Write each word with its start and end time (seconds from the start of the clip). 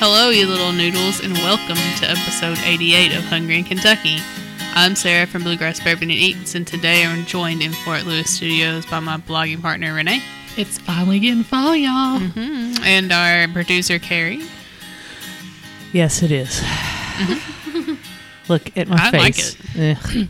Hello, 0.00 0.30
you 0.30 0.46
little 0.46 0.72
noodles, 0.72 1.20
and 1.20 1.34
welcome 1.34 1.76
to 1.76 2.10
episode 2.10 2.58
88 2.64 3.14
of 3.16 3.24
Hungry 3.24 3.58
in 3.58 3.64
Kentucky. 3.64 4.16
I'm 4.74 4.94
Sarah 4.96 5.26
from 5.26 5.42
Bluegrass 5.42 5.78
Bourbon 5.80 6.04
and 6.04 6.12
Eats, 6.12 6.54
and 6.54 6.66
today 6.66 7.04
I'm 7.04 7.26
joined 7.26 7.60
in 7.62 7.72
Fort 7.72 8.04
Lewis 8.06 8.30
Studios 8.34 8.86
by 8.86 9.00
my 9.00 9.18
blogging 9.18 9.60
partner 9.60 9.92
Renee 9.94 10.22
It's 10.56 10.78
finally 10.78 11.18
getting 11.20 11.44
fall, 11.44 11.76
y'all. 11.76 12.18
Mhm. 12.18 12.80
and 12.82 13.12
our 13.12 13.48
producer 13.48 13.98
Carrie. 13.98 14.42
Yes, 15.92 16.22
it 16.22 16.32
is. 16.32 16.62
Look 18.48 18.76
at 18.76 18.88
my 18.88 18.96
I 18.98 19.10
like 19.16 19.34
face. 19.34 19.56
I 19.76 20.28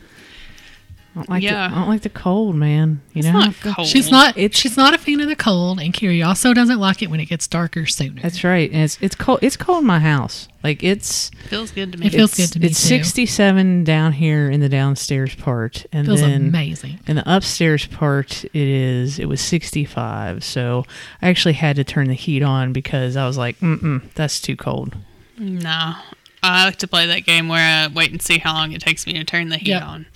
don't 1.21 1.31
like 1.31 1.43
Yeah. 1.43 1.69
the, 1.69 1.75
I 1.75 1.79
don't 1.79 1.89
like 1.89 2.03
the 2.03 2.09
cold, 2.09 2.57
man. 2.57 3.01
You 3.13 3.21
It's 3.21 3.27
know, 3.29 3.33
not 3.39 3.55
cold. 3.61 3.87
She's 3.89 4.11
not. 4.11 4.37
It's- 4.37 4.59
she's 4.59 4.77
not 4.77 4.95
a 4.95 4.99
fan 4.99 5.21
of 5.21 5.29
the 5.29 5.37
cold, 5.37 5.81
and 5.81 5.93
Carrie 5.95 6.23
also 6.23 6.53
doesn't 6.53 6.79
like 6.79 7.03
it 7.03 7.11
when 7.11 7.21
it 7.21 7.27
gets 7.27 7.47
darker 7.47 7.87
sooner. 7.87 8.21
That's 8.23 8.43
right. 8.45 8.71
And 8.71 8.83
it's 8.83 8.99
it's 9.01 9.15
cold. 9.15 9.39
It's 9.43 9.57
cold 9.57 9.81
in 9.83 9.87
my 9.87 9.99
house. 10.01 10.49
Like 10.63 10.83
it's 10.83 11.31
Feels 11.49 11.71
good 11.71 11.93
to 11.93 11.99
me. 11.99 12.07
It 12.09 12.13
feels 12.13 12.35
good 12.35 12.53
to 12.53 12.61
me, 12.61 12.67
It's 12.67 12.79
67 12.79 13.85
down 13.85 14.13
here 14.13 14.51
in 14.51 14.61
the 14.61 14.69
downstairs 14.69 15.35
part, 15.35 15.87
and 15.93 16.07
feels 16.07 16.21
then 16.21 16.49
amazing. 16.49 17.01
in 17.07 17.17
the 17.17 17.25
upstairs 17.37 17.87
part, 17.87 18.45
it 18.45 18.55
is 18.55 19.19
it 19.19 19.27
was 19.29 19.41
65. 19.41 20.45
So 20.45 20.85
I 21.23 21.29
actually 21.29 21.55
had 21.55 21.77
to 21.77 21.85
turn 21.85 22.09
the 22.09 22.15
heat 22.15 22.43
on 22.43 22.73
because 22.73 23.17
I 23.17 23.27
was 23.27 23.37
like, 23.39 23.59
mm 23.61 24.03
that's 24.15 24.41
too 24.41 24.57
cold. 24.57 24.97
No. 25.39 25.95
I 26.43 26.65
like 26.65 26.77
to 26.77 26.89
play 26.89 27.07
that 27.07 27.25
game 27.27 27.49
where 27.49 27.61
I 27.61 27.87
wait 27.89 28.11
and 28.13 28.21
see 28.23 28.39
how 28.39 28.55
long 28.55 28.73
it 28.73 28.81
takes 28.81 29.07
me 29.07 29.13
to 29.15 29.25
turn 29.25 29.49
the 29.51 29.57
heat 29.59 29.69
Yep. 29.69 29.83
on. 29.83 30.07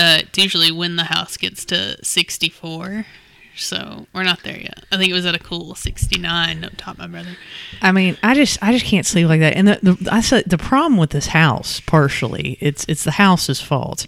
Uh, 0.00 0.20
it's 0.20 0.38
usually 0.38 0.72
when 0.72 0.96
the 0.96 1.04
house 1.04 1.36
gets 1.36 1.62
to 1.66 2.02
64. 2.02 3.04
So 3.54 4.06
we're 4.14 4.22
not 4.22 4.42
there 4.44 4.58
yet. 4.58 4.86
I 4.90 4.96
think 4.96 5.10
it 5.10 5.14
was 5.14 5.26
at 5.26 5.34
a 5.34 5.38
cool 5.38 5.74
69 5.74 6.64
up 6.64 6.72
top, 6.78 6.96
my 6.96 7.06
brother. 7.06 7.36
I 7.82 7.92
mean, 7.92 8.16
I 8.22 8.32
just 8.32 8.56
I 8.62 8.72
just 8.72 8.86
can't 8.86 9.04
sleep 9.04 9.28
like 9.28 9.40
that. 9.40 9.56
And 9.56 9.68
the, 9.68 9.78
the 9.82 10.08
I 10.10 10.22
said 10.22 10.44
the 10.46 10.56
problem 10.56 10.96
with 10.96 11.10
this 11.10 11.26
house, 11.26 11.80
partially, 11.80 12.56
it's 12.60 12.86
it's 12.88 13.04
the 13.04 13.10
house's 13.10 13.60
fault. 13.60 14.06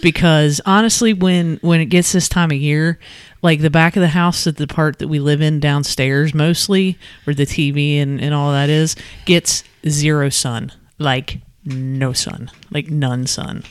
Because 0.00 0.62
honestly, 0.66 1.12
when 1.12 1.58
when 1.60 1.82
it 1.82 1.86
gets 1.86 2.12
this 2.12 2.30
time 2.30 2.50
of 2.50 2.56
year, 2.56 2.98
like 3.42 3.60
the 3.60 3.68
back 3.68 3.96
of 3.96 4.00
the 4.00 4.08
house 4.08 4.44
the 4.44 4.66
part 4.66 4.98
that 5.00 5.08
we 5.08 5.20
live 5.20 5.42
in 5.42 5.60
downstairs 5.60 6.32
mostly, 6.32 6.96
where 7.24 7.34
the 7.34 7.44
TV 7.44 8.00
and, 8.00 8.18
and 8.18 8.32
all 8.32 8.52
that 8.52 8.70
is, 8.70 8.96
gets 9.26 9.62
zero 9.86 10.30
sun. 10.30 10.72
Like 10.98 11.40
no 11.66 12.14
sun. 12.14 12.50
Like 12.70 12.88
none 12.88 13.26
sun. 13.26 13.64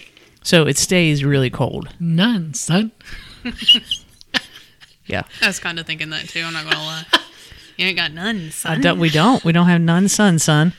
So 0.47 0.65
it 0.65 0.77
stays 0.77 1.25
really 1.25 1.49
cold. 1.49 1.89
None, 1.99 2.53
son. 2.53 2.93
Yeah. 5.05 5.23
I 5.41 5.47
was 5.47 5.59
kind 5.59 5.79
of 5.79 5.85
thinking 5.85 6.09
that 6.09 6.27
too. 6.27 6.41
I'm 6.41 6.51
not 6.51 6.65
gonna 6.65 6.79
lie. 6.79 7.05
You 7.77 7.85
ain't 7.87 7.95
got 7.95 8.11
none, 8.11 8.47
I 8.47 8.49
son. 8.49 8.81
don't, 8.81 8.99
we 8.99 9.09
don't. 9.09 9.41
We 9.45 9.53
don't 9.53 9.67
have 9.67 9.79
none 9.79 10.09
sun, 10.09 10.37
son. 10.37 10.73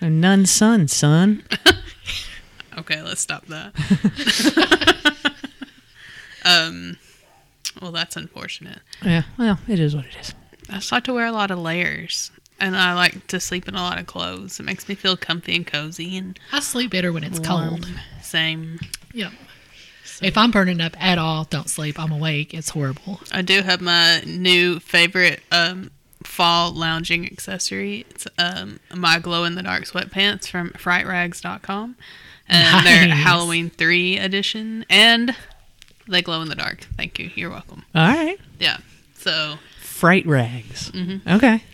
None 0.00 0.46
sun, 0.46 0.88
son. 0.88 1.42
Okay, 2.78 3.02
let's 3.02 3.20
stop 3.20 3.44
that. 3.46 3.74
um, 6.44 6.96
well, 7.82 7.92
that's 7.92 8.16
unfortunate. 8.16 8.78
Yeah. 9.04 9.24
Well, 9.38 9.58
it 9.68 9.78
is 9.80 9.94
what 9.94 10.06
it 10.06 10.16
is. 10.20 10.34
I 10.70 10.74
just 10.74 10.90
like 10.90 11.04
to 11.04 11.12
wear 11.12 11.26
a 11.26 11.32
lot 11.32 11.50
of 11.50 11.58
layers, 11.58 12.30
and 12.62 12.76
I 12.76 12.94
like 12.94 13.26
to 13.26 13.40
sleep 13.40 13.66
in 13.68 13.74
a 13.74 13.82
lot 13.82 13.98
of 13.98 14.06
clothes. 14.06 14.60
It 14.60 14.62
makes 14.62 14.88
me 14.88 14.94
feel 14.94 15.16
comfy 15.16 15.56
and 15.56 15.66
cozy 15.66 16.16
and 16.16 16.38
I 16.52 16.60
sleep 16.60 16.92
better 16.92 17.12
when 17.12 17.24
it's 17.24 17.40
cold. 17.40 17.88
Same. 18.22 18.78
Yep. 19.12 19.32
If 20.22 20.38
I'm 20.38 20.52
burning 20.52 20.80
up 20.80 20.94
at 21.02 21.18
all, 21.18 21.44
don't 21.44 21.68
sleep. 21.68 21.98
I'm 21.98 22.12
awake. 22.12 22.54
It's 22.54 22.70
horrible. 22.70 23.20
I 23.32 23.42
do 23.42 23.62
have 23.62 23.80
my 23.80 24.20
new 24.24 24.78
favorite 24.78 25.40
um, 25.50 25.90
fall 26.22 26.70
lounging 26.70 27.26
accessory. 27.26 28.06
It's 28.10 28.28
um, 28.38 28.78
my 28.94 29.18
glow 29.18 29.42
in 29.42 29.56
the 29.56 29.64
dark 29.64 29.82
sweatpants 29.82 30.46
from 30.46 30.70
frightrags.com. 30.70 31.96
And 32.48 32.86
they're 32.86 33.08
Halloween 33.08 33.70
3 33.70 34.18
edition. 34.18 34.84
And 34.88 35.34
they 36.06 36.22
glow 36.22 36.40
in 36.42 36.48
the 36.48 36.54
dark. 36.54 36.86
Thank 36.96 37.18
you. 37.18 37.30
You're 37.34 37.50
welcome. 37.50 37.84
All 37.92 38.06
right. 38.06 38.38
Yeah. 38.60 38.76
So, 39.16 39.56
Fright 39.80 40.26
rags. 40.26 40.92
Mm-hmm. 40.92 41.28
Okay. 41.28 41.64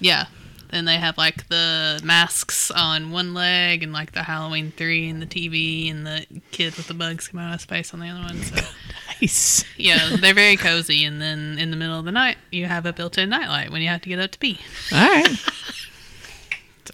Yeah. 0.00 0.26
Then 0.70 0.84
they 0.84 0.96
have 0.96 1.16
like 1.16 1.48
the 1.48 1.98
masks 2.04 2.70
on 2.70 3.10
one 3.10 3.32
leg 3.32 3.82
and 3.82 3.90
like 3.90 4.12
the 4.12 4.22
Halloween 4.24 4.70
3 4.76 5.08
and 5.08 5.22
the 5.22 5.26
TV 5.26 5.90
and 5.90 6.06
the 6.06 6.26
kid 6.50 6.76
with 6.76 6.88
the 6.88 6.94
bugs 6.94 7.28
come 7.28 7.40
out 7.40 7.54
of 7.54 7.60
his 7.60 7.64
face 7.64 7.94
on 7.94 8.00
the 8.00 8.08
other 8.08 8.20
one. 8.20 8.36
So, 8.42 8.56
Nice. 9.20 9.64
yeah, 9.78 10.16
they're 10.20 10.34
very 10.34 10.56
cozy. 10.58 11.04
And 11.06 11.22
then 11.22 11.56
in 11.58 11.70
the 11.70 11.76
middle 11.76 11.98
of 11.98 12.04
the 12.04 12.12
night, 12.12 12.36
you 12.50 12.66
have 12.66 12.84
a 12.84 12.92
built 12.92 13.16
in 13.16 13.30
nightlight 13.30 13.70
when 13.72 13.80
you 13.80 13.88
have 13.88 14.02
to 14.02 14.08
get 14.10 14.18
up 14.18 14.30
to 14.32 14.38
pee. 14.38 14.60
All 14.92 14.98
right. 14.98 15.28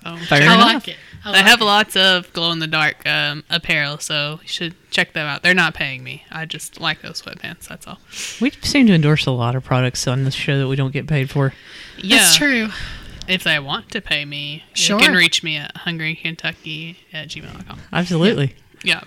So 0.03 0.17
Fair 0.27 0.43
I 0.49 0.55
enough. 0.55 0.75
like 0.75 0.89
it. 0.89 0.97
I 1.25 1.33
They 1.33 1.39
like 1.39 1.47
have 1.47 1.61
it. 1.61 1.65
lots 1.65 1.97
of 1.97 2.33
glow 2.33 2.53
in 2.53 2.59
the 2.59 2.67
dark 2.67 3.07
um, 3.07 3.45
apparel, 3.49 3.99
so 3.99 4.41
you 4.43 4.49
should 4.49 4.75
check 4.91 5.13
them 5.15 5.27
out. 5.27 5.43
They're 5.43 5.55
not 5.55 5.75
paying 5.75 6.05
me. 6.05 6.25
I 6.31 6.45
just 6.45 6.81
like 6.81 7.01
those 7.03 7.23
sweatpants. 7.23 7.67
That's 7.69 7.87
all. 7.87 7.99
We 8.41 8.51
seem 8.63 8.87
to 8.89 8.93
endorse 8.95 9.25
a 9.27 9.31
lot 9.31 9.55
of 9.55 9.65
products 9.65 10.07
on 10.07 10.25
this 10.25 10.35
show 10.35 10.59
that 10.59 10.69
we 10.69 10.77
don't 10.77 10.93
get 10.93 11.07
paid 11.07 11.31
for. 11.31 11.55
Yeah, 11.99 12.19
That's 12.19 12.37
true. 12.37 12.69
If 13.27 13.43
they 13.45 13.59
want 13.59 13.91
to 13.93 14.03
pay 14.03 14.25
me, 14.27 14.65
Sure. 14.75 14.99
you 15.01 15.07
can 15.07 15.15
reach 15.17 15.43
me 15.43 15.57
at 15.57 15.75
hungrykentucky 15.75 16.97
at 17.13 17.29
gmail.com. 17.29 17.81
Absolutely. 17.93 18.55
Yeah. 18.83 19.03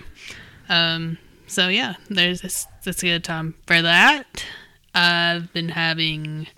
Um. 0.68 1.18
So 1.46 1.68
yeah, 1.68 1.94
there's 2.10 2.40
this. 2.40 2.66
It's 2.84 3.02
a 3.02 3.06
good 3.06 3.24
time 3.24 3.54
for 3.66 3.80
that. 3.80 4.44
I've 4.94 5.52
been 5.52 5.68
having. 5.70 6.48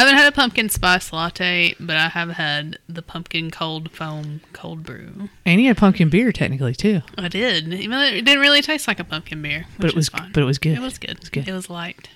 I 0.00 0.04
haven't 0.04 0.16
had 0.16 0.32
a 0.32 0.32
pumpkin 0.32 0.70
spice 0.70 1.12
latte, 1.12 1.74
but 1.78 1.94
I 1.94 2.08
have 2.08 2.30
had 2.30 2.78
the 2.88 3.02
pumpkin 3.02 3.50
cold 3.50 3.90
foam 3.90 4.40
cold 4.54 4.82
brew. 4.82 5.28
And 5.44 5.60
you 5.60 5.66
had 5.68 5.76
pumpkin 5.76 6.08
beer 6.08 6.32
technically 6.32 6.74
too. 6.74 7.02
I 7.18 7.28
did. 7.28 7.70
Even 7.74 7.90
though 7.98 8.04
it 8.06 8.24
didn't 8.24 8.40
really 8.40 8.62
taste 8.62 8.88
like 8.88 8.98
a 8.98 9.04
pumpkin 9.04 9.42
beer, 9.42 9.66
But 9.78 9.90
it 9.90 9.94
was 9.94 10.08
fine. 10.08 10.32
but 10.32 10.42
it 10.42 10.46
was 10.46 10.56
good. 10.58 10.78
It 10.78 10.80
was 10.80 10.96
good. 10.96 11.10
It's 11.18 11.28
good. 11.28 11.46
It 11.46 11.52
was 11.52 11.68
light 11.68 12.08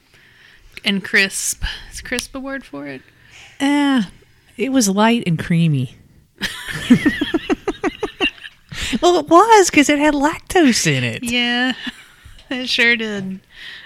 and 0.83 1.05
crisp. 1.05 1.63
Is 1.93 2.01
crisp 2.01 2.35
a 2.35 2.41
word 2.41 2.65
for 2.65 2.87
it? 2.87 3.03
Eh, 3.61 4.05
it 4.57 4.73
was 4.73 4.89
light 4.89 5.23
and 5.27 5.39
creamy. 5.39 5.97
well, 9.03 9.19
it 9.19 9.29
was 9.29 9.71
because 9.71 9.91
it 9.91 9.99
had 9.99 10.15
lactose 10.15 10.87
in 10.87 11.05
it. 11.05 11.23
Yeah, 11.23 11.75
it 12.51 12.67
sure 12.71 12.97
did. 12.97 13.41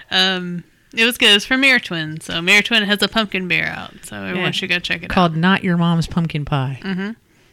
Um, 0.09 0.63
it 0.93 1.05
was 1.05 1.17
good. 1.17 1.31
It 1.31 1.33
was 1.35 1.45
from 1.45 1.61
Mirror 1.61 1.79
Twin. 1.79 2.19
So 2.21 2.41
Mirror 2.41 2.63
Twin 2.63 2.83
has 2.83 3.01
a 3.01 3.07
pumpkin 3.07 3.47
beer 3.47 3.65
out. 3.65 3.93
So 4.03 4.17
everyone 4.17 4.45
Yeah. 4.45 4.51
should 4.51 4.69
go 4.69 4.79
check 4.79 5.03
it 5.03 5.09
Called 5.09 5.35
Not 5.35 5.63
Your 5.63 5.77
Mom's 5.77 6.07
Pumpkin 6.07 6.45
Pie. 6.45 6.79
Mm-hmm. 6.83 7.11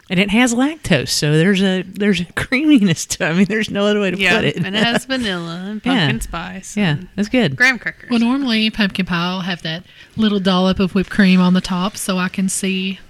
And 0.09 0.21
it 0.21 0.31
has 0.31 0.55
lactose, 0.55 1.09
so 1.09 1.37
there's 1.37 1.61
a 1.63 1.83
there's 1.83 2.21
a 2.21 2.25
creaminess 2.37 3.07
to. 3.07 3.25
it. 3.25 3.29
I 3.29 3.33
mean, 3.33 3.47
there's 3.47 3.71
no 3.71 3.87
other 3.87 4.01
way 4.01 4.11
to 4.13 4.17
out. 4.17 4.21
Yeah, 4.21 4.37
put 4.37 4.45
it. 4.45 4.57
and 4.65 4.77
it 4.77 4.85
has 4.85 5.05
vanilla 5.07 5.65
and 5.67 5.81
Yeah. 5.85 5.99
pumpkin 6.07 6.21
spice. 6.21 6.77
yeah, 6.77 6.91
and 6.93 7.09
that's 7.17 7.29
good. 7.29 7.57
graham 7.57 7.79
crackers. 7.81 8.09
Well, 8.11 8.21
normally 8.21 8.71
pumpkin 8.71 9.05
pie 9.05 9.35
will 9.35 9.41
have 9.41 9.63
that 9.63 9.83
little 10.17 10.39
dollop 10.39 10.79
of 10.79 10.95
whipped 10.95 11.11
cream 11.11 11.41
on 11.41 11.55
the 11.55 11.61
top, 11.61 11.97
so 11.97 12.19
I 12.19 12.29
can 12.29 12.49
see 12.49 13.01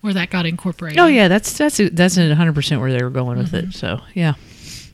where 0.00 0.12
that 0.14 0.30
got 0.30 0.44
incorporated. 0.44 0.98
Oh 0.98 1.06
yeah, 1.06 1.28
that's 1.28 1.56
that's 1.56 1.80
that's 1.92 2.16
a 2.16 2.34
hundred 2.34 2.56
percent 2.56 2.80
where 2.80 2.92
they 2.92 3.04
were 3.04 3.10
going 3.10 3.38
with 3.38 3.54
it. 3.54 3.72
So 3.72 4.00
yeah, 4.12 4.34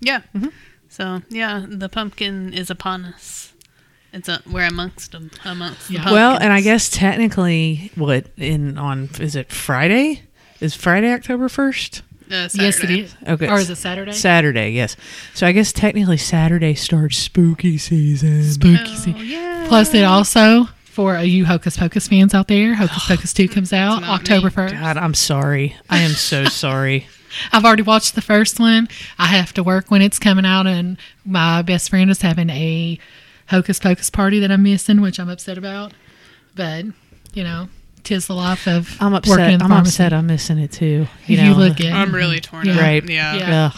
yeah. 0.00 0.20
Mm-hmm. 0.36 0.48
So 0.90 1.22
yeah, 1.30 1.64
the 1.66 1.88
pumpkin 1.88 2.52
is 2.52 2.68
upon 2.68 3.06
us. 3.06 3.47
It's 4.12 4.28
a, 4.28 4.42
we're 4.50 4.66
amongst 4.66 5.12
them. 5.12 5.30
Amongst 5.44 5.90
Yeah. 5.90 6.04
the 6.04 6.12
well, 6.12 6.38
and 6.40 6.52
I 6.52 6.60
guess 6.60 6.88
technically, 6.88 7.90
what 7.94 8.26
in 8.36 8.78
on 8.78 9.10
is 9.20 9.36
it 9.36 9.50
Friday? 9.52 10.22
Is 10.60 10.74
Friday 10.74 11.12
October 11.12 11.48
first? 11.48 12.02
Uh, 12.30 12.48
yes, 12.52 12.54
it 12.54 12.72
Saturday. 12.72 13.00
is. 13.00 13.14
Okay. 13.26 13.48
Or 13.48 13.58
is 13.58 13.70
it 13.70 13.76
Saturday? 13.76 14.12
Saturday, 14.12 14.70
yes. 14.72 14.96
So 15.34 15.46
I 15.46 15.52
guess 15.52 15.72
technically 15.72 16.16
Saturday 16.18 16.74
starts 16.74 17.16
spooky 17.16 17.78
season. 17.78 18.42
Spooky. 18.44 18.76
Oh, 18.82 18.94
season. 18.94 19.16
yeah. 19.24 19.64
Plus, 19.68 19.94
it 19.94 20.04
also 20.04 20.64
for 20.84 21.16
you 21.18 21.44
Hocus 21.46 21.76
Pocus 21.76 22.08
fans 22.08 22.34
out 22.34 22.48
there, 22.48 22.74
Hocus 22.74 23.04
Pocus 23.08 23.32
two 23.32 23.48
comes 23.48 23.72
out 23.72 24.02
October 24.02 24.50
first. 24.50 24.74
God, 24.74 24.96
I'm 24.96 25.14
sorry. 25.14 25.76
I 25.88 25.98
am 25.98 26.10
so 26.10 26.44
sorry. 26.46 27.06
I've 27.52 27.64
already 27.64 27.82
watched 27.82 28.14
the 28.14 28.22
first 28.22 28.58
one. 28.58 28.88
I 29.18 29.26
have 29.26 29.52
to 29.54 29.62
work 29.62 29.90
when 29.90 30.02
it's 30.02 30.18
coming 30.18 30.44
out, 30.46 30.66
and 30.66 30.98
my 31.24 31.62
best 31.62 31.88
friend 31.90 32.10
is 32.10 32.20
having 32.22 32.50
a 32.50 32.98
Hocus 33.48 33.78
Pocus 33.78 34.10
party 34.10 34.40
that 34.40 34.50
I'm 34.50 34.62
missing, 34.62 35.00
which 35.00 35.18
I'm 35.20 35.28
upset 35.28 35.58
about. 35.58 35.92
But 36.54 36.86
you 37.34 37.44
know, 37.44 37.68
tis 38.04 38.26
the 38.26 38.34
life 38.34 38.66
of 38.66 38.96
I'm 39.00 39.12
working 39.12 39.32
upset. 39.32 39.50
in 39.52 39.58
the 39.58 39.64
I'm 39.64 39.70
pharmacy. 39.70 39.88
upset. 39.90 40.12
I'm 40.12 40.26
missing 40.26 40.58
it 40.58 40.72
too. 40.72 41.06
You, 41.26 41.36
You, 41.36 41.42
know, 41.50 41.56
look 41.56 41.80
it. 41.80 41.92
I'm 41.92 42.14
really 42.14 42.40
torn 42.40 42.66
Yeah. 42.66 42.74
up. 42.74 42.80
Right. 42.80 43.08
Yeah. 43.08 43.34
Yeah. 43.36 43.70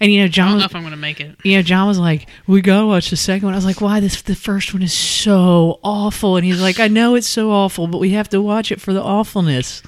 And 0.00 0.12
you 0.12 0.18
know, 0.18 0.24
I 0.24 0.28
don't 0.28 0.32
John. 0.32 0.58
know 0.58 0.64
if 0.64 0.74
I'm 0.74 0.82
gonna 0.82 0.96
make 0.96 1.20
it. 1.20 1.36
You 1.42 1.56
know, 1.56 1.62
John 1.62 1.86
was 1.86 1.98
like, 1.98 2.26
"We 2.46 2.60
gotta 2.62 2.86
watch 2.86 3.10
the 3.10 3.16
second 3.16 3.46
one." 3.46 3.54
I 3.54 3.56
was 3.56 3.64
like, 3.64 3.80
"Why? 3.80 4.00
This 4.00 4.20
the 4.22 4.34
first 4.34 4.72
one 4.74 4.82
is 4.82 4.92
so 4.92 5.80
awful." 5.82 6.36
And 6.36 6.44
he's 6.44 6.60
like, 6.60 6.78
"I 6.80 6.88
know 6.88 7.14
it's 7.14 7.26
so 7.26 7.50
awful, 7.50 7.86
but 7.86 7.98
we 7.98 8.10
have 8.10 8.28
to 8.30 8.40
watch 8.42 8.70
it 8.72 8.80
for 8.80 8.92
the 8.92 9.02
awfulness." 9.02 9.82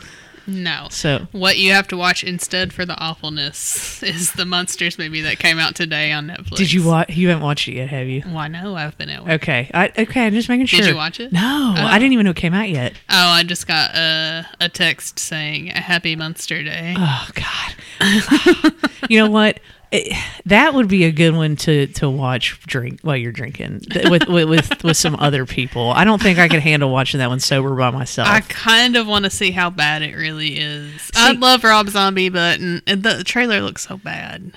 No. 0.48 0.88
So 0.90 1.28
What 1.32 1.58
you 1.58 1.72
have 1.72 1.86
to 1.88 1.96
watch 1.96 2.24
instead 2.24 2.72
for 2.72 2.86
the 2.86 2.98
awfulness 2.98 4.02
is 4.02 4.32
the 4.32 4.44
Munsters 4.46 4.98
movie 4.98 5.20
that 5.20 5.38
came 5.38 5.58
out 5.58 5.74
today 5.74 6.10
on 6.10 6.28
Netflix. 6.28 6.56
did 6.56 6.72
you 6.72 6.82
watch? 6.84 7.10
You 7.10 7.28
haven't 7.28 7.42
watched 7.44 7.68
it 7.68 7.74
yet, 7.74 7.90
have 7.90 8.06
you? 8.08 8.22
Why 8.22 8.48
no? 8.48 8.74
I've 8.74 8.96
been 8.96 9.10
at 9.10 9.22
work. 9.24 9.42
Okay, 9.42 9.70
I, 9.74 9.92
okay. 9.98 10.26
I'm 10.26 10.32
just 10.32 10.48
making 10.48 10.66
sure. 10.66 10.80
Did 10.80 10.88
you 10.88 10.96
watch 10.96 11.20
it? 11.20 11.32
No, 11.32 11.74
Oh. 11.76 11.82
I 11.86 11.98
didn't 11.98 12.14
even 12.14 12.24
know 12.24 12.30
it 12.30 12.36
came 12.36 12.54
out 12.54 12.70
yet. 12.70 12.94
Oh, 13.10 13.28
I 13.28 13.42
just 13.42 13.66
got 13.66 13.94
a, 13.94 14.46
a 14.60 14.68
text 14.70 15.18
saying 15.18 15.68
a 15.70 15.80
happy 15.80 16.16
Munster 16.16 16.62
Day. 16.62 16.94
Oh 16.96 17.28
God. 17.34 18.72
you 19.10 19.18
know 19.22 19.30
what? 19.30 19.60
It- 19.90 20.16
that 20.44 20.74
would 20.74 20.88
be 20.88 21.04
a 21.04 21.10
good 21.10 21.34
one 21.34 21.56
to 21.56 21.86
to 21.86 22.10
watch 22.10 22.60
drink 22.66 23.00
while 23.02 23.16
you're 23.16 23.32
drinking 23.32 23.82
with 24.10 24.28
with 24.28 24.48
with, 24.48 24.84
with 24.84 24.96
some 24.96 25.16
other 25.18 25.46
people. 25.46 25.90
I 25.90 26.04
don't 26.04 26.20
think 26.20 26.38
I 26.38 26.48
could 26.48 26.60
handle 26.60 26.90
watching 26.90 27.18
that 27.18 27.28
one 27.28 27.40
sober 27.40 27.74
by 27.74 27.90
myself. 27.90 28.28
I 28.28 28.40
kind 28.40 28.96
of 28.96 29.06
want 29.06 29.24
to 29.24 29.30
see 29.30 29.50
how 29.50 29.70
bad 29.70 30.02
it 30.02 30.14
really 30.14 30.58
is. 30.58 31.10
I 31.14 31.32
love 31.32 31.64
Rob 31.64 31.88
Zombie, 31.88 32.28
but 32.28 32.60
n- 32.60 32.82
the 32.86 33.22
trailer 33.24 33.60
looks 33.60 33.86
so 33.86 33.96
bad. 33.96 34.52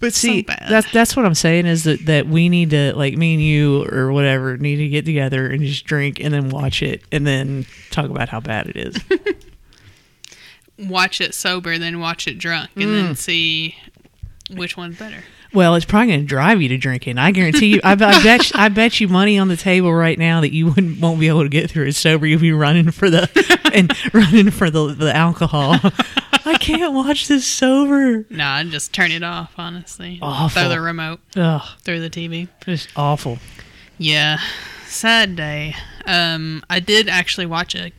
but 0.00 0.12
see, 0.12 0.42
bad. 0.42 0.66
that's 0.68 0.90
that's 0.92 1.16
what 1.16 1.24
I'm 1.24 1.34
saying 1.34 1.66
is 1.66 1.84
that 1.84 2.04
that 2.06 2.26
we 2.26 2.48
need 2.48 2.70
to 2.70 2.94
like 2.94 3.16
me 3.16 3.34
and 3.34 3.42
you 3.42 3.86
or 3.90 4.12
whatever 4.12 4.56
need 4.58 4.76
to 4.76 4.88
get 4.88 5.04
together 5.06 5.48
and 5.48 5.62
just 5.62 5.86
drink 5.86 6.20
and 6.20 6.32
then 6.34 6.50
watch 6.50 6.82
it 6.82 7.02
and 7.10 7.26
then 7.26 7.66
talk 7.90 8.10
about 8.10 8.28
how 8.28 8.40
bad 8.40 8.66
it 8.68 8.76
is. 8.76 8.98
Watch 10.78 11.20
it 11.20 11.34
sober, 11.34 11.76
then 11.76 11.98
watch 11.98 12.28
it 12.28 12.38
drunk, 12.38 12.70
and 12.76 12.94
then 12.94 13.14
mm. 13.14 13.16
see 13.16 13.74
which 14.50 14.76
one's 14.76 14.98
better. 14.98 15.24
Well, 15.52 15.74
it's 15.76 15.86
probably 15.86 16.08
going 16.08 16.20
to 16.20 16.26
drive 16.26 16.60
you 16.60 16.68
to 16.68 16.76
drinking. 16.76 17.16
I 17.16 17.30
guarantee 17.30 17.74
you. 17.74 17.80
I, 17.82 17.92
I 17.92 17.94
bet. 17.96 18.52
I 18.54 18.68
bet 18.68 19.00
you 19.00 19.08
money 19.08 19.38
on 19.38 19.48
the 19.48 19.56
table 19.56 19.92
right 19.94 20.18
now 20.18 20.42
that 20.42 20.52
you 20.52 20.66
wouldn't 20.66 21.00
won't 21.00 21.20
be 21.20 21.28
able 21.28 21.42
to 21.42 21.48
get 21.48 21.70
through 21.70 21.86
it 21.86 21.94
sober. 21.94 22.26
You'll 22.26 22.40
be 22.40 22.52
running 22.52 22.90
for 22.90 23.08
the 23.08 23.28
and 23.74 23.92
running 24.12 24.50
for 24.50 24.68
the 24.70 24.94
the 24.94 25.14
alcohol. 25.14 25.76
I 26.44 26.56
can't 26.58 26.92
watch 26.92 27.28
this 27.28 27.46
sober. 27.46 28.26
No, 28.30 28.44
I'd 28.44 28.68
just 28.68 28.92
turn 28.92 29.10
it 29.10 29.22
off, 29.22 29.54
honestly. 29.58 30.18
Awful. 30.20 30.60
Throw 30.62 30.68
the 30.68 30.80
remote 30.80 31.20
Ugh, 31.36 31.62
through 31.80 32.00
the 32.00 32.10
TV. 32.10 32.48
just 32.64 32.90
awful. 32.96 33.38
Yeah, 33.96 34.38
sad 34.86 35.34
day. 35.34 35.74
Um, 36.06 36.62
I 36.70 36.80
did 36.80 37.08
actually 37.08 37.46
watch 37.46 37.74
a 37.74 37.92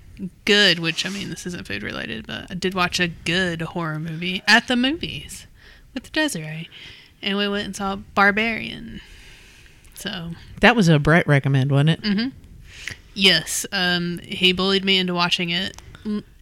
good, 0.45 0.80
which 0.80 1.06
I 1.06 1.10
mean, 1.10 1.30
this 1.30 1.45
isn't 1.48 1.68
food 1.68 1.84
related, 1.84 2.28
but 2.28 2.50
I 2.50 2.54
did 2.54 2.74
watch 2.74 3.00
a 3.00 3.07
good 3.07 3.62
horror 3.62 4.00
movie 4.00 4.44
at 4.48 4.68
the 4.68 4.75
movies 4.75 5.45
with 6.01 6.12
Desiree, 6.12 6.69
and 7.22 7.38
we 7.38 7.48
went 7.48 7.66
and 7.66 7.75
saw 7.75 7.96
Barbarian. 7.96 9.01
So 9.96 10.31
That 10.62 10.75
was 10.75 10.88
a 10.88 10.98
Brett 11.00 11.28
recommend, 11.28 11.72
wasn't 11.72 11.90
it? 12.04 12.34
yes, 13.13 13.66
um, 13.72 14.19
he 14.24 14.54
bullied 14.54 14.86
me 14.86 14.98
into 14.98 15.13
watching 15.13 15.50
it, 15.50 15.78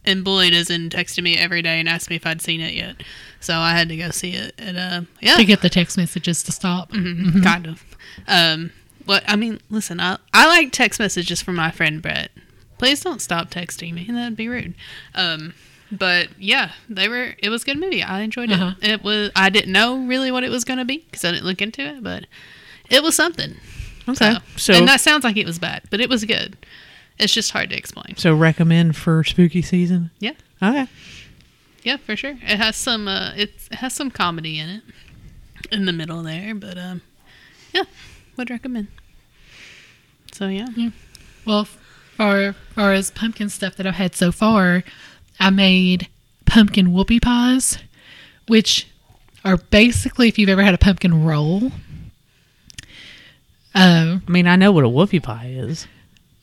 and 0.04 0.24
bullied 0.24 0.54
as 0.54 0.70
in 0.70 0.88
texted 0.90 1.22
me 1.22 1.36
every 1.36 1.60
day 1.62 1.80
and 1.80 1.88
asked 1.88 2.08
me 2.10 2.16
if 2.16 2.26
I'd 2.26 2.40
seen 2.40 2.60
it 2.60 2.74
yet. 2.74 3.02
So 3.40 3.54
I 3.58 3.72
had 3.72 3.88
to 3.88 3.96
go 3.96 4.10
see 4.10 4.32
it, 4.34 4.54
and 4.58 4.76
uh, 4.78 5.00
yeah, 5.20 5.36
to 5.36 5.44
get 5.44 5.62
the 5.62 5.68
text 5.68 5.96
messages 5.96 6.42
to 6.44 6.52
stop. 6.52 6.92
Mhm, 6.92 7.42
kind 7.42 7.66
of. 7.66 7.84
Um, 8.26 8.72
but 9.06 9.22
I 9.26 9.36
mean, 9.36 9.60
listen, 9.70 10.00
I 10.00 10.18
I 10.32 10.46
like 10.46 10.72
text 10.72 10.98
messages 11.00 11.40
from 11.42 11.56
my 11.56 11.70
friend 11.70 12.00
Brett. 12.02 12.30
Please 12.78 13.00
don't 13.00 13.20
stop 13.20 13.50
texting 13.50 13.92
me. 13.94 14.06
That'd 14.08 14.36
be 14.36 14.48
rude. 14.48 14.74
Um, 15.14 15.54
but 15.92 16.28
yeah, 16.38 16.72
they 16.88 17.08
were. 17.08 17.34
It 17.38 17.48
was 17.50 17.62
a 17.62 17.66
good 17.66 17.78
movie. 17.78 18.02
I 18.02 18.20
enjoyed 18.20 18.50
Uh-huh. 18.52 18.74
it. 18.80 18.90
It 18.90 19.02
was. 19.02 19.30
I 19.36 19.48
didn't 19.50 19.72
know 19.72 19.98
really 19.98 20.30
what 20.30 20.44
it 20.44 20.50
was 20.50 20.64
going 20.64 20.78
to 20.78 20.84
be 20.84 20.98
because 20.98 21.24
I 21.24 21.30
didn't 21.32 21.46
look 21.46 21.62
into 21.62 21.82
it, 21.82 22.02
but 22.02 22.26
it 22.90 23.02
was 23.02 23.14
something. 23.14 23.56
Okay. 24.08 24.34
So, 24.34 24.38
So 24.56 24.74
and 24.74 24.88
that 24.88 25.00
sounds 25.00 25.24
like 25.24 25.36
it 25.36 25.46
was 25.46 25.58
bad, 25.58 25.82
but 25.90 26.00
it 26.00 26.08
was 26.08 26.24
good. 26.24 26.56
It's 27.18 27.32
just 27.34 27.50
hard 27.50 27.70
to 27.70 27.76
explain. 27.76 28.16
so 28.16 28.34
recommend 28.34 28.96
for 28.96 29.24
spooky 29.24 29.60
season. 29.60 30.10
Yeah, 30.20 30.32
Okay. 30.62 30.86
yeah, 31.82 31.96
for 31.96 32.14
sure. 32.16 32.38
It 32.42 32.58
has 32.58 32.76
some. 32.76 33.08
Uh, 33.08 33.32
it's, 33.36 33.66
it 33.68 33.76
has 33.76 33.92
some 33.92 34.10
comedy 34.10 34.58
in 34.58 34.68
it 34.68 34.82
in 35.72 35.84
the 35.84 35.92
middle 35.92 36.22
there, 36.22 36.54
but 36.54 36.78
um, 36.78 37.02
yeah, 37.74 37.82
would 38.36 38.50
recommend. 38.50 38.86
So 40.32 40.46
yeah. 40.48 40.68
Well, 41.44 41.64
for 41.64 42.54
far 42.74 42.92
as 42.92 43.10
pumpkin 43.10 43.48
stuff 43.48 43.76
that 43.76 43.86
I've 43.86 43.94
had 43.94 44.14
so 44.14 44.30
far, 44.32 44.84
I 45.40 45.50
made 45.50 46.08
pumpkin 46.46 46.88
whoopie 46.88 47.22
pies, 47.22 47.78
which 48.46 48.86
are 49.44 49.56
basically 49.56 50.28
if 50.28 50.38
you've 50.38 50.48
ever 50.48 50.62
had 50.62 50.74
a 50.74 50.78
pumpkin 50.78 51.24
roll. 51.24 51.70
Uh, 53.74 54.18
I 54.26 54.30
mean, 54.30 54.46
I 54.46 54.56
know 54.56 54.72
what 54.72 54.84
a 54.84 54.88
whoopie 54.88 55.22
pie 55.22 55.52
is. 55.54 55.86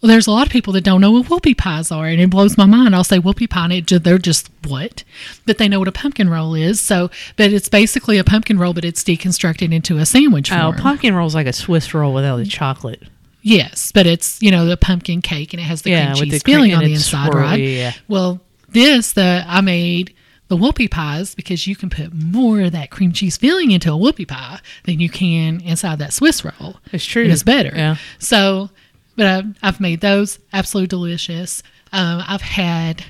well, 0.01 0.07
there's 0.09 0.27
a 0.27 0.31
lot 0.31 0.45
of 0.45 0.51
people 0.53 0.71
that 0.74 0.83
don't 0.83 1.01
know 1.01 1.12
what 1.12 1.25
whoopie 1.25 1.57
pies 1.57 1.92
are, 1.92 2.06
and 2.06 2.21
it 2.21 2.30
blows 2.30 2.57
my 2.57 2.65
mind. 2.65 2.95
I'll 2.95 3.03
say 3.03 3.19
whoopie 3.19 3.50
pie, 3.50 3.65
and 3.65 3.74
it, 3.92 4.03
they're 4.03 4.18
just 4.18 4.50
what? 4.68 5.03
But 5.45 5.57
they 5.57 5.68
know 5.68 5.80
what 5.80 5.88
a 5.88 5.92
pumpkin 5.92 6.30
roll 6.30 6.53
is. 6.56 6.80
So, 6.80 7.09
but 7.36 7.51
it's 7.51 7.68
basically 7.68 8.18
a 8.18 8.24
pumpkin 8.24 8.57
roll, 8.57 8.74
but 8.74 8.86
it's 8.86 9.03
deconstructed 9.03 9.74
into 9.74 9.97
a 9.97 10.06
sandwich 10.06 10.51
Oh, 10.51 10.71
form. 10.71 10.75
pumpkin 10.77 11.15
roll's 11.15 11.36
like 11.36 11.47
a 11.47 11.53
Swiss 11.53 11.94
roll 11.94 12.13
without 12.13 12.38
the 12.38 12.45
chocolate. 12.45 13.03
Yes, 13.42 13.92
but 13.92 14.07
it's 14.07 14.42
you 14.42 14.50
know 14.51 14.65
the 14.65 14.77
pumpkin 14.77 15.21
cake 15.21 15.53
and 15.53 15.59
it 15.59 15.65
has 15.65 15.81
the 15.83 15.92
Yeah, 15.92 16.13
cream 16.15 16.30
cheese 16.31 16.42
filling 16.44 16.74
on 16.74 16.83
the 16.83 16.94
inside, 16.94 17.31
swirly, 17.31 17.36
right? 17.42 17.59
yeah. 17.59 17.94
Well, 18.07 18.39
this 18.75 19.13
the 19.13 19.44
I 19.48 19.62
made 19.62 20.13
the 20.48 20.57
whoopie 20.57 20.92
pies 20.92 21.33
because 21.33 21.66
you 21.66 21.75
can 21.75 21.89
put 21.89 22.13
more 22.13 22.62
of 22.62 22.74
that 22.74 22.92
cream 22.92 23.12
cheese 23.12 23.38
filling 23.38 23.72
into 23.72 23.92
a 23.92 23.98
whoopie 23.98 24.27
pie 24.27 24.60
than 24.83 25.00
you 25.00 25.10
can 25.10 25.60
inside 25.62 25.98
that 26.00 26.13
Swiss 26.13 26.45
roll. 26.45 26.75
It's 26.92 27.04
true. 27.04 27.24
It's 27.24 27.42
better. 27.42 27.72
Yeah. 27.74 27.95
So, 28.19 28.69
but 29.16 29.25
I've, 29.25 29.57
I've 29.63 29.80
made 29.80 30.01
those 30.01 30.38
absolutely 30.54 30.88
delicious. 30.88 31.63
Um, 31.92 32.22
I've 32.27 32.42
had 32.42 33.04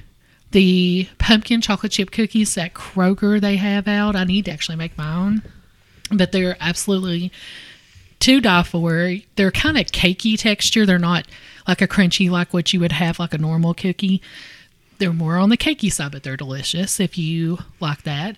the 0.52 1.10
pumpkin 1.18 1.60
chocolate 1.60 1.92
chip 1.92 2.12
cookies 2.12 2.56
that 2.56 2.74
Kroger 2.74 3.42
they 3.42 3.58
have 3.58 3.88
out. 3.88 4.16
I 4.16 4.24
need 4.24 4.46
to 4.46 4.52
actually 4.52 4.78
make 4.78 4.98
my 4.98 5.14
own, 5.14 5.42
but 6.12 6.32
they're 6.32 6.56
absolutely 6.62 7.34
to 8.20 8.40
die 8.40 8.64
for. 8.64 9.16
They're 9.36 9.52
kind 9.52 9.78
of 9.78 9.88
cakey 9.88 10.40
texture. 10.40 10.86
They're 10.86 11.00
not 11.00 11.28
like 11.68 11.82
a 11.82 11.88
crunchy 11.88 12.30
like 12.30 12.54
what 12.54 12.72
you 12.72 12.80
would 12.80 12.94
have 12.94 13.20
like 13.20 13.34
a 13.34 13.38
normal 13.38 13.74
cookie. 13.74 14.22
They're 14.98 15.14
more 15.14 15.38
on 15.38 15.50
the 15.50 15.58
cakey 15.58 15.92
side, 15.92 16.12
but 16.12 16.24
they're 16.24 16.38
delicious 16.38 17.00
if 17.00 17.18
you 17.18 17.60
like 17.80 18.04
that. 18.04 18.38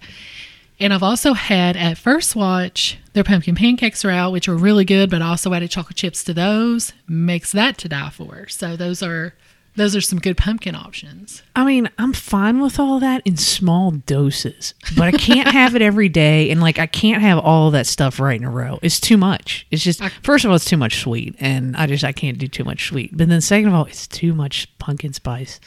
And 0.79 0.93
I've 0.93 1.03
also 1.03 1.33
had 1.33 1.75
at 1.75 1.97
First 1.97 2.35
Watch, 2.35 2.97
their 3.13 3.23
pumpkin 3.23 3.55
pancakes 3.55 4.05
are 4.05 4.11
out, 4.11 4.31
which 4.31 4.47
are 4.47 4.55
really 4.55 4.85
good, 4.85 5.09
but 5.09 5.21
I 5.21 5.29
also 5.29 5.53
added 5.53 5.71
chocolate 5.71 5.95
chips 5.97 6.23
to 6.25 6.33
those. 6.33 6.93
Makes 7.07 7.51
that 7.53 7.77
to 7.79 7.89
die 7.89 8.11
for. 8.11 8.47
So 8.47 8.75
those 8.75 9.01
are 9.01 9.33
those 9.77 9.95
are 9.95 10.01
some 10.01 10.17
good 10.17 10.37
pumpkin 10.37 10.73
options. 10.73 11.43
I 11.55 11.63
mean, 11.63 11.87
I'm 11.99 12.11
fine 12.11 12.61
with 12.61 12.79
all 12.79 12.99
that 12.99 13.21
in 13.25 13.37
small 13.37 13.91
doses, 13.91 14.73
but 14.95 15.03
I 15.03 15.11
can't 15.11 15.47
have 15.47 15.75
it 15.75 15.83
every 15.83 16.09
day, 16.09 16.49
and 16.49 16.59
like 16.59 16.79
I 16.79 16.87
can't 16.87 17.21
have 17.21 17.37
all 17.37 17.69
that 17.71 17.85
stuff 17.85 18.19
right 18.19 18.39
in 18.39 18.45
a 18.45 18.49
row. 18.49 18.79
It's 18.81 18.99
too 18.99 19.17
much. 19.17 19.67
It's 19.69 19.83
just 19.83 20.03
first 20.23 20.45
of 20.45 20.49
all, 20.49 20.55
it's 20.55 20.65
too 20.65 20.77
much 20.77 20.99
sweet, 20.99 21.35
and 21.39 21.75
I 21.77 21.85
just 21.85 22.03
I 22.03 22.11
can't 22.11 22.39
do 22.39 22.47
too 22.47 22.63
much 22.63 22.87
sweet. 22.87 23.15
But 23.15 23.29
then 23.29 23.39
second 23.39 23.69
of 23.69 23.75
all, 23.75 23.85
it's 23.85 24.07
too 24.07 24.33
much 24.33 24.67
pumpkin 24.79 25.13
spice. 25.13 25.59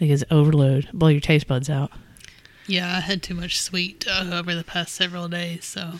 Like 0.00 0.10
it's 0.10 0.24
overload. 0.30 0.88
Blow 0.92 1.08
your 1.08 1.20
taste 1.20 1.46
buds 1.46 1.68
out. 1.68 1.90
Yeah, 2.66 2.96
I 2.96 3.00
had 3.00 3.22
too 3.22 3.34
much 3.34 3.60
sweet 3.60 4.06
uh, 4.08 4.30
over 4.32 4.54
the 4.54 4.64
past 4.64 4.94
several 4.94 5.28
days, 5.28 5.64
so 5.64 5.94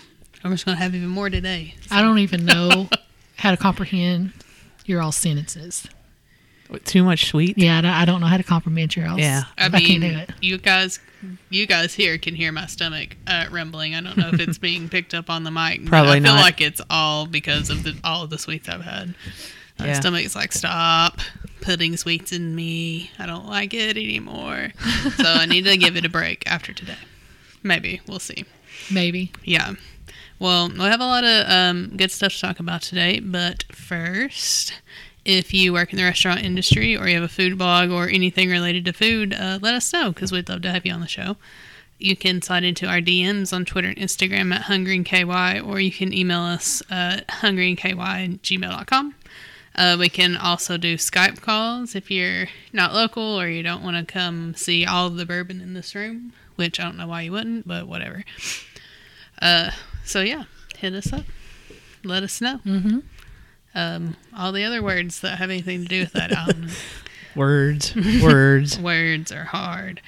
I'm 0.44 0.52
just 0.52 0.64
gonna 0.64 0.76
have 0.78 0.94
even 0.94 1.08
more 1.08 1.28
today. 1.28 1.74
I 1.90 2.00
don't 2.00 2.18
even 2.18 2.44
know 2.44 2.88
how 3.36 3.50
to 3.50 3.56
comprehend 3.56 4.32
your 4.86 5.02
all 5.02 5.12
sentences. 5.12 5.86
With 6.68 6.84
Too 6.84 7.02
much 7.02 7.26
sweet. 7.26 7.58
Yeah, 7.58 7.78
I 7.84 8.04
don't, 8.04 8.20
know 8.20 8.28
how 8.28 8.36
to 8.36 8.44
comprehend 8.44 8.94
your 8.94 9.08
all. 9.08 9.18
Yeah. 9.18 9.42
I 9.58 9.66
I 9.66 9.68
mean, 9.70 10.00
can't 10.00 10.00
do 10.02 10.18
it. 10.20 10.30
you 10.40 10.56
guys, 10.56 11.00
you 11.48 11.66
guys 11.66 11.94
here 11.94 12.16
can 12.16 12.36
hear 12.36 12.52
my 12.52 12.66
stomach 12.66 13.16
uh, 13.26 13.46
rumbling. 13.50 13.96
I 13.96 14.00
don't 14.00 14.16
know 14.16 14.28
if 14.32 14.38
it's 14.38 14.58
being 14.58 14.88
picked 14.88 15.12
up 15.12 15.28
on 15.28 15.42
the 15.42 15.50
mic. 15.50 15.80
but 15.82 15.88
Probably 15.88 16.18
I 16.18 16.20
feel 16.20 16.34
like 16.34 16.60
it's 16.60 16.80
all 16.88 17.26
because 17.26 17.70
of 17.70 17.82
the 17.82 17.98
all 18.04 18.22
of 18.22 18.30
the 18.30 18.38
sweets 18.38 18.68
I've 18.68 18.82
had. 18.82 19.16
My 19.80 19.86
Yeah. 19.88 20.00
stomach's 20.00 20.36
like, 20.36 20.52
stop 20.52 21.20
putting 21.60 21.96
sweets 21.96 22.32
in 22.32 22.54
me. 22.54 23.10
I 23.18 23.26
don't 23.26 23.46
like 23.46 23.74
it 23.74 23.96
anymore. 23.96 24.68
so 25.16 25.24
I 25.26 25.46
need 25.46 25.64
to 25.66 25.76
give 25.76 25.96
it 25.96 26.04
a 26.04 26.08
break 26.08 26.42
after 26.46 26.72
today. 26.72 26.96
Maybe 27.62 28.00
we'll 28.06 28.18
see. 28.18 28.44
Maybe. 28.90 29.32
Yeah. 29.44 29.74
Well, 30.38 30.70
we 30.70 30.78
have 30.80 31.00
a 31.00 31.04
lot 31.06 31.24
of 31.24 31.50
um, 31.50 31.92
good 31.96 32.10
stuff 32.10 32.32
to 32.32 32.40
talk 32.40 32.60
about 32.60 32.80
today, 32.82 33.20
but 33.20 33.64
first, 33.72 34.72
if 35.26 35.52
you 35.52 35.74
work 35.74 35.92
in 35.92 35.98
the 35.98 36.04
restaurant 36.04 36.42
industry 36.42 36.96
or 36.96 37.06
you 37.08 37.14
have 37.16 37.22
a 37.24 37.28
food 37.28 37.58
blog 37.58 37.90
or 37.90 38.08
anything 38.08 38.48
related 38.48 38.86
to 38.86 38.92
food, 38.94 39.34
uh, 39.34 39.58
let 39.60 39.74
us 39.74 39.92
know 39.92 40.12
because 40.12 40.32
we'd 40.32 40.48
love 40.48 40.62
to 40.62 40.70
have 40.72 40.86
you 40.86 40.92
on 40.94 41.00
the 41.00 41.06
show. 41.08 41.36
You 41.98 42.16
can 42.16 42.40
slide 42.40 42.64
into 42.64 42.86
our 42.86 43.00
DMs 43.02 43.52
on 43.52 43.66
Twitter 43.66 43.88
and 43.88 43.98
Instagram 43.98 44.54
at 44.54 44.62
hungryinky, 44.62 45.62
or 45.66 45.78
you 45.78 45.90
can 45.92 46.14
email 46.14 46.40
us 46.40 46.82
at 46.90 47.28
hungryinky 47.28 47.90
at 47.98 48.40
gmail.com. 48.42 49.14
Uh, 49.74 49.96
we 49.98 50.08
can 50.08 50.36
also 50.36 50.76
do 50.76 50.96
Skype 50.96 51.40
calls 51.40 51.94
if 51.94 52.10
you're 52.10 52.48
not 52.72 52.92
local 52.92 53.40
or 53.40 53.48
you 53.48 53.62
don't 53.62 53.82
want 53.82 53.96
to 53.96 54.12
come 54.12 54.54
see 54.54 54.84
all 54.84 55.06
of 55.06 55.16
the 55.16 55.24
bourbon 55.24 55.60
in 55.60 55.74
this 55.74 55.94
room, 55.94 56.32
which 56.56 56.80
I 56.80 56.84
don't 56.84 56.98
know 56.98 57.06
why 57.06 57.22
you 57.22 57.32
wouldn't, 57.32 57.66
but 57.66 57.86
whatever. 57.86 58.24
Uh, 59.40 59.70
so 60.04 60.20
yeah, 60.20 60.44
hit 60.76 60.92
us 60.94 61.12
up. 61.12 61.24
Let 62.04 62.22
us 62.22 62.40
know. 62.40 62.58
Mm-hmm. 62.66 62.98
Um, 63.74 64.16
all 64.36 64.52
the 64.52 64.64
other 64.64 64.82
words 64.82 65.20
that 65.20 65.38
have 65.38 65.50
anything 65.50 65.82
to 65.82 65.88
do 65.88 66.00
with 66.00 66.12
that, 66.12 66.32
I. 66.36 66.52
Words. 67.36 67.94
Words. 67.94 68.78
words 68.80 69.30
are 69.30 69.44
hard. 69.44 70.00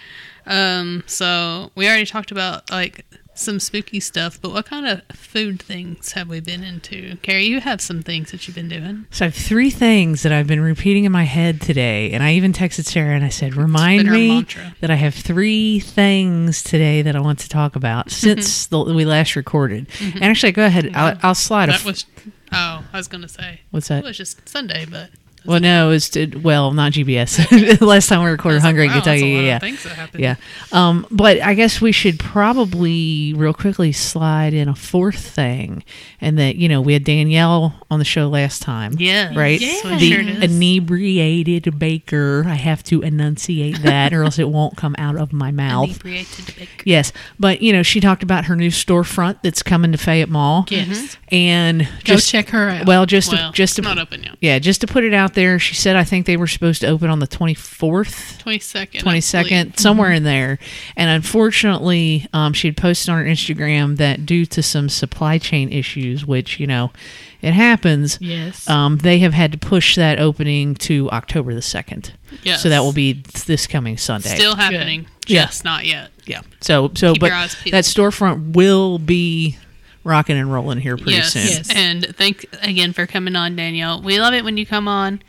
Um, 0.45 1.05
so 1.07 1.71
we 1.77 1.87
already 1.87 2.05
talked 2.05 2.33
about 2.33 2.69
like 2.69 3.07
some 3.35 3.61
spooky 3.61 4.01
stuff, 4.01 4.41
but 4.41 4.53
what 4.53 4.67
kind 4.67 4.87
of 4.87 5.03
food 5.17 5.61
things 5.61 6.13
have 6.13 6.29
we 6.29 6.41
been 6.41 6.63
into? 6.63 7.17
Carrie, 7.23 7.45
you 7.45 7.61
have 7.61 7.81
some 7.81 8.03
things 8.03 8.31
that 8.31 8.47
you've 8.47 8.55
been 8.55 8.69
doing. 8.69 9.07
So 9.11 9.25
I 9.25 9.29
have 9.29 9.35
three 9.35 9.71
things 9.71 10.23
that 10.23 10.33
I've 10.33 10.47
been 10.47 10.61
repeating 10.61 11.05
in 11.05 11.13
my 11.13 11.25
head 11.25 11.61
today, 11.61 12.13
and 12.13 12.23
I 12.23 12.35
even 12.35 12.53
texted 12.53 12.85
Sarah 12.85 13.15
and 13.15 13.25
I 13.25 13.29
said, 13.29 13.55
"Remind 13.55 14.11
me 14.11 14.29
mantra. 14.29 14.77
that 14.81 14.91
I 14.91 14.97
have 14.97 15.15
three 15.15 15.81
things 15.81 16.63
today 16.63 17.03
that 17.03 17.17
I 17.17 17.21
want 17.21 17.39
to 17.41 17.49
talk 17.49 17.77
about 17.77 18.07
mm-hmm. 18.07 18.27
since 18.27 18.67
the, 18.67 18.83
we 18.83 19.05
last 19.05 19.37
recorded." 19.37 19.89
Mm-hmm. 19.89 20.17
And 20.17 20.25
actually, 20.25 20.53
go 20.53 20.65
ahead. 20.67 20.91
I'll, 20.95 21.19
I'll 21.23 21.35
slide. 21.35 21.69
A 21.69 21.73
That 21.73 21.81
f- 21.81 21.87
was 21.87 22.07
oh, 22.53 22.85
I 22.93 22.97
was 22.97 23.09
gonna 23.09 23.29
say 23.29 23.61
what's 23.71 23.89
that? 23.89 24.05
it 24.05 24.05
was 24.05 24.17
just 24.17 24.49
Sunday, 24.49 24.85
but 24.85 25.11
Well, 25.45 25.61
no, 25.61 25.87
it 25.89 25.91
was 25.91 26.11
to, 26.11 26.37
well, 26.37 26.73
not 26.73 26.93
GBS. 26.93 27.81
Last 27.87 28.09
time 28.09 28.23
we 28.23 28.31
recorded 28.31 28.57
like, 28.59 28.63
Hungry 28.65 28.87
wow, 28.87 28.95
that's 28.95 29.07
a 29.07 29.11
Kentucky, 29.11 29.35
lot 29.37 29.43
yeah, 29.45 29.57
of 29.57 29.83
that 29.83 29.93
happened. 29.97 30.23
yeah. 30.23 30.35
Um, 30.73 31.07
but 31.11 31.41
I 31.41 31.55
guess 31.55 31.81
we 31.81 31.91
should 31.93 32.19
probably 32.19 33.35
real 33.35 33.53
quickly 33.55 33.93
slide 33.93 34.55
in 34.55 34.69
a 34.69 34.75
fourth 34.75 35.19
thing, 35.19 35.83
and 36.21 36.39
that 36.39 36.57
you 36.57 36.69
know 36.69 36.81
we 36.81 36.93
had 36.93 37.05
Danielle 37.05 37.75
on 37.91 37.99
the 37.99 38.05
show 38.05 38.29
last 38.29 38.63
time, 38.63 38.95
Yeah, 38.99 39.37
right? 39.37 39.61
Yes, 39.61 39.83
The 39.83 40.11
sure 40.11 40.21
inebriated 40.21 41.79
baker. 41.79 42.45
I 42.47 42.55
have 42.55 42.83
to 42.85 43.03
enunciate 43.03 43.83
that, 43.83 44.13
or 44.13 44.25
else 44.25 44.39
it 44.39 44.49
won't 44.49 44.77
come 44.77 44.95
out 44.99 45.17
of 45.17 45.33
my 45.33 45.51
mouth. 45.51 45.89
Inebriated 45.91 46.55
bake. 46.57 46.83
Yes, 46.85 47.13
but 47.39 47.63
you 47.63 47.73
know 47.73 47.83
she 47.83 48.01
talked 48.01 48.23
about 48.23 48.47
her 48.47 48.57
new 48.57 48.71
storefront 48.71 49.39
that's 49.43 49.63
coming 49.63 49.93
to 49.93 49.99
Fayette 49.99 50.29
Mall, 50.29 50.67
Yes. 50.69 51.17
And 51.33 51.81
Go 51.83 51.89
just 52.05 52.31
check 52.31 52.51
her 52.51 52.69
out. 52.69 52.87
well, 52.87 53.07
just 53.07 53.33
Well, 53.33 53.51
to, 53.51 53.57
just 53.57 53.77
to 53.77 53.83
not 53.83 53.99
open 53.99 54.23
yet. 54.23 54.37
yeah, 54.41 54.59
just 54.59 54.83
to 54.83 54.87
put 54.87 55.03
it 55.03 55.15
out 55.15 55.35
there, 55.35 55.59
she 55.59 55.75
said 55.75 55.97
I 55.97 56.05
think 56.05 56.27
they 56.27 56.37
were 56.37 56.47
supposed 56.47 56.83
to 56.83 56.89
open 56.89 57.09
on 57.11 57.19
the 57.21 57.27
24th, 57.27 58.39
Twenty 58.39 58.59
second. 58.61 59.01
22nd, 59.03 59.79
somewhere 59.79 60.13
in 60.13 60.25
there. 60.25 60.59
And 60.97 61.09
unfortunately, 61.11 62.29
um, 62.33 62.53
she 62.53 62.69
had 62.69 62.77
posted 62.77 63.09
on 63.11 63.25
her 63.25 63.31
Instagram 63.31 63.97
that 63.97 64.27
due 64.27 64.47
to 64.47 64.63
some 64.63 64.89
supply 64.89 65.39
chain 65.39 65.71
issues, 65.73 66.25
which, 66.27 66.61
you 66.61 66.67
know, 66.67 66.93
it 67.41 67.55
happens, 67.55 68.19
yes. 68.21 68.69
um, 68.71 68.99
they 68.99 69.19
have 69.21 69.33
had 69.33 69.51
to 69.53 69.59
push 69.59 69.97
that 69.97 70.21
opening 70.21 70.75
to 70.77 71.11
October 71.11 71.55
the 71.55 71.61
2nd. 71.61 72.13
Yes. 72.45 72.63
So 72.63 72.69
that 72.69 72.81
will 72.81 72.93
be 72.93 73.15
this 73.47 73.67
coming 73.67 73.97
Sunday. 73.97 74.29
Still 74.37 74.55
happening, 74.55 75.07
Yeah. 75.27 75.47
just 75.47 75.65
not 75.65 75.85
yet. 75.85 76.11
yeah. 76.25 76.43
So, 76.61 76.93
so, 76.95 77.13
Keep 77.15 77.21
but 77.21 77.27
your 77.27 77.35
eyes 77.37 77.55
peeled. 77.57 77.75
that 77.75 77.85
storefront 77.85 78.53
will 78.53 78.99
be 79.01 79.57
rocking 80.05 80.37
and 80.37 80.53
rolling 80.53 80.79
here 80.79 80.97
pretty 80.97 81.13
yes. 81.13 81.33
soon. 81.33 81.43
Yes. 81.47 81.71
And 81.75 82.07
thank 82.17 82.47
again 82.63 82.93
for 82.93 83.07
coming 83.07 83.37
on, 83.37 83.57
Danielle. 83.57 84.03
We 84.03 84.19
love 84.21 84.35
it 84.35 84.45
when 84.45 84.57
you 84.57 84.67
come 84.67 84.89
on. 84.89 85.23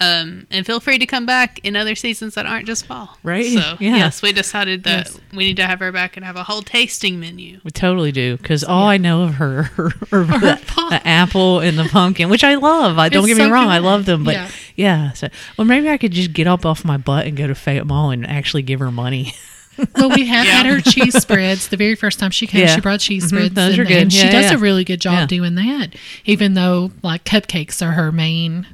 Um, 0.00 0.46
and 0.50 0.64
feel 0.64 0.80
free 0.80 0.98
to 0.98 1.04
come 1.06 1.26
back 1.26 1.60
in 1.64 1.76
other 1.76 1.94
seasons 1.94 2.34
that 2.34 2.46
aren't 2.46 2.66
just 2.66 2.86
fall. 2.86 3.18
Right? 3.22 3.44
So 3.52 3.76
Yeah. 3.78 3.96
yes, 3.96 4.22
we 4.22 4.32
decided 4.32 4.84
that 4.84 5.06
Yes. 5.06 5.20
we 5.34 5.44
need 5.44 5.56
to 5.58 5.66
have 5.66 5.80
her 5.80 5.92
back 5.92 6.16
and 6.16 6.24
have 6.24 6.34
a 6.34 6.44
whole 6.44 6.62
tasting 6.62 7.20
menu. 7.20 7.60
We 7.62 7.70
totally 7.72 8.10
do 8.10 8.38
because 8.38 8.64
all 8.64 8.86
I 8.86 8.96
know 8.96 9.24
of 9.24 9.34
her 9.34 9.70
are 10.10 10.24
the, 10.24 10.60
the 10.88 11.00
apple 11.06 11.60
and 11.60 11.78
the 11.78 11.84
pumpkin, 11.84 12.30
which 12.30 12.42
I 12.42 12.54
love. 12.54 12.98
I 12.98 13.10
don't 13.10 13.24
It's 13.24 13.34
get 13.34 13.42
me 13.44 13.48
so 13.48 13.50
wrong, 13.52 13.68
I 13.68 13.78
love 13.78 14.06
them, 14.06 14.24
but 14.24 14.34
Yeah. 14.34 14.48
yeah. 14.76 15.12
so 15.12 15.28
well, 15.58 15.66
maybe 15.66 15.90
I 15.90 15.98
could 15.98 16.12
just 16.12 16.32
get 16.32 16.46
up 16.46 16.64
off 16.64 16.86
my 16.86 16.96
butt 16.96 17.26
and 17.26 17.36
go 17.36 17.46
to 17.46 17.54
Fayette 17.54 17.86
Mall 17.86 18.10
and 18.12 18.26
actually 18.26 18.62
give 18.62 18.80
her 18.80 18.90
money. 18.90 19.34
well, 19.96 20.10
we 20.10 20.26
have 20.26 20.46
Yeah. 20.46 20.52
had 20.52 20.66
her 20.66 20.80
cheese 20.80 21.16
spreads. 21.20 21.68
The 21.68 21.76
very 21.76 21.94
first 21.94 22.18
time 22.18 22.30
she 22.30 22.46
came, 22.46 22.60
Yeah. 22.62 22.74
she 22.74 22.80
brought 22.80 23.00
cheese 23.00 23.24
Mhm, 23.24 23.28
spreads. 23.28 23.54
those 23.54 23.70
and, 23.72 23.78
are 23.80 23.84
good. 23.84 24.02
and 24.02 24.12
she 24.12 24.18
Yeah, 24.26 24.30
does 24.32 24.50
a 24.50 24.58
really 24.58 24.84
good 24.84 25.00
job 25.00 25.14
Yeah. 25.14 25.26
doing 25.26 25.54
that, 25.54 25.90
even 26.26 26.54
though 26.54 26.92
like 27.02 27.24
cupcakes 27.24 27.80
are 27.86 27.92
her 27.92 28.12
main 28.12 28.66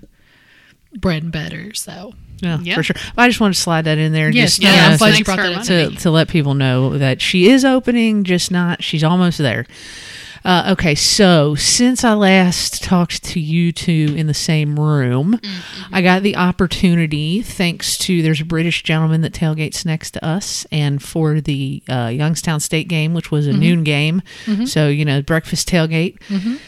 bread 0.97 1.23
and 1.23 1.33
butter. 1.33 1.73
So 1.75 2.15
Yeah, 2.41 2.59
Yeah. 2.63 2.75
for 2.77 2.85
sure. 2.85 2.95
I 3.17 3.27
just 3.29 3.41
wanted 3.41 3.55
to 3.55 3.61
slide 3.61 3.83
that 3.87 3.99
in 3.99 4.13
there. 4.13 4.31
Yes, 4.31 4.59
just, 4.59 4.63
no, 4.63 4.73
yeah, 4.73 4.87
I'm 4.87 4.93
so- 4.93 4.99
glad 5.07 5.19
you 5.19 5.25
brought 5.25 5.39
that 5.39 5.57
up. 5.57 5.65
to, 5.65 5.91
to 6.03 6.11
let 6.13 6.29
people 6.29 6.55
know 6.55 6.97
that 6.97 7.21
she 7.21 7.49
is 7.49 7.65
opening, 7.65 8.23
just 8.23 8.53
not, 8.53 8.85
she's 8.85 9.03
almost 9.03 9.39
there. 9.39 9.67
Uh, 10.45 10.71
okay, 10.73 10.95
so 10.95 11.55
since 11.55 12.05
I 12.05 12.15
last 12.15 12.83
talked 12.83 13.23
to 13.25 13.41
you 13.41 13.73
two 13.73 14.15
in 14.17 14.27
the 14.27 14.35
same 14.35 14.79
room, 14.79 15.39
Mm-hmm. 15.43 15.95
I 15.95 16.03
got 16.03 16.23
the 16.23 16.37
opportunity, 16.37 17.43
thanks 17.43 17.97
to 17.99 18.23
there's 18.23 18.41
a 18.41 18.45
British 18.45 18.83
gentleman 18.83 19.21
that 19.23 19.33
tailgates 19.33 19.85
next 19.85 20.13
to 20.13 20.25
us, 20.25 20.67
and 20.71 21.03
for 21.03 21.41
the 21.41 21.83
uh, 21.89 22.11
Youngstown 22.13 22.61
State 22.61 22.89
game, 22.89 23.15
which 23.15 23.31
was 23.31 23.47
a 23.47 23.51
Mm-hmm. 23.51 23.61
noon 23.61 23.85
game, 23.85 24.23
so 24.67 24.89
you 24.89 25.05
know 25.05 25.23
breakfast 25.23 25.69
tailgate, 25.69 26.19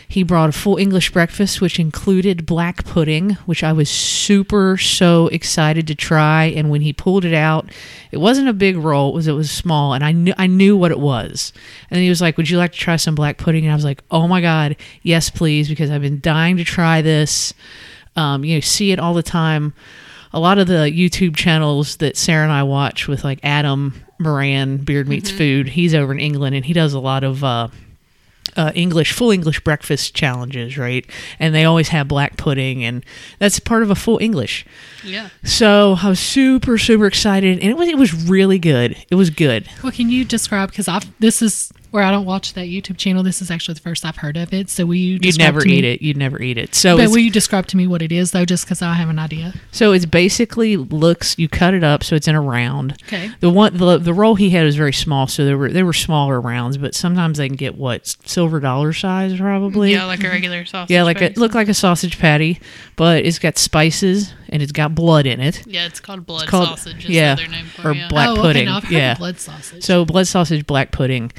he 0.08 0.22
brought 0.22 0.48
a 0.48 0.52
full 0.52 0.76
English 0.78 1.12
breakfast, 1.12 1.60
which 1.60 1.78
included 1.78 2.46
black 2.46 2.84
pudding, 2.84 3.32
which 3.46 3.62
I 3.62 3.72
was 3.72 3.88
super 3.90 4.76
so 4.76 5.28
excited 5.28 5.86
to 5.88 5.94
try. 5.94 6.44
And 6.46 6.70
when 6.70 6.80
he 6.80 6.92
pulled 6.92 7.24
it 7.24 7.34
out, 7.34 7.70
it 8.10 8.18
wasn't 8.18 8.48
a 8.48 8.52
big 8.52 8.76
roll; 8.76 9.10
it 9.10 9.14
was 9.14 9.28
it 9.28 9.32
was 9.32 9.50
small, 9.50 9.92
and 9.94 10.02
I 10.04 10.12
knew 10.12 10.32
I 10.38 10.46
knew 10.46 10.76
what 10.76 10.90
it 10.90 10.98
was. 11.00 11.52
And 11.90 11.96
then 11.96 12.02
he 12.02 12.08
was 12.08 12.20
like, 12.20 12.36
"Would 12.36 12.48
you 12.50 12.58
like 12.58 12.72
to 12.72 12.78
try 12.78 12.96
some 12.96 13.14
black 13.14 13.38
pudding?" 13.38 13.59
And 13.64 13.72
I 13.72 13.74
was 13.74 13.84
like, 13.84 14.02
"Oh 14.10 14.26
my 14.28 14.40
god, 14.40 14.76
yes, 15.02 15.30
please!" 15.30 15.68
Because 15.68 15.90
I've 15.90 16.02
been 16.02 16.20
dying 16.20 16.56
to 16.56 16.64
try 16.64 17.02
this. 17.02 17.54
Um, 18.16 18.44
you 18.44 18.56
know, 18.56 18.60
see 18.60 18.92
it 18.92 18.98
all 18.98 19.14
the 19.14 19.22
time. 19.22 19.72
A 20.32 20.40
lot 20.40 20.58
of 20.58 20.68
the 20.68 20.90
YouTube 20.92 21.34
channels 21.34 21.96
that 21.96 22.16
Sarah 22.16 22.44
and 22.44 22.52
I 22.52 22.62
watch 22.62 23.08
with 23.08 23.24
like 23.24 23.40
Adam 23.42 23.94
Moran, 24.20 24.78
Beard 24.78 25.08
Meets 25.08 25.30
Food, 25.30 25.70
he's 25.70 25.94
over 25.94 26.12
in 26.12 26.20
England 26.20 26.54
and 26.54 26.64
he 26.64 26.72
does 26.72 26.92
a 26.92 27.00
lot 27.00 27.24
of 27.24 27.42
uh, 27.42 27.68
uh, 28.56 28.72
English, 28.74 29.12
full 29.12 29.30
English 29.30 29.60
breakfast 29.60 30.14
challenges, 30.14 30.76
right? 30.76 31.06
And 31.38 31.54
they 31.54 31.64
always 31.64 31.88
have 31.88 32.08
black 32.08 32.36
pudding, 32.36 32.84
and 32.84 33.04
that's 33.38 33.58
part 33.58 33.82
of 33.82 33.90
a 33.90 33.94
full 33.94 34.18
English. 34.20 34.66
Yeah. 35.04 35.30
So 35.44 35.96
I 36.02 36.08
was 36.08 36.20
super, 36.20 36.78
super 36.78 37.06
excited, 37.06 37.58
and 37.58 37.70
it 37.70 37.76
was 37.76 37.88
it 37.88 37.98
was 37.98 38.12
really 38.28 38.58
good. 38.58 38.96
It 39.10 39.14
was 39.14 39.30
good. 39.30 39.68
Well, 39.82 39.92
can 39.92 40.10
you 40.10 40.24
describe? 40.24 40.70
Because 40.70 40.88
I've 40.88 41.06
this 41.20 41.42
is 41.42 41.72
where 41.90 42.02
I 42.02 42.10
don't 42.10 42.24
watch 42.24 42.54
that 42.54 42.66
YouTube 42.66 42.96
channel. 42.96 43.22
This 43.22 43.42
is 43.42 43.50
actually 43.50 43.74
the 43.74 43.80
first 43.80 44.04
I've 44.04 44.16
heard 44.16 44.36
of 44.36 44.52
it. 44.52 44.70
So 44.70 44.86
will 44.86 44.94
you? 44.94 45.18
You'd 45.20 45.38
never 45.38 45.60
to 45.60 45.66
me- 45.68 45.78
eat 45.78 45.84
it. 45.84 46.02
You'd 46.02 46.16
never 46.16 46.40
eat 46.40 46.56
it. 46.58 46.74
So 46.74 46.96
But 46.96 47.08
will 47.10 47.18
you 47.18 47.30
describe 47.30 47.66
to 47.68 47.76
me 47.76 47.86
what 47.86 48.02
it 48.02 48.12
is 48.12 48.30
though, 48.30 48.44
just 48.44 48.64
because 48.64 48.82
I 48.82 48.94
have 48.94 49.08
an 49.08 49.18
idea? 49.18 49.54
so 49.72 49.92
it's 49.92 50.06
basically 50.06 50.76
looks. 50.76 51.38
You 51.38 51.48
cut 51.48 51.74
it 51.74 51.84
up 51.84 52.04
so 52.04 52.16
it's 52.16 52.28
in 52.28 52.34
a 52.34 52.40
round. 52.40 52.92
Okay. 53.06 53.30
The 53.40 53.50
one 53.50 53.76
the, 53.76 53.98
the 53.98 54.14
roll 54.14 54.34
he 54.34 54.50
had 54.50 54.64
was 54.64 54.76
very 54.76 54.92
small, 54.92 55.26
so 55.26 55.44
there 55.44 55.58
were 55.58 55.70
there 55.70 55.86
were 55.86 55.92
smaller 55.92 56.40
rounds, 56.40 56.78
but 56.78 56.94
sometimes 56.94 57.38
they 57.38 57.48
can 57.48 57.56
get 57.56 57.74
what 57.76 58.06
silver 58.24 58.60
dollar 58.60 58.92
size 58.92 59.36
probably. 59.38 59.92
Yeah, 59.92 60.04
like 60.04 60.22
a 60.24 60.28
regular 60.28 60.64
sausage. 60.64 60.92
Yeah, 60.92 61.02
like 61.02 61.20
it 61.20 61.36
looked 61.36 61.54
like 61.54 61.68
a 61.68 61.74
sausage 61.74 62.18
patty, 62.18 62.60
but 62.96 63.24
it's 63.24 63.38
got 63.38 63.58
spices 63.58 64.32
and 64.48 64.62
it's 64.62 64.72
got 64.72 64.94
blood 64.94 65.26
in 65.26 65.40
it. 65.40 65.64
Yeah, 65.66 65.86
it's 65.86 66.00
called 66.00 66.26
blood 66.26 66.48
called- 66.48 66.68
sausage. 66.68 67.04
Is 67.04 67.10
yeah, 67.10 67.34
the 67.36 67.42
other 67.44 67.50
name 67.50 67.66
for 67.66 67.88
or 67.90 67.92
yeah. 67.94 68.08
black 68.08 68.28
oh, 68.30 68.36
pudding, 68.36 68.68
Okay, 68.68 68.88
no, 68.90 68.98
yeah. 68.98 69.14
blood 69.16 69.38
sausage. 69.38 69.82
So 69.84 70.04
blood 70.04 70.26
sausage, 70.26 70.66
black 70.66 70.90
pudding, 70.92 71.30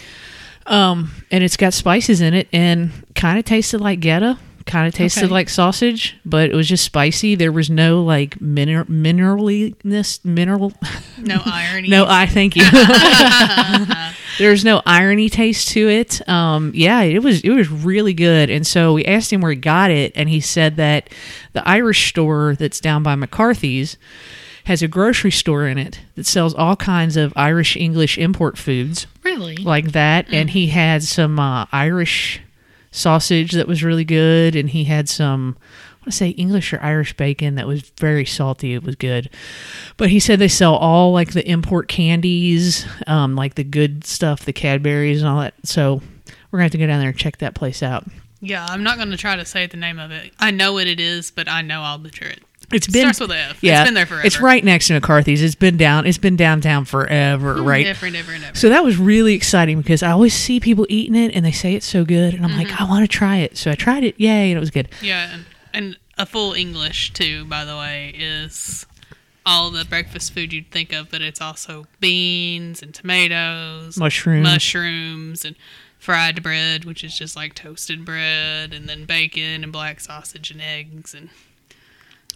um, 0.66 1.12
and 1.32 1.44
it's 1.44 1.58
got 1.58 1.74
spices 1.74 2.22
in 2.22 2.34
it, 2.34 2.48
and 2.54 2.92
kind 3.16 3.38
of 3.40 3.46
tasted 3.46 3.82
like 3.82 4.00
goetta, 4.00 4.38
kind 4.66 4.88
of 4.88 4.94
tasted 4.94 5.26
Okay. 5.26 5.34
like 5.34 5.50
sausage, 5.50 6.18
but 6.26 6.50
it 6.50 6.56
was 6.56 6.68
just 6.68 6.84
spicy. 6.84 7.36
There 7.36 7.52
was 7.52 7.70
no 7.70 8.04
like 8.04 8.40
mineral 8.40 8.86
mineraliness, 8.86 10.24
mineral. 10.24 10.74
No 11.18 11.42
irony. 11.46 11.90
no, 11.90 12.06
I 12.08 12.26
thank 12.28 12.56
you. 12.56 12.64
There's 14.38 14.64
no 14.64 14.82
irony 14.86 15.30
taste 15.30 15.68
to 15.70 15.90
it. 15.90 16.28
Um, 16.28 16.72
yeah, 16.74 17.02
it 17.02 17.22
was 17.22 17.42
it 17.42 17.50
was 17.52 17.70
really 17.70 18.14
good. 18.14 18.50
And 18.50 18.66
so 18.66 18.94
we 18.94 19.06
asked 19.06 19.32
him 19.32 19.42
where 19.42 19.52
he 19.52 19.58
got 19.58 19.92
it, 19.92 20.14
and 20.16 20.30
he 20.30 20.40
said 20.40 20.78
that 20.78 21.10
the 21.54 21.68
Irish 21.68 22.10
store 22.10 22.56
that's 22.58 22.80
down 22.80 23.04
by 23.04 23.16
McCarthy's 23.16 23.98
has 24.66 24.82
a 24.82 24.88
grocery 24.88 25.32
store 25.32 25.68
in 25.68 25.78
it 25.78 26.00
that 26.16 26.26
sells 26.26 26.54
all 26.54 26.76
kinds 26.76 27.18
of 27.18 27.34
Irish 27.36 27.76
English 27.76 28.18
import 28.18 28.58
foods 28.58 29.08
really, 29.24 29.56
like 29.58 29.92
that. 29.94 30.32
And 30.32 30.50
he 30.50 30.68
had 30.68 31.04
some 31.04 31.40
uh, 31.40 31.66
Irish 31.72 32.42
sausage 32.92 33.54
that 33.54 33.68
was 33.68 33.84
really 33.84 34.06
good, 34.06 34.56
and 34.56 34.70
he 34.70 34.84
had 34.86 35.10
some. 35.10 35.58
I 35.60 36.06
want 36.06 36.14
to 36.14 36.18
say 36.18 36.30
English 36.30 36.74
or 36.74 36.82
Irish 36.82 37.16
bacon 37.16 37.56
that 37.56 37.68
was 37.68 37.92
very 38.00 38.26
salty. 38.26 38.74
It 38.74 38.84
was 38.84 38.96
good, 38.96 39.30
but 39.98 40.10
he 40.10 40.20
said 40.20 40.40
they 40.40 40.48
sell 40.48 40.76
all 40.76 41.12
like 41.12 41.34
the 41.34 41.48
import 41.48 41.88
candies, 41.88 42.88
um, 43.06 43.36
like 43.36 43.54
the 43.54 43.64
good 43.64 44.04
stuff, 44.04 44.46
the 44.46 44.54
Cadburys 44.54 45.20
and 45.20 45.28
all 45.28 45.42
that. 45.42 45.54
So 45.64 46.02
we're 46.50 46.58
gonna 46.58 46.64
have 46.64 46.72
to 46.72 46.80
go 46.80 46.88
down 46.88 47.00
there 47.00 47.10
and 47.10 47.18
check 47.18 47.38
that 47.38 47.54
place 47.54 47.84
out. 47.84 48.06
Yeah, 48.42 48.66
I'm 48.66 48.82
not 48.82 48.98
going 48.98 49.12
to 49.12 49.18
try 49.18 49.36
to 49.36 49.46
say 49.46 49.68
the 49.68 49.78
name 49.78 50.00
of 50.00 50.10
it. 50.10 50.34
I 50.40 50.50
know 50.50 50.74
what 50.74 50.88
it 50.88 51.00
is, 51.00 51.30
but 51.30 51.48
I 51.48 51.62
know 51.62 51.82
I'll 51.82 52.00
butcher 52.00 52.26
it. 52.26 52.44
It's 52.74 52.88
It 52.88 52.94
been 52.94 53.02
starts 53.14 53.20
with 53.20 53.32
F. 53.32 53.58
yeah, 53.62 53.82
It's 53.82 53.88
been 53.88 53.94
there 53.94 54.06
forever. 54.06 54.26
It's 54.26 54.40
right 54.40 54.64
next 54.64 54.88
to 54.88 54.94
McCarthy's. 54.94 55.42
It's 55.44 55.56
been 55.56 55.78
down. 55.78 56.06
It's 56.06 56.18
been 56.18 56.36
downtown 56.36 56.86
forever, 56.86 57.56
hmm, 57.56 57.66
right? 57.66 57.86
Different, 57.86 58.16
different, 58.16 58.42
different. 58.42 58.58
So 58.58 58.70
that 58.70 58.84
was 58.84 58.98
really 58.98 59.34
exciting 59.34 59.78
because 59.82 60.04
I 60.04 60.12
always 60.12 60.34
see 60.34 60.60
people 60.60 60.86
eating 60.90 61.16
it 61.16 61.36
and 61.36 61.46
they 61.46 61.52
say 61.52 61.76
it's 61.76 61.86
so 61.86 62.06
good, 62.06 62.34
and 62.34 62.46
I'm 62.46 62.56
like, 62.56 62.68
mm-hmm. 62.68 62.84
I 62.84 62.88
want 62.90 63.04
to 63.04 63.08
try 63.18 63.38
it. 63.38 63.58
So 63.58 63.72
I 63.72 63.76
tried 63.76 64.04
it, 64.04 64.16
yay, 64.20 64.52
and 64.52 64.58
it 64.58 64.60
was 64.60 64.72
good. 64.72 64.90
Yeah, 65.02 65.30
and, 65.34 65.46
and 65.74 65.98
a 66.18 66.26
full 66.26 66.54
English 66.54 67.14
too, 67.14 67.46
by 67.46 67.66
the 67.66 67.76
way, 67.76 68.14
is 68.18 68.86
all 69.46 69.72
the 69.72 69.84
breakfast 69.86 70.34
food 70.34 70.54
you'd 70.54 70.70
think 70.72 70.94
of, 70.94 71.10
but 71.10 71.22
it's 71.22 71.42
also 71.42 71.88
beans 72.00 72.82
and 72.84 72.94
tomatoes, 72.94 73.98
Mushrooms. 73.98 74.44
mushrooms, 74.44 75.44
and 75.44 75.56
fried 75.98 76.42
bread, 76.44 76.86
which 76.86 77.04
is 77.04 77.18
just 77.18 77.36
like 77.36 77.54
toasted 77.56 78.06
bread, 78.06 78.74
and 78.74 78.88
then 78.88 79.06
bacon 79.06 79.64
and 79.64 79.72
black 79.72 80.00
sausage 80.00 80.52
and 80.52 80.62
eggs, 80.62 81.14
and 81.14 81.30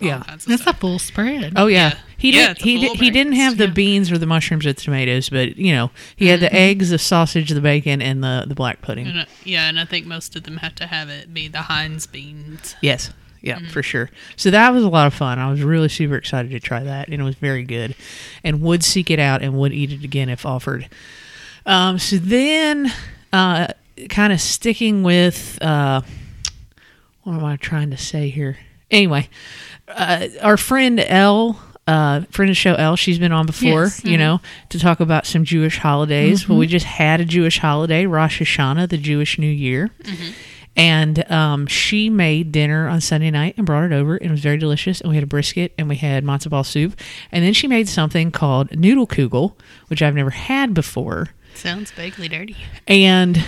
Yeah. 0.02 0.24
kinds 0.24 0.46
of 0.46 0.50
That's 0.50 0.68
a 0.68 0.74
full 0.74 1.00
spread. 1.00 1.54
Oh 1.56 1.68
yeah, 1.68 1.90
Yeah. 1.90 1.98
he 2.18 2.32
Yeah, 2.38 2.48
did. 2.54 2.58
He 2.64 2.80
did, 2.80 2.98
he 3.00 3.10
didn't 3.12 3.34
have 3.34 3.54
the 3.54 3.66
breakfast, 3.66 3.76
beans 3.76 4.12
or 4.12 4.18
the 4.18 4.26
mushrooms 4.26 4.66
or 4.66 4.74
the 4.74 4.82
tomatoes, 4.82 5.30
but 5.30 5.58
you 5.58 5.74
know 5.74 5.92
he 6.16 6.28
had 6.28 6.40
the 6.42 6.54
eggs, 6.54 6.90
the 6.90 6.98
sausage, 6.98 7.50
the 7.50 7.62
bacon, 7.62 8.02
and 8.02 8.24
the 8.24 8.46
the 8.48 8.56
black 8.56 8.82
pudding. 8.82 9.08
And, 9.08 9.20
uh, 9.22 9.26
yeah, 9.44 9.70
and 9.70 9.80
I 9.80 9.86
think 9.86 10.06
most 10.06 10.36
of 10.36 10.44
them 10.44 10.58
have 10.58 10.76
to 10.76 10.88
have 10.88 11.10
it 11.10 11.34
be 11.34 11.48
the 11.48 11.64
Heinz 11.64 12.08
beans. 12.08 12.76
Yes. 12.82 13.12
Yeah, 13.42 13.60
for 13.70 13.84
sure. 13.84 14.10
So 14.36 14.50
that 14.50 14.74
was 14.74 14.84
a 14.84 14.90
lot 14.90 15.06
of 15.06 15.14
fun. 15.14 15.38
I 15.38 15.52
was 15.52 15.62
really 15.62 15.88
super 15.88 16.16
excited 16.16 16.50
to 16.50 16.60
try 16.60 16.82
that, 16.84 17.10
and 17.10 17.22
it 17.22 17.24
was 17.24 17.36
very 17.36 17.64
good. 17.64 17.94
And 18.44 18.60
would 18.64 18.84
seek 18.84 19.12
it 19.12 19.20
out 19.20 19.44
and 19.44 19.54
would 19.60 19.72
eat 19.72 19.92
it 19.92 20.04
again 20.04 20.30
if 20.30 20.48
offered. 20.48 20.90
Um, 21.64 22.00
so 22.00 22.18
then, 22.18 22.92
uh, 23.32 23.68
kind 24.10 24.34
of 24.34 24.42
sticking 24.42 25.04
with 25.04 25.62
uh, 25.62 26.02
what 27.22 27.34
am 27.34 27.46
I 27.46 27.56
trying 27.58 27.92
to 27.92 27.98
say 27.98 28.30
here? 28.30 28.58
Anyway, 28.90 29.30
uh, 29.88 30.28
our 30.42 30.58
friend 30.58 31.00
Elle, 31.00 31.60
uh, 31.88 32.22
friend 32.32 32.50
of 32.50 32.52
the 32.52 32.60
show 32.60 32.74
Elle, 32.76 32.96
she's 32.96 33.20
been 33.20 33.32
on 33.32 33.46
before, 33.46 33.84
Yes. 33.84 34.04
you 34.04 34.18
know, 34.18 34.42
to 34.70 34.80
talk 34.80 35.00
about 35.00 35.26
some 35.26 35.44
Jewish 35.46 35.78
holidays. 35.78 36.50
Well, 36.50 36.58
we 36.58 36.68
just 36.68 36.86
had 36.86 37.22
a 37.22 37.26
Jewish 37.26 37.60
holiday, 37.60 38.06
Rosh 38.06 38.42
Hashanah, 38.42 38.90
the 38.90 38.98
Jewish 38.98 39.38
New 39.38 39.46
Year. 39.52 39.92
And 40.78 41.32
um, 41.32 41.68
she 41.68 42.10
made 42.10 42.52
dinner 42.52 42.90
on 42.90 43.00
Sunday 43.00 43.32
night 43.32 43.54
and 43.56 43.66
brought 43.66 43.86
it 43.86 43.94
over, 43.94 44.18
and 44.18 44.26
it 44.28 44.32
was 44.32 44.42
very 44.42 44.58
delicious. 44.58 45.00
And 45.00 45.10
we 45.10 45.16
had 45.16 45.24
a 45.24 45.28
brisket 45.28 45.74
and 45.78 45.88
we 45.88 45.96
had 45.96 46.26
matzo 46.26 46.50
ball 46.50 46.66
soup. 46.66 47.00
And 47.32 47.46
then 47.46 47.54
she 47.54 47.66
made 47.68 47.88
something 47.88 48.30
called 48.30 48.78
noodle 48.78 49.08
kugel, 49.08 49.54
which 49.88 50.02
I've 50.02 50.16
never 50.16 50.32
had 50.32 50.74
before 50.74 51.30
Sounds 51.58 51.92
vaguely 51.92 52.28
dirty. 52.28 52.56
and 52.88 53.44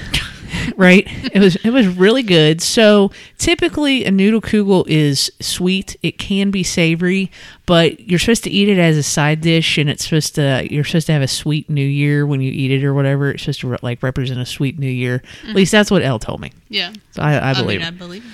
right? 0.77 1.05
It 1.33 1.39
was 1.39 1.55
it 1.57 1.71
was 1.71 1.87
really 1.87 2.23
good. 2.23 2.61
So 2.61 3.11
typically 3.37 4.05
a 4.05 4.11
noodle 4.11 4.41
kugel 4.41 4.85
is 4.87 5.31
sweet. 5.39 5.95
It 6.01 6.17
can 6.17 6.51
be 6.51 6.63
savory 6.63 7.31
but 7.67 7.99
you're 7.99 8.17
supposed 8.17 8.45
to 8.45 8.49
eat 8.49 8.69
it 8.69 8.79
as 8.79 8.97
a 8.97 9.03
side 9.03 9.41
dish 9.41 9.77
and 9.77 9.89
it's 9.89 10.05
supposed 10.05 10.35
to 10.35 10.65
you're 10.71 10.85
supposed 10.85 11.05
to 11.07 11.13
have 11.13 11.21
a 11.21 11.27
sweet 11.27 11.69
new 11.69 11.85
year 11.85 12.25
when 12.25 12.41
you 12.41 12.51
eat 12.51 12.71
it 12.71 12.83
or 12.83 12.93
whatever. 12.93 13.29
It's 13.29 13.43
supposed 13.43 13.59
to 13.59 13.67
re- 13.67 13.77
like 13.83 14.01
represent 14.01 14.39
a 14.39 14.45
sweet 14.45 14.79
new 14.79 14.89
year. 14.89 15.15
At 15.15 15.23
mm-hmm. 15.23 15.53
least 15.53 15.73
that's 15.73 15.91
what 15.91 16.01
Elle 16.01 16.17
told 16.17 16.39
me. 16.39 16.53
Yeah, 16.69 16.93
so 17.11 17.21
i, 17.21 17.33
I 17.33 17.49
I, 17.51 17.53
believe 17.53 17.81
mean. 17.81 17.87
I 17.87 17.91
believe. 17.91 18.25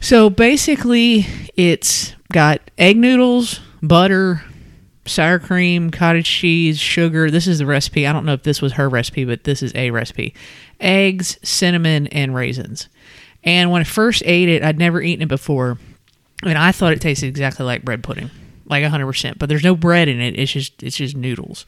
So 0.00 0.30
basically, 0.30 1.26
it's 1.56 2.14
got 2.32 2.62
egg 2.78 2.96
noodles, 2.96 3.60
butter, 3.82 4.42
sour 5.10 5.38
cream, 5.38 5.90
cottage 5.90 6.28
cheese, 6.28 6.78
sugar. 6.78 7.30
This 7.30 7.46
is 7.46 7.58
the 7.58 7.66
recipe. 7.66 8.06
I 8.06 8.12
don't 8.12 8.24
know 8.24 8.32
if 8.32 8.42
this 8.42 8.62
was 8.62 8.74
her 8.74 8.88
recipe, 8.88 9.24
but 9.24 9.44
this 9.44 9.62
is 9.62 9.74
a 9.74 9.90
recipe. 9.90 10.34
Eggs, 10.80 11.38
cinnamon, 11.42 12.06
and 12.08 12.34
raisins. 12.34 12.88
And 13.44 13.70
when 13.70 13.80
I 13.80 13.84
first 13.84 14.22
ate 14.26 14.48
it, 14.48 14.62
I'd 14.62 14.78
never 14.78 15.00
eaten 15.00 15.22
it 15.22 15.28
before, 15.28 15.78
and 16.44 16.58
I 16.58 16.72
thought 16.72 16.92
it 16.92 17.00
tasted 17.00 17.26
exactly 17.26 17.64
like 17.64 17.84
bread 17.84 18.02
pudding, 18.02 18.30
like 18.66 18.84
100%. 18.84 19.38
But 19.38 19.48
there's 19.48 19.64
no 19.64 19.74
bread 19.74 20.08
in 20.08 20.20
it. 20.20 20.38
It's 20.38 20.52
just 20.52 20.82
it's 20.82 20.96
just 20.96 21.16
noodles 21.16 21.64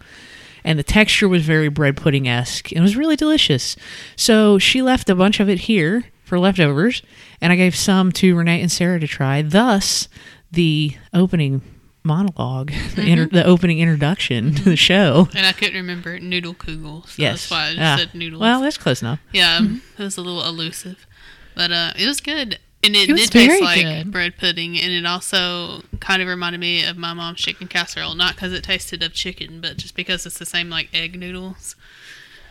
and 0.64 0.78
the 0.78 0.84
texture 0.84 1.28
was 1.28 1.44
very 1.44 1.68
bread 1.68 1.96
pudding 1.96 2.28
esque. 2.28 2.72
It 2.72 2.80
was 2.80 2.96
really 2.96 3.16
delicious. 3.16 3.76
So 4.16 4.58
she 4.58 4.82
left 4.82 5.10
a 5.10 5.14
bunch 5.14 5.40
of 5.40 5.48
it 5.48 5.60
here 5.60 6.04
for 6.24 6.38
leftovers, 6.38 7.02
and 7.40 7.52
I 7.52 7.56
gave 7.56 7.76
some 7.76 8.12
to 8.12 8.36
Renee 8.36 8.60
and 8.60 8.70
Sarah 8.70 9.00
to 9.00 9.06
try. 9.06 9.42
Thus, 9.42 10.08
the 10.50 10.96
opening 11.12 11.62
monologue, 12.04 12.72
the, 12.94 13.02
inter- 13.06 13.26
the 13.26 13.44
opening 13.44 13.78
introduction 13.78 14.54
to 14.54 14.62
the 14.64 14.76
show. 14.76 15.28
And 15.34 15.46
I 15.46 15.52
couldn't 15.52 15.74
remember 15.74 16.18
noodle 16.18 16.54
kugel, 16.54 17.06
so 17.06 17.22
yes, 17.22 17.48
that's 17.48 17.50
why 17.50 17.64
I 17.66 17.68
just 17.74 17.80
Ah, 17.80 17.96
said 17.98 18.14
noodles. 18.14 18.40
Well, 18.40 18.60
that's 18.60 18.78
close 18.78 19.02
enough. 19.02 19.20
yeah, 19.32 19.60
it 19.62 20.02
was 20.02 20.16
a 20.16 20.20
little 20.22 20.44
elusive, 20.44 21.06
but 21.54 21.70
uh, 21.72 21.92
it 21.96 22.06
was 22.06 22.20
good. 22.20 22.58
And 22.84 22.96
it, 22.96 23.08
It 23.08 23.16
did 23.16 23.30
taste 23.30 23.62
like 23.62 23.82
good. 23.82 24.10
bread 24.10 24.36
pudding, 24.38 24.76
and 24.76 24.90
it 24.92 25.06
also 25.06 25.82
kind 26.00 26.20
of 26.20 26.26
reminded 26.26 26.60
me 26.60 26.84
of 26.84 26.96
my 26.96 27.12
mom's 27.14 27.38
chicken 27.38 27.68
casserole. 27.68 28.16
Not 28.16 28.34
because 28.34 28.52
it 28.52 28.64
tasted 28.64 29.04
of 29.04 29.12
chicken, 29.12 29.60
but 29.60 29.76
just 29.76 29.94
because 29.94 30.26
it's 30.26 30.38
the 30.40 30.44
same 30.46 30.68
like 30.68 30.88
egg 30.92 31.16
noodles. 31.16 31.76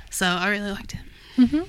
So 0.09 0.25
I 0.25 0.47
really 0.49 0.71
liked 0.71 0.93
it. 0.95 1.67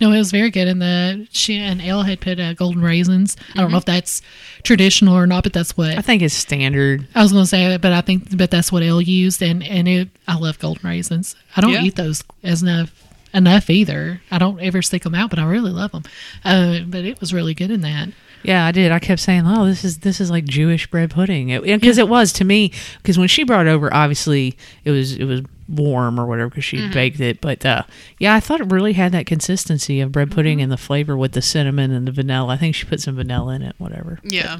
No, 0.00 0.12
it 0.12 0.18
was 0.18 0.30
very 0.30 0.50
good. 0.50 0.68
And 0.68 0.80
the 0.82 1.26
she 1.30 1.56
and 1.56 1.80
Elle 1.80 2.02
had 2.02 2.20
put 2.20 2.38
uh, 2.38 2.52
golden 2.54 2.82
raisins. 2.82 3.36
I 3.38 3.42
Mm-hmm. 3.42 3.58
don't 3.60 3.70
know 3.72 3.78
if 3.78 3.84
that's 3.86 4.20
traditional 4.62 5.14
or 5.16 5.26
not, 5.26 5.42
but 5.42 5.52
that's 5.52 5.76
what 5.76 5.96
I 5.96 6.02
think 6.02 6.22
is 6.22 6.32
standard. 6.32 7.06
I 7.14 7.22
was 7.22 7.32
going 7.32 7.44
to 7.44 7.48
say. 7.48 7.76
But 7.78 7.92
I 7.92 8.00
think, 8.02 8.36
but 8.36 8.50
that's 8.50 8.70
what 8.70 8.82
Elle 8.82 9.00
used, 9.00 9.42
and 9.42 9.62
and 9.64 9.88
it, 9.88 10.08
I 10.28 10.36
love 10.36 10.58
golden 10.58 10.88
raisins. 10.88 11.34
I 11.56 11.60
don't 11.60 11.72
Yeah. 11.72 11.82
eat 11.82 11.96
those 11.96 12.22
as 12.42 12.62
enough 12.62 12.92
enough 13.34 13.68
either. 13.70 14.20
I 14.30 14.38
don't 14.38 14.60
ever 14.60 14.82
stick 14.82 15.02
them 15.02 15.14
out, 15.14 15.30
but 15.30 15.38
I 15.38 15.44
really 15.44 15.70
love 15.72 15.92
them. 15.92 16.04
Uh, 16.44 16.80
but 16.86 17.04
it 17.04 17.20
was 17.20 17.32
really 17.34 17.54
good 17.54 17.70
in 17.70 17.80
that. 17.82 18.08
Yeah, 18.42 18.64
I 18.66 18.72
did. 18.72 18.92
I 18.92 18.98
kept 18.98 19.20
saying, 19.20 19.42
"Oh, 19.46 19.66
this 19.66 19.82
is 19.84 19.98
this 19.98 20.20
is 20.20 20.30
like 20.30 20.44
Jewish 20.44 20.86
bread 20.88 21.10
pudding," 21.10 21.48
because 21.62 21.98
it, 21.98 22.08
was 22.08 22.32
to 22.34 22.44
me. 22.44 22.70
Because 22.98 23.18
when 23.18 23.28
she 23.28 23.44
brought 23.44 23.66
over, 23.66 23.92
obviously 23.92 24.56
it 24.84 24.90
was 24.90 25.14
it 25.16 25.24
was 25.24 25.40
warm 25.68 26.18
or 26.20 26.26
whatever 26.26 26.48
because 26.50 26.64
she 26.64 26.88
baked 26.90 27.20
it. 27.20 27.40
But 27.40 27.64
uh, 27.66 27.82
yeah, 28.18 28.34
I 28.34 28.40
thought 28.40 28.60
it 28.60 28.70
really 28.72 28.92
had 28.94 29.12
that 29.12 29.26
consistency 29.26 30.00
of 30.00 30.12
bread 30.12 30.30
pudding 30.30 30.60
and 30.60 30.70
the 30.70 30.76
flavor 30.76 31.16
with 31.16 31.32
the 31.32 31.42
cinnamon 31.42 31.90
and 31.92 32.06
the 32.06 32.12
vanilla. 32.12 32.54
I 32.54 32.56
think 32.56 32.74
she 32.74 32.86
put 32.86 33.00
some 33.00 33.16
vanilla 33.16 33.54
in 33.54 33.62
it. 33.62 33.74
Whatever. 33.78 34.20
Yeah. 34.22 34.58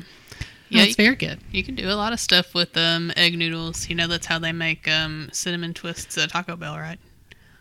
Yeah, 0.68 0.80
Yeah, 0.80 0.86
it's 0.88 0.96
very 0.96 1.14
good. 1.14 1.38
You 1.52 1.62
can 1.62 1.76
do 1.76 1.88
a 1.88 1.94
lot 1.94 2.12
of 2.12 2.18
stuff 2.18 2.52
with 2.52 2.76
um, 2.76 3.12
egg 3.16 3.38
noodles. 3.38 3.88
You 3.88 3.94
know, 3.94 4.08
that's 4.08 4.26
how 4.26 4.40
they 4.40 4.50
make 4.50 4.88
um, 4.88 5.28
cinnamon 5.32 5.74
twists 5.74 6.18
at 6.18 6.30
Taco 6.30 6.56
Bell, 6.56 6.76
right? 6.76 6.98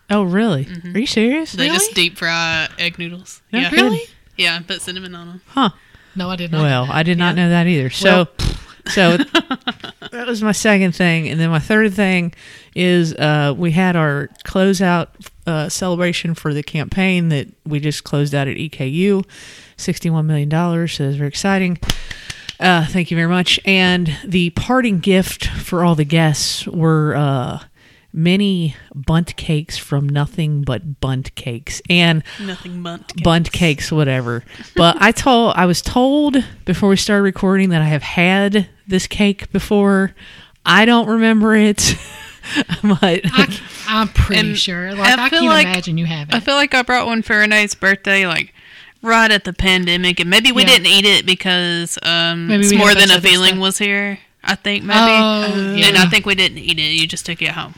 Oh, 0.10 0.24
really? 0.24 0.68
Are 0.94 1.00
you 1.00 1.06
serious? 1.06 1.52
They 1.52 1.66
Really? 1.66 1.76
just 1.78 1.94
deep 1.94 2.18
fry 2.18 2.68
egg 2.80 2.98
noodles. 2.98 3.42
No 3.54 3.60
yeah. 3.60 3.70
kidding. 3.70 3.86
Really? 3.86 4.02
Yeah, 4.38 4.60
put 4.60 4.82
cinnamon 4.82 5.14
on 5.16 5.28
them. 5.28 5.42
Huh. 5.48 5.70
No, 6.16 6.30
I 6.30 6.36
did 6.36 6.52
not. 6.52 6.62
Well, 6.62 6.88
I 6.92 7.04
did 7.04 7.18
not 7.20 7.36
know 7.36 7.50
that 7.50 7.68
either. 7.68 7.90
So, 7.90 8.28
so 8.88 9.18
that 9.18 10.26
was 10.28 10.42
my 10.44 10.52
second 10.52 10.94
thing, 10.94 11.28
and 11.28 11.40
then 11.40 11.50
my 11.50 11.60
third 11.60 11.94
thing 11.94 12.34
is 12.76 13.14
uh, 13.16 13.54
we 13.58 13.72
had 13.72 13.96
our 13.96 14.30
closeout 14.46 15.08
uh, 15.48 15.70
celebration 15.70 16.36
for 16.36 16.54
the 16.54 16.64
campaign 16.64 17.30
that 17.30 17.48
we 17.66 17.80
just 17.80 18.04
closed 18.04 18.34
out 18.36 18.48
at 18.48 18.58
EKU, 18.58 19.26
sixty-one 19.78 20.28
million 20.28 20.50
dollars. 20.50 20.94
So 20.94 21.06
it 21.06 21.08
was 21.08 21.18
very 21.18 21.30
exciting. 21.30 21.80
Uh, 22.60 22.86
thank 22.88 23.12
you 23.12 23.18
very 23.18 23.30
much. 23.30 23.60
And 23.66 24.18
the 24.24 24.52
parting 24.52 25.00
gift 25.00 25.46
for 25.46 25.84
all 25.84 25.96
the 25.96 26.06
guests 26.06 26.66
were 26.68 27.16
uh, 27.16 27.60
many 28.16 28.76
Bundt 28.96 29.36
cakes 29.36 29.78
from 29.78 30.08
Nothing 30.08 30.62
Bundt 30.64 31.36
Cakes 31.36 31.82
and 31.90 32.24
Nothing 32.42 32.82
but 32.82 33.22
Bundt 33.22 33.52
cakes, 33.52 33.92
whatever. 33.92 34.44
But 34.76 34.98
I 35.02 35.12
told 35.12 35.54
I 35.56 35.66
was 35.66 35.82
told 35.82 36.38
before 36.64 36.90
we 36.90 36.96
started 36.96 37.24
recording 37.24 37.70
that 37.70 37.82
I 37.82 37.86
have 37.86 38.04
had 38.04 38.70
this 38.88 39.06
cake 39.06 39.52
before. 39.52 40.16
I 40.66 40.86
don't 40.86 41.08
remember 41.08 41.56
it, 41.56 41.96
but 42.82 43.22
I, 43.26 43.60
am 43.90 44.08
pretty 44.08 44.56
sure. 44.56 44.94
Like 44.96 45.20
I 45.20 45.26
I, 45.26 45.30
feel 45.30 45.40
can't 45.42 45.50
like- 45.52 45.68
imagine 45.68 45.98
you 45.98 46.06
haven't. 46.06 46.34
I 46.34 46.40
feel 46.40 46.56
like 46.56 46.74
I 46.74 46.82
brought 46.82 47.06
one 47.06 47.22
for 47.22 47.38
Renee's 47.38 47.76
birthday, 47.76 48.26
like 48.26 48.54
right 49.04 49.30
at 49.30 49.44
the 49.44 49.54
pandemic, 49.54 50.20
and 50.20 50.30
maybe 50.30 50.52
we 50.52 50.64
Yeah. 50.64 50.70
didn't 50.70 50.88
eat 50.88 51.06
it 51.06 51.26
because 51.26 52.00
um, 52.02 52.48
Maybe 52.48 52.62
it's 52.64 52.72
we 52.72 52.78
had 52.78 52.82
a 52.82 52.86
more 52.86 52.96
than 52.96 53.12
a 53.12 53.22
feeling 53.22 53.50
stuff. 53.52 53.60
was 53.60 53.78
here. 53.78 54.18
I 54.44 54.56
think 54.56 54.84
maybe, 54.84 55.00
Oh, 55.00 55.74
yeah. 55.76 55.88
and 55.88 55.98
I 55.98 56.06
think 56.06 56.26
we 56.28 56.36
didn't 56.36 56.60
eat 56.60 56.78
it. 56.80 56.84
You 56.84 57.08
just 57.08 57.26
took 57.26 57.42
it 57.42 57.50
home. 57.50 57.74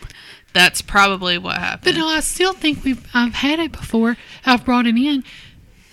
That's 0.57 0.81
probably 0.81 1.37
what 1.37 1.57
happened. 1.57 1.83
But 1.83 1.99
no, 1.99 2.07
I 2.07 2.19
still 2.21 2.51
think 2.51 2.83
we've 2.83 3.05
I've 3.13 3.35
had 3.35 3.59
it 3.59 3.71
before. 3.71 4.17
I've 4.43 4.65
brought 4.65 4.87
it 4.87 4.97
in, 4.97 5.23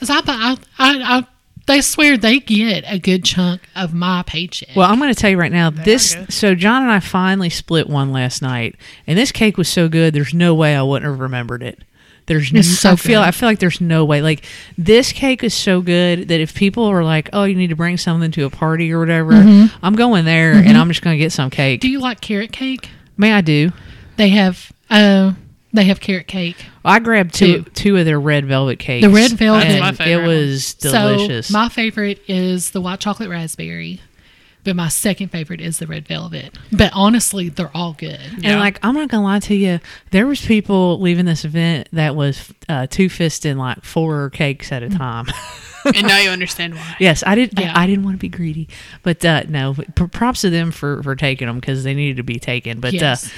cause 0.01 0.09
I, 0.09 0.21
I, 0.27 0.57
I, 0.79 1.19
I 1.19 1.27
they 1.67 1.83
swear 1.83 2.17
they 2.17 2.41
get 2.41 2.85
a 2.87 2.99
good 2.99 3.25
chunk 3.25 3.61
of 3.77 3.93
my 3.93 4.23
paycheck. 4.27 4.75
well, 4.75 4.91
I'm 4.91 4.99
going 4.99 5.13
to 5.13 5.21
tell 5.21 5.29
you 5.29 5.39
right 5.39 5.53
now. 5.53 5.69
This 5.69 6.17
so 6.31 6.55
John 6.55 6.83
and 6.83 6.91
I 6.91 7.01
finally 7.01 7.51
split 7.51 7.91
one 7.91 8.11
last 8.11 8.41
night, 8.41 8.77
and 9.07 9.19
this 9.19 9.33
cake 9.33 9.59
was 9.59 9.69
so 9.69 9.87
good. 9.87 10.15
There's 10.15 10.33
no 10.33 10.55
way 10.55 10.75
I 10.75 10.83
wouldn't 10.83 11.11
have 11.11 11.21
remembered 11.21 11.63
it. 11.63 11.79
There's 12.25 12.51
n- 12.51 12.61
It's 12.61 12.69
so 12.69 12.93
I 12.93 12.97
feel 12.97 13.21
good. 13.21 13.29
I 13.29 13.31
feel 13.33 13.51
like 13.51 13.59
there's 13.59 13.83
no 13.83 14.07
way. 14.07 14.23
Like 14.23 14.47
this 14.79 15.13
cake 15.13 15.45
is 15.45 15.53
so 15.53 15.83
good 15.83 16.29
that 16.29 16.41
if 16.41 16.55
people 16.55 16.85
are 16.85 17.05
like, 17.05 17.29
"Oh, 17.35 17.45
you 17.45 17.55
need 17.55 17.69
to 17.69 17.77
bring 17.77 17.99
something 17.99 18.31
to 18.31 18.45
a 18.47 18.51
party 18.51 18.91
or 18.93 18.99
whatever," 18.99 19.33
mm-hmm. 19.33 19.77
I'm 19.85 19.95
going 19.95 20.25
there 20.25 20.55
mm-hmm. 20.55 20.69
and 20.69 20.79
I'm 20.79 20.89
just 20.89 21.03
going 21.03 21.19
to 21.19 21.23
get 21.23 21.33
some 21.33 21.51
cake. 21.51 21.83
do 21.83 21.91
you 21.91 22.01
like 22.01 22.23
carrot 22.23 22.51
cake? 22.51 22.89
May 23.19 23.33
I 23.33 23.43
do? 23.43 23.73
They 24.17 24.29
have 24.31 24.73
uh 24.91 25.33
they 25.73 25.85
have 25.85 26.01
carrot 26.01 26.29
cake. 26.29 26.57
I 26.85 26.99
grabbed 27.01 27.35
two 27.35 27.63
Two. 27.65 27.71
two 27.71 27.97
of 27.97 28.05
their 28.05 28.21
red 28.21 28.47
velvet 28.47 28.79
cakes. 28.79 29.05
The 29.05 29.13
red 29.13 29.33
velvet- 29.33 29.67
and 29.67 29.83
That's 29.83 29.99
my 29.99 30.07
It 30.07 30.27
was 30.27 30.75
delicious. 30.75 31.49
So 31.49 31.53
my 31.53 31.69
favorite 31.69 32.21
is 32.29 32.71
the 32.71 32.81
white 32.81 33.01
chocolate 33.01 33.29
raspberry, 33.29 34.01
but 34.63 34.77
my 34.77 34.87
second 34.89 35.29
favorite 35.33 35.61
is 35.61 35.79
the 35.79 35.89
red 35.89 36.07
velvet. 36.07 36.57
But 36.71 36.93
honestly, 36.95 37.49
they're 37.49 37.77
all 37.77 37.95
good. 37.95 38.21
Yeah. 38.39 38.53
And 38.53 38.61
like, 38.61 38.79
I'm 38.85 38.95
not 38.95 39.09
gonna 39.09 39.25
lie 39.25 39.41
to 39.41 39.55
you, 39.55 39.81
there 40.13 40.27
was 40.29 40.41
people 40.45 41.01
leaving 41.01 41.25
this 41.25 41.45
event 41.45 41.89
that 41.93 42.15
was 42.15 42.53
uh, 42.69 42.87
two 42.87 43.09
fisting 43.09 43.57
like 43.57 43.83
four 43.85 44.31
cakes 44.31 44.71
at 44.71 44.85
a 44.85 44.89
time. 44.91 45.27
and 45.87 46.07
now 46.07 46.19
you 46.21 46.31
understand 46.31 46.75
why. 46.77 46.97
yes, 47.01 47.25
I 47.27 47.35
did. 47.35 47.59
Yeah. 47.59 47.73
I, 47.77 47.83
I 47.83 47.87
didn't 47.89 48.05
want 48.05 48.15
to 48.15 48.21
be 48.21 48.29
greedy, 48.29 48.69
but 49.03 49.25
uh, 49.25 49.43
no. 49.49 49.75
but 49.75 50.13
Props 50.13 50.43
to 50.43 50.51
them 50.51 50.71
for 50.71 51.03
for 51.03 51.17
taking 51.17 51.49
them 51.49 51.59
because 51.59 51.83
they 51.83 51.95
needed 51.95 52.19
to 52.19 52.23
be 52.23 52.39
taken. 52.39 52.79
But 52.79 52.93
Yes. 52.93 53.27
uh, 53.27 53.31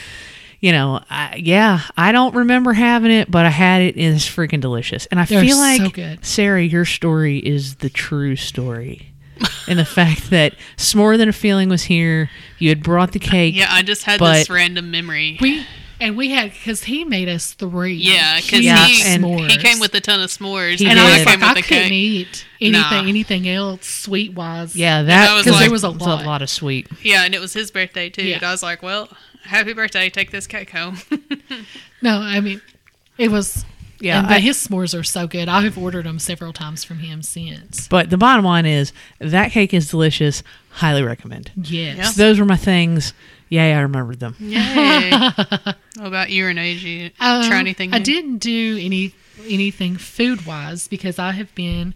you 0.60 0.72
know, 0.72 1.00
I, 1.10 1.36
yeah, 1.42 1.82
I 1.96 2.12
don't 2.12 2.34
remember 2.34 2.72
having 2.72 3.10
it, 3.10 3.30
but 3.30 3.46
I 3.46 3.50
had 3.50 3.82
it. 3.82 3.96
and 3.96 4.14
It's 4.14 4.26
freaking 4.28 4.60
delicious, 4.60 5.06
and 5.06 5.20
I 5.20 5.24
They're 5.24 5.42
feel 5.42 5.56
like 5.58 5.92
good. 5.92 6.24
Sarah, 6.24 6.62
your 6.62 6.84
story 6.84 7.38
is 7.38 7.76
the 7.76 7.90
true 7.90 8.36
story. 8.36 9.12
in 9.68 9.76
the 9.76 9.84
fact 9.84 10.30
that 10.30 10.54
S'more 10.76 11.18
Than 11.18 11.28
a 11.28 11.32
Feeling 11.32 11.68
was 11.68 11.82
here. 11.84 12.30
You 12.58 12.70
had 12.70 12.82
brought 12.82 13.12
the 13.12 13.18
cake. 13.34 13.54
Yeah, 13.54 13.68
I 13.70 13.82
just 13.82 14.04
had 14.04 14.20
this 14.20 14.48
random 14.48 14.90
memory. 14.90 15.36
We 15.40 15.66
and 16.00 16.16
we 16.16 16.30
had 16.30 16.52
because 16.52 16.84
he 16.84 17.04
made 17.04 17.28
us 17.28 17.52
three. 17.54 17.94
yeah, 17.94 18.36
because 18.40 18.60
Yeah, 18.60 18.84
he, 18.86 19.02
and- 19.14 19.24
he 19.50 19.56
came 19.58 19.78
with 19.80 19.94
a 19.94 20.00
ton 20.00 20.20
of 20.20 20.30
s'mores. 20.30 20.78
He 20.78 20.86
and 20.86 20.98
did. 20.98 20.98
I 20.98 21.14
I 21.14 21.16
was 21.18 21.26
like, 21.26 21.42
I 21.42 21.54
couldn't 21.54 21.62
cake. 21.88 21.92
eat 21.92 22.46
anything, 22.60 22.80
Nah. 23.04 23.08
anything 23.08 23.48
else 23.48 23.86
sweet 23.86 24.34
wise. 24.34 24.74
Yeah, 24.76 25.02
that 25.02 25.26
that 25.26 25.34
was 25.34 25.44
because 25.44 25.56
like- 25.56 25.64
there 25.66 25.72
was 25.72 25.84
a 25.84 25.90
was 25.90 26.00
lot. 26.02 26.22
a 26.22 26.26
lot 26.26 26.42
of 26.42 26.50
sweet. 26.50 26.88
Yeah, 27.02 27.24
and 27.24 27.34
it 27.34 27.40
was 27.40 27.52
his 27.52 27.70
birthday 27.70 28.10
too. 28.10 28.24
Yeah. 28.24 28.36
And 28.36 28.44
I 28.44 28.50
was 28.52 28.62
like, 28.62 28.82
well, 28.82 29.08
happy 29.44 29.72
birthday. 29.72 30.10
Take 30.10 30.30
this 30.30 30.46
cake 30.46 30.70
home. 30.70 30.98
No, 32.02 32.18
I 32.20 32.40
mean, 32.40 32.60
it 33.16 33.30
was. 33.30 33.64
Yeah, 33.98 34.18
and, 34.18 34.28
but 34.28 34.36
I- 34.36 34.40
his 34.40 34.58
s'mores 34.68 34.96
are 34.98 35.02
so 35.02 35.26
good. 35.26 35.48
I 35.48 35.62
have 35.62 35.78
ordered 35.78 36.04
them 36.04 36.18
several 36.18 36.52
times 36.52 36.84
from 36.84 36.98
him 36.98 37.22
since. 37.22 37.88
But 37.88 38.10
the 38.10 38.18
bottom 38.18 38.44
line 38.44 38.66
is 38.66 38.92
that 39.18 39.50
cake 39.52 39.72
is 39.72 39.90
delicious. 39.90 40.42
Highly 40.72 41.02
recommend. 41.02 41.50
Yes. 41.56 41.96
Yeah. 41.96 42.02
So 42.04 42.22
those 42.22 42.38
were 42.38 42.44
my 42.44 42.56
things. 42.58 43.14
Yay, 43.48 43.72
I 43.72 43.80
remembered 43.80 44.20
them. 44.20 44.36
Yay. 44.38 45.10
what 45.96 46.06
about 46.06 46.30
you, 46.30 46.46
Renee? 46.46 46.74
Did 46.74 46.82
you 46.82 47.10
Um, 47.20 47.46
try 47.48 47.58
anything? 47.58 47.92
I 47.94 47.98
didn't 47.98 48.38
do 48.38 48.78
any 48.80 49.12
anything 49.48 49.96
food 49.96 50.46
wise 50.46 50.88
because 50.88 51.18
I 51.18 51.32
have 51.32 51.54
been 51.54 51.94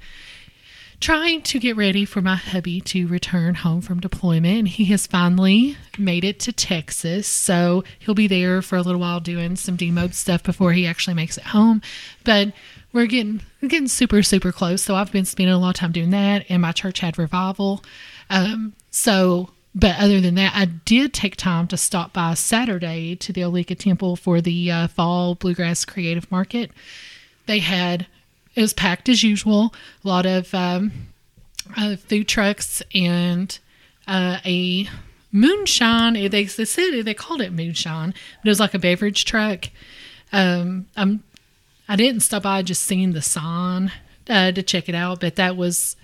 trying 1.01 1.41
to 1.41 1.59
get 1.59 1.75
ready 1.77 2.05
for 2.05 2.21
my 2.21 2.37
hubby 2.37 2.79
to 2.83 3.07
return 3.09 3.55
home 3.55 3.81
from 3.81 3.99
deployment. 4.01 4.59
And 4.59 4.69
he 4.69 4.85
has 4.87 5.07
finally 5.07 5.77
made 5.99 6.25
it 6.25 6.39
to 6.41 6.53
Texas, 6.53 7.27
so 7.27 7.83
he'll 7.99 8.15
be 8.15 8.27
there 8.27 8.61
for 8.61 8.77
a 8.77 8.83
little 8.83 9.01
while 9.01 9.21
doing 9.21 9.57
some 9.57 9.79
demob 9.79 10.13
stuff 10.13 10.43
before 10.43 10.73
he 10.73 10.87
actually 10.87 11.15
makes 11.15 11.39
it 11.39 11.45
home. 11.45 11.81
But 12.25 12.53
we're 12.93 13.07
getting 13.07 13.41
we're 13.63 13.69
getting 13.69 13.89
super 13.89 14.23
super 14.23 14.53
close. 14.53 14.83
So 14.83 14.95
I've 14.95 15.13
been 15.13 15.25
spending 15.25 15.55
a 15.55 15.59
lot 15.59 15.71
of 15.71 15.77
time 15.77 15.93
doing 15.93 16.11
that, 16.11 16.45
and 16.49 16.61
my 16.61 16.73
church 16.73 17.01
had 17.01 17.19
revival. 17.19 17.83
Um, 18.29 18.75
so, 18.91 19.51
but 19.75 19.97
other 19.99 20.21
than 20.21 20.35
that, 20.35 20.53
I 20.55 20.65
did 20.65 21.13
take 21.13 21.37
time 21.37 21.67
to 21.69 21.77
stop 21.77 22.13
by 22.13 22.35
Saturday 22.35 23.15
to 23.17 23.33
the 23.33 23.43
Oleika 23.43 23.79
Temple 23.79 24.17
for 24.17 24.41
the 24.41 24.71
uh, 24.71 24.89
fall 24.89 25.35
bluegrass 25.35 25.85
creative 25.85 26.31
market. 26.31 26.71
They 27.47 27.61
had 27.61 28.07
it 28.55 28.61
was 28.61 28.73
packed 28.73 29.09
as 29.09 29.23
usual. 29.23 29.73
A 30.05 30.09
lot 30.09 30.27
of 30.27 30.53
um, 30.55 30.93
uh, 31.77 31.97
food 31.97 32.27
trucks 32.27 32.83
and 32.95 33.57
uh, 34.07 34.39
a 34.45 34.89
moonshine. 35.33 36.15
They, 36.15 36.29
they 36.29 36.47
said 36.47 37.05
they 37.05 37.15
called 37.15 37.41
it 37.41 37.53
moonshine, 37.53 38.13
but 38.43 38.49
it 38.49 38.51
was 38.51 38.61
like 38.61 38.75
a 38.75 38.79
beverage 38.79 39.25
truck. 39.25 39.67
Um, 40.33 40.87
I'm 40.97 41.23
I 41.89 41.97
didn't 41.97 42.21
stop 42.21 42.45
by 42.45 42.63
just 42.63 42.83
seeing 42.83 43.13
the 43.13 43.23
sign 43.23 43.91
uh, 44.29 44.53
to 44.53 44.63
check 44.63 44.89
it 44.89 44.95
out, 44.95 45.21
but 45.21 45.37
that 45.37 45.57
was 45.57 45.97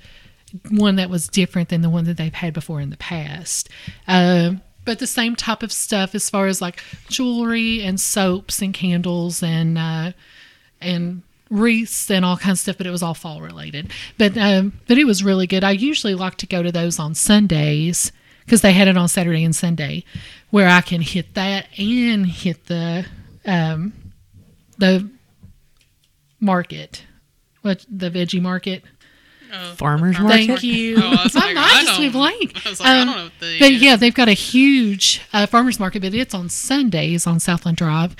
one 0.70 0.96
that 0.96 1.10
was 1.10 1.28
different 1.28 1.68
than 1.68 1.82
the 1.82 1.90
one 1.90 2.04
that 2.04 2.16
they've 2.16 2.32
had 2.32 2.54
before 2.54 2.80
in 2.80 2.90
the 2.90 2.96
past. 2.96 3.68
Um, 4.06 4.62
but 4.84 4.98
the 5.00 5.06
same 5.06 5.34
type 5.36 5.62
of 5.62 5.72
stuff 5.72 6.14
as 6.14 6.30
far 6.30 6.46
as 6.46 6.62
like 6.62 6.82
jewelry 7.08 7.82
and 7.82 8.00
soaps 8.00 8.62
and 8.62 8.72
candles 8.72 9.42
and 9.42 9.76
uh, 9.76 10.12
and 10.80 11.22
wreaths 11.50 12.10
and 12.10 12.24
all 12.24 12.36
kinds 12.36 12.58
of 12.58 12.62
stuff, 12.62 12.78
but 12.78 12.86
it 12.86 12.90
was 12.90 13.02
all 13.02 13.14
fall 13.14 13.40
related. 13.40 13.90
But 14.16 14.36
um, 14.38 14.80
but 14.86 14.98
it 14.98 15.04
was 15.04 15.24
really 15.24 15.46
good. 15.46 15.64
I 15.64 15.72
usually 15.72 16.14
like 16.14 16.36
to 16.36 16.46
go 16.46 16.62
to 16.62 16.72
those 16.72 16.98
on 16.98 17.14
Sundays 17.14 18.12
because 18.44 18.60
they 18.60 18.72
had 18.72 18.88
it 18.88 18.96
on 18.96 19.08
Saturday 19.08 19.44
and 19.44 19.54
Sunday, 19.54 20.04
where 20.50 20.68
I 20.68 20.80
can 20.80 21.00
hit 21.00 21.34
that 21.34 21.66
and 21.78 22.26
hit 22.26 22.66
the 22.66 23.06
um, 23.44 23.92
the 24.78 25.10
market, 26.40 27.02
what 27.62 27.84
the 27.90 28.10
veggie 28.10 28.42
market. 28.42 28.84
Oh, 29.52 29.72
Farmers 29.76 30.18
market? 30.18 30.46
Thank 30.46 30.62
you. 30.62 30.96
Oh, 30.98 31.06
I 31.18 31.24
was 31.24 31.34
My 31.34 31.40
like, 31.40 31.54
mind 31.54 31.70
I 31.72 31.82
just 31.84 31.98
went 32.00 32.12
blank. 32.12 32.66
I 32.66 32.70
was 32.70 32.80
like, 32.80 32.88
I 32.88 33.00
Um, 33.00 33.06
don't 33.06 33.16
know 33.16 33.26
if 33.26 33.38
they. 33.40 33.58
But 33.58 33.72
yeah, 33.74 33.96
they've 33.96 34.14
got 34.14 34.28
a 34.28 34.32
huge 34.32 35.22
uh, 35.32 35.46
farmers 35.46 35.78
market, 35.80 36.02
but 36.02 36.14
it's 36.14 36.34
on 36.34 36.48
Sundays 36.48 37.26
on 37.26 37.40
Southland 37.40 37.76
Drive. 37.76 38.16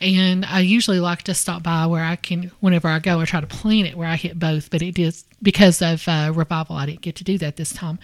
And 0.00 0.46
I 0.46 0.60
usually 0.60 0.98
like 0.98 1.22
to 1.24 1.34
stop 1.34 1.62
by 1.62 1.84
where 1.86 2.02
I 2.02 2.16
can, 2.16 2.50
whenever 2.60 2.88
I 2.88 3.00
go, 3.00 3.20
I 3.20 3.24
try 3.26 3.40
to 3.42 3.46
plan 3.46 3.84
it 3.84 3.96
where 3.96 4.08
I 4.08 4.16
hit 4.16 4.38
both. 4.38 4.70
But 4.70 4.80
it 4.80 4.98
is 4.98 5.24
because 5.42 5.82
of 5.82 6.06
uh, 6.08 6.32
revival, 6.34 6.76
I 6.76 6.86
didn't 6.86 7.02
get 7.02 7.16
to 7.16 7.24
do 7.24 7.36
that 7.38 7.56
this 7.56 7.72
time. 7.72 7.98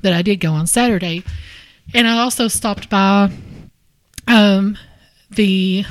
But 0.00 0.12
I 0.12 0.22
did 0.22 0.36
go 0.36 0.52
on 0.52 0.66
Saturday. 0.68 1.24
And 1.92 2.06
I 2.06 2.18
also 2.18 2.46
stopped 2.46 2.88
by 2.88 3.30
um, 4.28 4.78
the 5.30 5.84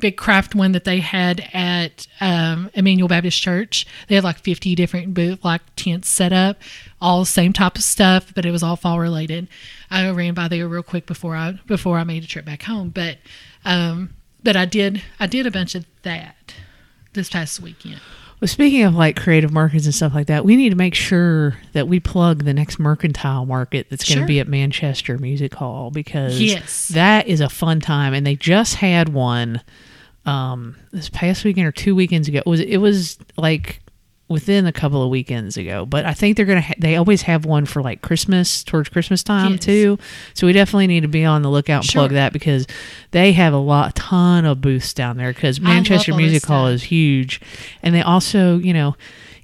big 0.00 0.16
craft 0.16 0.54
one 0.54 0.72
that 0.72 0.84
they 0.84 0.98
had 1.00 1.48
at 1.52 2.06
um, 2.20 2.70
Immanuel 2.74 3.08
Baptist 3.08 3.40
Church. 3.40 3.86
They 4.08 4.14
had 4.16 4.24
like 4.24 4.38
50 4.38 4.74
different 4.74 5.14
booth, 5.14 5.44
like 5.44 5.62
tents 5.76 6.08
set 6.08 6.32
up, 6.32 6.58
all 7.00 7.20
the 7.20 7.26
same 7.26 7.52
type 7.52 7.76
of 7.76 7.82
stuff, 7.84 8.32
but 8.34 8.44
it 8.46 8.50
was 8.50 8.62
all 8.62 8.76
fall 8.76 8.98
related. 8.98 9.48
I 9.90 10.08
ran 10.10 10.34
by 10.34 10.48
there 10.48 10.66
real 10.68 10.82
quick 10.82 11.06
before 11.06 11.36
I 11.36 11.58
before 11.66 11.98
I 11.98 12.04
made 12.04 12.24
a 12.24 12.26
trip 12.26 12.44
back 12.44 12.62
home, 12.62 12.90
but 12.90 13.18
um, 13.64 14.10
but 14.42 14.56
I 14.56 14.64
did 14.64 15.02
I 15.18 15.26
did 15.26 15.46
a 15.46 15.50
bunch 15.50 15.74
of 15.74 15.84
that 16.02 16.54
this 17.12 17.28
past 17.28 17.60
weekend. 17.60 18.00
Well, 18.40 18.48
speaking 18.48 18.84
of 18.84 18.94
like 18.94 19.20
creative 19.20 19.52
markets 19.52 19.84
and 19.84 19.94
stuff 19.94 20.14
like 20.14 20.28
that, 20.28 20.46
we 20.46 20.56
need 20.56 20.70
to 20.70 20.74
make 20.74 20.94
sure 20.94 21.58
that 21.74 21.88
we 21.88 22.00
plug 22.00 22.44
the 22.44 22.54
next 22.54 22.78
mercantile 22.78 23.44
market 23.44 23.88
that's 23.90 24.02
going 24.08 24.16
to 24.16 24.20
Sure. 24.22 24.26
be 24.28 24.40
at 24.40 24.48
Manchester 24.48 25.18
Music 25.18 25.52
Hall 25.56 25.90
because 25.90 26.40
Yes. 26.40 26.88
that 26.88 27.26
is 27.26 27.42
a 27.42 27.50
fun 27.50 27.80
time. 27.80 28.14
And 28.14 28.26
they 28.26 28.36
just 28.36 28.76
had 28.76 29.10
one 29.10 29.60
um, 30.26 30.76
this 30.92 31.08
past 31.08 31.44
weekend 31.44 31.66
or 31.66 31.72
two 31.72 31.94
weekends 31.94 32.28
ago. 32.28 32.38
It 32.38 32.46
was 32.46 32.60
it 32.60 32.76
was 32.78 33.18
like 33.36 33.80
within 34.28 34.64
a 34.64 34.72
couple 34.72 35.02
of 35.02 35.10
weekends 35.10 35.56
ago, 35.56 35.84
but 35.84 36.04
I 36.06 36.14
think 36.14 36.36
they're 36.36 36.46
gonna 36.46 36.60
ha- 36.60 36.74
they 36.78 36.94
always 36.96 37.22
have 37.22 37.44
one 37.44 37.66
for 37.66 37.82
like 37.82 38.00
Christmas 38.02 38.62
towards 38.62 38.88
Christmas 38.88 39.24
time 39.24 39.52
Yes. 39.52 39.64
too. 39.64 39.98
So 40.34 40.46
we 40.46 40.52
definitely 40.52 40.86
need 40.86 41.00
to 41.00 41.08
be 41.08 41.24
on 41.24 41.42
the 41.42 41.50
lookout 41.50 41.82
and 41.84 41.88
plug 41.92 42.10
that 42.12 42.32
because 42.32 42.66
they 43.10 43.32
have 43.32 43.52
a 43.52 43.58
lot 43.58 43.96
ton 43.96 44.44
of 44.44 44.60
booths 44.60 44.94
down 44.94 45.16
there 45.16 45.32
because 45.32 45.60
Manchester 45.60 46.14
Music 46.14 46.44
Hall 46.44 46.68
is 46.68 46.84
huge, 46.84 47.40
and 47.82 47.92
they 47.94 48.02
also 48.02 48.58
you 48.58 48.72
know 48.72 48.94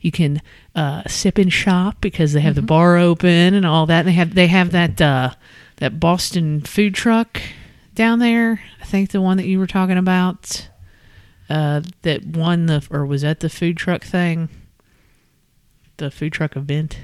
you 0.01 0.13
can 0.13 0.41
uh, 0.77 1.03
sip 1.09 1.39
and 1.39 1.53
shop 1.53 1.97
because 2.01 2.33
they 2.33 2.41
have 2.41 2.53
Mm-hmm. 2.53 2.61
the 2.61 2.67
bar 2.67 2.97
open 2.99 3.55
and 3.55 3.67
all 3.67 3.87
that. 3.87 4.01
And 4.01 4.09
they 4.09 4.13
have 4.13 4.35
they 4.35 4.47
have 4.47 4.71
that 4.71 5.01
uh, 5.01 5.31
that 5.79 5.99
Boston 5.99 6.61
food 6.61 6.95
truck 6.95 7.41
down 7.97 8.21
there. 8.21 8.61
I 8.81 8.85
think 8.85 9.11
the 9.11 9.21
one 9.21 9.37
that 9.39 9.47
you 9.47 9.59
were 9.59 9.67
talking 9.67 9.99
about 9.99 10.69
uh, 11.51 11.83
that 12.03 12.25
won 12.25 12.67
the 12.67 12.87
or 12.91 13.05
was 13.05 13.23
that 13.23 13.41
the 13.41 13.49
food 13.49 13.77
truck 13.77 14.05
thing, 14.05 14.49
the 15.97 16.11
food 16.11 16.33
truck 16.33 16.57
event. 16.57 16.99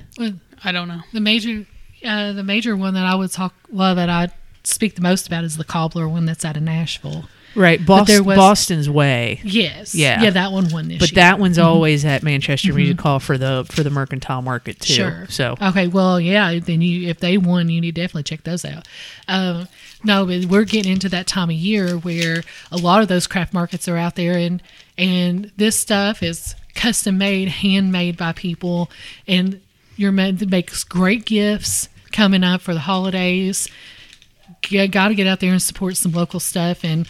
I 0.65 0.71
don't 0.73 0.89
know. 0.89 1.01
The 1.13 1.21
major, 1.21 1.67
uh, 2.05 2.33
the 2.33 2.45
major 2.45 2.77
one 2.77 2.95
that 2.95 3.05
I 3.07 3.15
would 3.15 3.31
talk, 3.33 3.55
well, 3.71 3.95
that 3.95 4.09
I 4.09 4.29
speak 4.65 4.95
the 4.95 5.01
most 5.03 5.27
about 5.27 5.45
is 5.45 5.57
the 5.57 5.65
cobbler 5.65 6.09
one 6.09 6.27
that's 6.27 6.45
out 6.45 6.57
of 6.57 6.63
Nashville. 6.63 7.25
Right, 7.55 7.85
Boston, 7.85 8.25
was- 8.25 8.37
Boston's 8.39 8.89
Way. 8.89 9.41
Yes, 9.45 9.95
Yeah. 9.95 10.23
yeah, 10.23 10.31
that 10.31 10.53
one 10.53 10.71
won 10.71 10.89
this 10.89 10.99
But 10.99 11.11
year. 11.13 11.17
that 11.17 11.39
one's 11.39 11.59
always 11.59 12.03
at 12.03 12.23
Manchester 12.23 12.73
Music 12.73 12.99
Hall 12.99 13.19
for 13.21 13.37
the 13.37 13.67
for 13.69 13.83
the 13.83 13.91
mercantile 13.91 14.41
market 14.41 14.81
too. 14.81 14.95
Sure. 14.95 15.27
So 15.29 15.57
Okay, 15.61 15.87
well, 15.87 16.19
yeah. 16.19 16.59
Then 16.59 16.81
you, 16.81 17.09
if 17.11 17.21
they 17.21 17.37
won, 17.37 17.69
you 17.69 17.83
need 17.83 17.95
to 17.95 18.01
definitely 18.01 18.23
check 18.23 18.45
those 18.45 18.65
out. 18.65 18.89
Um, 19.29 19.69
no, 20.05 20.27
but 20.27 20.47
we're 20.47 20.65
getting 20.65 20.93
into 20.93 21.09
that 21.11 21.27
time 21.27 21.51
of 21.51 21.57
year 21.57 21.97
where 21.97 22.43
a 22.71 22.77
lot 22.77 23.03
of 23.03 23.09
those 23.09 23.27
craft 23.27 23.55
markets 23.55 23.89
are 23.89 23.97
out 23.97 24.17
there, 24.17 24.37
and 24.37 24.63
and 24.99 25.51
this 25.57 25.79
stuff 25.79 26.23
is 26.23 26.55
custom 26.75 27.19
made, 27.19 27.49
handmade 27.49 28.17
by 28.17 28.33
people, 28.33 28.91
and 29.27 29.61
you're 29.97 30.13
made 30.13 30.51
makes 30.51 30.85
great 30.85 31.25
gifts 31.25 31.89
coming 32.13 32.45
up 32.45 32.61
for 32.61 32.75
the 32.75 32.81
holidays. 32.81 33.69
Got 34.71 35.09
to 35.09 35.15
get 35.15 35.27
out 35.27 35.41
there 35.41 35.53
and 35.53 35.63
support 35.63 35.97
some 35.97 36.13
local 36.13 36.41
stuff 36.41 36.85
and 36.85 37.09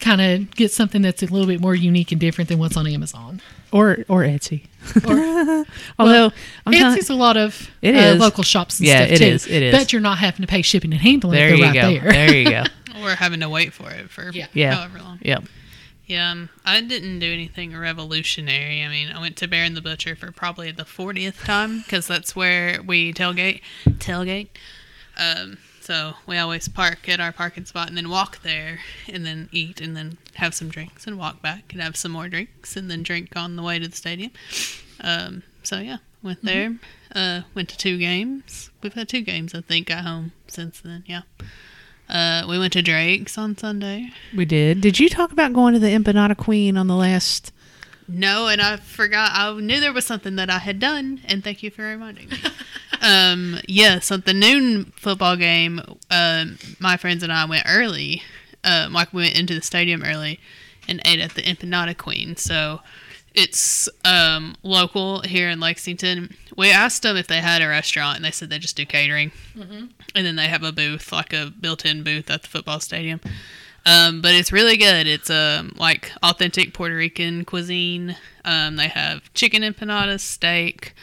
kind 0.00 0.20
of 0.20 0.50
get 0.52 0.70
something 0.70 1.02
that's 1.02 1.22
a 1.22 1.26
little 1.26 1.46
bit 1.46 1.60
more 1.60 1.74
unique 1.74 2.12
and 2.12 2.20
different 2.20 2.48
than 2.48 2.58
what's 2.58 2.76
on 2.76 2.86
Amazon. 2.86 3.40
Or 3.72 4.04
or 4.08 4.22
Etsy. 4.22 4.64
Or, 5.06 5.64
Although 5.98 6.32
I'm 6.66 6.72
telling- 6.72 6.98
Etsy's 6.98 7.10
a 7.10 7.14
lot 7.14 7.36
of 7.36 7.70
It 7.82 7.94
uh, 7.94 7.98
is. 7.98 8.20
local 8.20 8.42
shops 8.42 8.78
and 8.78 8.88
Yeah, 8.88 9.00
stuff 9.06 9.12
it 9.12 9.18
too. 9.18 9.24
is, 9.26 9.46
it 9.46 9.62
is. 9.62 9.74
But 9.74 9.92
you're 9.92 10.00
not 10.02 10.18
having 10.18 10.40
to 10.42 10.46
pay 10.46 10.62
shipping 10.62 10.92
and 10.92 11.00
handling. 11.00 11.36
there 11.36 11.48
They're 11.48 11.56
you 11.58 11.64
right 11.64 11.74
go. 11.74 11.90
there. 11.90 12.12
There 12.12 12.36
you 12.36 12.50
go. 12.50 12.64
Or 13.04 13.10
having 13.14 13.38
to 13.40 13.48
wait 13.48 13.72
for 13.72 13.88
it 13.90 14.10
for 14.10 14.30
Yeah. 14.32 14.46
Yeah. 14.54 14.74
however 14.74 14.98
long. 14.98 15.18
Yep. 15.22 15.44
Yeah, 16.06 16.30
um, 16.32 16.48
I 16.64 16.80
didn't 16.80 17.18
do 17.20 17.30
anything 17.32 17.76
revolutionary. 17.76 18.82
I 18.82 18.88
mean, 18.88 19.08
I 19.14 19.20
went 19.20 19.36
to 19.36 19.46
Baron 19.46 19.74
the 19.74 19.80
Butcher 19.82 20.16
for 20.16 20.32
probably 20.32 20.70
the 20.72 20.84
40th 20.84 21.44
time 21.44 21.80
because 21.82 22.06
that's 22.08 22.34
where 22.34 22.80
we 22.82 23.12
tailgate. 23.12 23.60
Tailgate. 23.86 24.48
Um, 25.18 25.58
so 25.88 26.12
we 26.26 26.36
always 26.36 26.68
park 26.68 27.08
at 27.08 27.18
our 27.18 27.32
parking 27.32 27.64
spot 27.64 27.88
and 27.88 27.96
then 27.96 28.10
walk 28.10 28.42
there 28.42 28.80
and 29.08 29.24
then 29.24 29.48
eat 29.52 29.80
and 29.80 29.96
then 29.96 30.18
have 30.34 30.52
some 30.52 30.68
drinks 30.68 31.06
and 31.06 31.16
walk 31.16 31.40
back 31.40 31.72
and 31.72 31.80
have 31.80 31.96
some 31.96 32.12
more 32.12 32.28
drinks 32.28 32.76
and 32.76 32.90
then 32.90 33.02
drink 33.02 33.34
on 33.36 33.56
the 33.56 33.62
way 33.62 33.78
to 33.78 33.88
the 33.88 33.96
stadium. 33.96 34.30
Um, 35.00 35.44
so 35.62 35.78
yeah, 35.78 35.96
went 36.22 36.44
there. 36.44 36.76
Uh, 37.14 37.40
went 37.54 37.70
to 37.70 37.78
two 37.78 37.96
games. 37.96 38.68
We've 38.82 38.92
had 38.92 39.08
two 39.08 39.22
games, 39.22 39.54
I 39.54 39.62
think, 39.62 39.90
at 39.90 40.04
home 40.04 40.32
since 40.46 40.78
then. 40.82 41.04
Yeah. 41.06 41.22
Uh, 42.06 42.44
we 42.46 42.58
went 42.58 42.74
to 42.74 42.82
Drake's 42.82 43.38
on 43.38 43.56
Sunday. 43.56 44.10
We 44.36 44.44
did. 44.44 44.82
Did 44.82 45.00
you 45.00 45.08
talk 45.08 45.32
about 45.32 45.54
going 45.54 45.72
to 45.72 45.80
the 45.80 45.96
Empanada 45.96 46.36
Queen 46.36 46.76
on 46.76 46.88
the 46.88 46.96
last? 46.96 47.50
No, 48.08 48.48
and 48.48 48.60
I 48.60 48.76
forgot. 48.76 49.32
I 49.34 49.52
knew 49.60 49.80
there 49.80 49.92
was 49.92 50.06
something 50.06 50.36
that 50.36 50.48
I 50.48 50.58
had 50.58 50.80
done, 50.80 51.20
and 51.26 51.44
thank 51.44 51.62
you 51.62 51.70
for 51.70 51.82
reminding 51.82 52.30
me. 52.30 52.38
um, 53.02 53.60
yeah, 53.68 53.98
so 53.98 54.16
the 54.16 54.32
noon 54.32 54.92
football 54.96 55.36
game, 55.36 55.80
um, 56.10 56.58
my 56.80 56.96
friends 56.96 57.22
and 57.22 57.32
I 57.32 57.44
went 57.44 57.64
early. 57.68 58.22
Um, 58.64 58.92
like 58.92 59.12
we 59.12 59.22
went 59.22 59.38
into 59.38 59.54
the 59.54 59.62
stadium 59.62 60.02
early 60.02 60.40
and 60.88 61.00
ate 61.04 61.20
at 61.20 61.34
the 61.34 61.42
Empanada 61.42 61.96
Queen. 61.96 62.34
So 62.34 62.80
it's 63.34 63.88
um, 64.04 64.56
local 64.62 65.20
here 65.20 65.48
in 65.48 65.60
Lexington. 65.60 66.34
We 66.56 66.72
asked 66.72 67.02
them 67.02 67.16
if 67.16 67.26
they 67.28 67.40
had 67.40 67.62
a 67.62 67.68
restaurant, 67.68 68.16
and 68.16 68.24
they 68.24 68.30
said 68.30 68.50
they 68.50 68.58
just 68.58 68.76
do 68.76 68.84
catering. 68.86 69.30
And 70.14 70.26
then 70.26 70.36
they 70.36 70.48
have 70.48 70.62
a 70.62 70.72
booth, 70.72 71.12
like 71.12 71.32
a 71.32 71.52
built-in 71.60 72.02
booth 72.02 72.30
at 72.30 72.42
the 72.42 72.48
football 72.48 72.80
stadium. 72.80 73.20
Um, 73.86 74.20
but 74.20 74.34
it's 74.34 74.52
really 74.52 74.76
good. 74.76 75.06
It's 75.06 75.30
um, 75.30 75.72
like 75.76 76.12
authentic 76.22 76.74
Puerto 76.74 76.94
Rican 76.94 77.44
cuisine. 77.44 78.16
Um, 78.44 78.76
they 78.76 78.88
have 78.88 79.32
chicken 79.34 79.62
empanadas, 79.62 80.20
steak. 80.20 80.94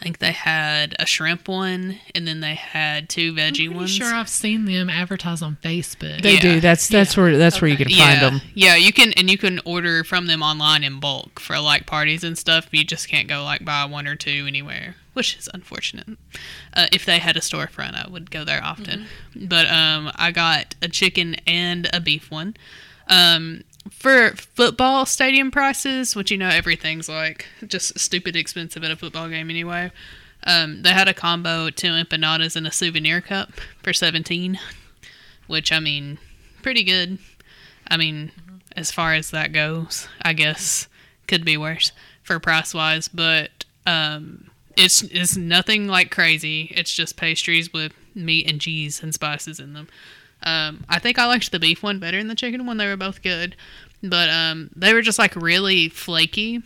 I 0.00 0.04
think 0.04 0.18
they 0.18 0.32
had 0.32 0.96
a 0.98 1.06
shrimp 1.06 1.46
one, 1.46 1.98
and 2.12 2.26
then 2.26 2.40
they 2.40 2.54
had 2.56 3.08
two 3.08 3.32
veggie 3.32 3.66
Pretty 3.66 3.68
ones. 3.68 3.90
sure 3.94 4.12
I've 4.12 4.28
seen 4.28 4.64
them 4.64 4.90
advertised 4.90 5.44
on 5.44 5.58
Facebook. 5.62 6.22
They 6.22 6.34
Yeah. 6.34 6.40
do. 6.40 6.60
That's 6.60 6.88
that's 6.88 7.16
where 7.16 7.36
that's 7.38 7.60
where 7.60 7.70
you 7.70 7.76
can 7.76 7.88
yeah, 7.88 8.18
find 8.18 8.20
them. 8.20 8.40
yeah, 8.54 8.74
you 8.74 8.92
can, 8.92 9.12
and 9.12 9.30
you 9.30 9.38
can 9.38 9.60
order 9.64 10.02
from 10.02 10.26
them 10.26 10.42
online 10.42 10.82
in 10.82 10.98
bulk 10.98 11.38
for 11.38 11.60
like 11.60 11.86
parties 11.86 12.24
and 12.24 12.36
stuff. 12.36 12.66
You 12.72 12.82
just 12.82 13.08
can't 13.08 13.28
go 13.28 13.44
like 13.44 13.64
buy 13.64 13.84
one 13.84 14.08
or 14.08 14.16
two 14.16 14.44
anywhere, 14.48 14.96
which 15.14 15.36
is 15.36 15.48
unfortunate. 15.52 16.18
Uh, 16.74 16.86
if 16.92 17.04
they 17.04 17.18
had 17.18 17.36
a 17.36 17.40
storefront, 17.40 17.94
I 17.94 18.08
would 18.08 18.30
go 18.30 18.44
there 18.44 18.62
often. 18.62 19.06
But 19.34 19.66
um, 19.68 20.10
I 20.16 20.30
got 20.30 20.74
a 20.82 20.88
chicken 20.88 21.36
and 21.46 21.88
a 21.92 22.00
beef 22.00 22.30
one. 22.30 22.56
Um, 23.08 23.64
for 23.90 24.30
football 24.36 25.06
stadium 25.06 25.50
prices, 25.50 26.14
which 26.14 26.30
you 26.30 26.38
know 26.38 26.48
everything's 26.48 27.08
like 27.08 27.46
just 27.66 27.98
stupid 27.98 28.36
expensive 28.36 28.84
at 28.84 28.90
a 28.90 28.96
football 28.96 29.28
game 29.28 29.50
anyway. 29.50 29.90
Um, 30.44 30.82
they 30.82 30.90
had 30.90 31.08
a 31.08 31.14
combo 31.14 31.70
two 31.70 31.88
empanadas 31.88 32.56
and 32.56 32.66
a 32.66 32.72
souvenir 32.72 33.20
cup 33.20 33.52
for 33.82 33.92
seventeen, 33.92 34.58
which 35.46 35.72
I 35.72 35.80
mean, 35.80 36.18
pretty 36.62 36.84
good. 36.84 37.18
I 37.88 37.96
mean, 37.96 38.32
as 38.76 38.90
far 38.90 39.14
as 39.14 39.30
that 39.30 39.52
goes, 39.52 40.08
I 40.22 40.32
guess 40.32 40.88
could 41.26 41.44
be 41.44 41.56
worse 41.56 41.92
for 42.22 42.38
price 42.38 42.72
wise, 42.72 43.08
but 43.08 43.64
um, 43.86 44.50
it's 44.76 45.02
it's 45.02 45.36
nothing 45.36 45.86
like 45.86 46.10
crazy. 46.10 46.72
It's 46.74 46.92
just 46.92 47.16
pastries 47.16 47.72
with 47.72 47.92
meat 48.14 48.50
and 48.50 48.60
cheese 48.60 49.02
and 49.02 49.14
spices 49.14 49.60
in 49.60 49.72
them. 49.72 49.88
Um, 50.42 50.84
I 50.88 50.98
think 50.98 51.18
I 51.18 51.26
liked 51.26 51.52
the 51.52 51.60
beef 51.60 51.82
one 51.82 51.98
better 51.98 52.18
than 52.18 52.28
the 52.28 52.34
chicken 52.34 52.66
one. 52.66 52.76
They 52.76 52.86
were 52.86 52.96
both 52.96 53.22
good, 53.22 53.56
but 54.02 54.28
um, 54.28 54.70
they 54.74 54.92
were 54.92 55.02
just 55.02 55.18
like 55.18 55.36
really 55.36 55.88
flaky 55.88 56.62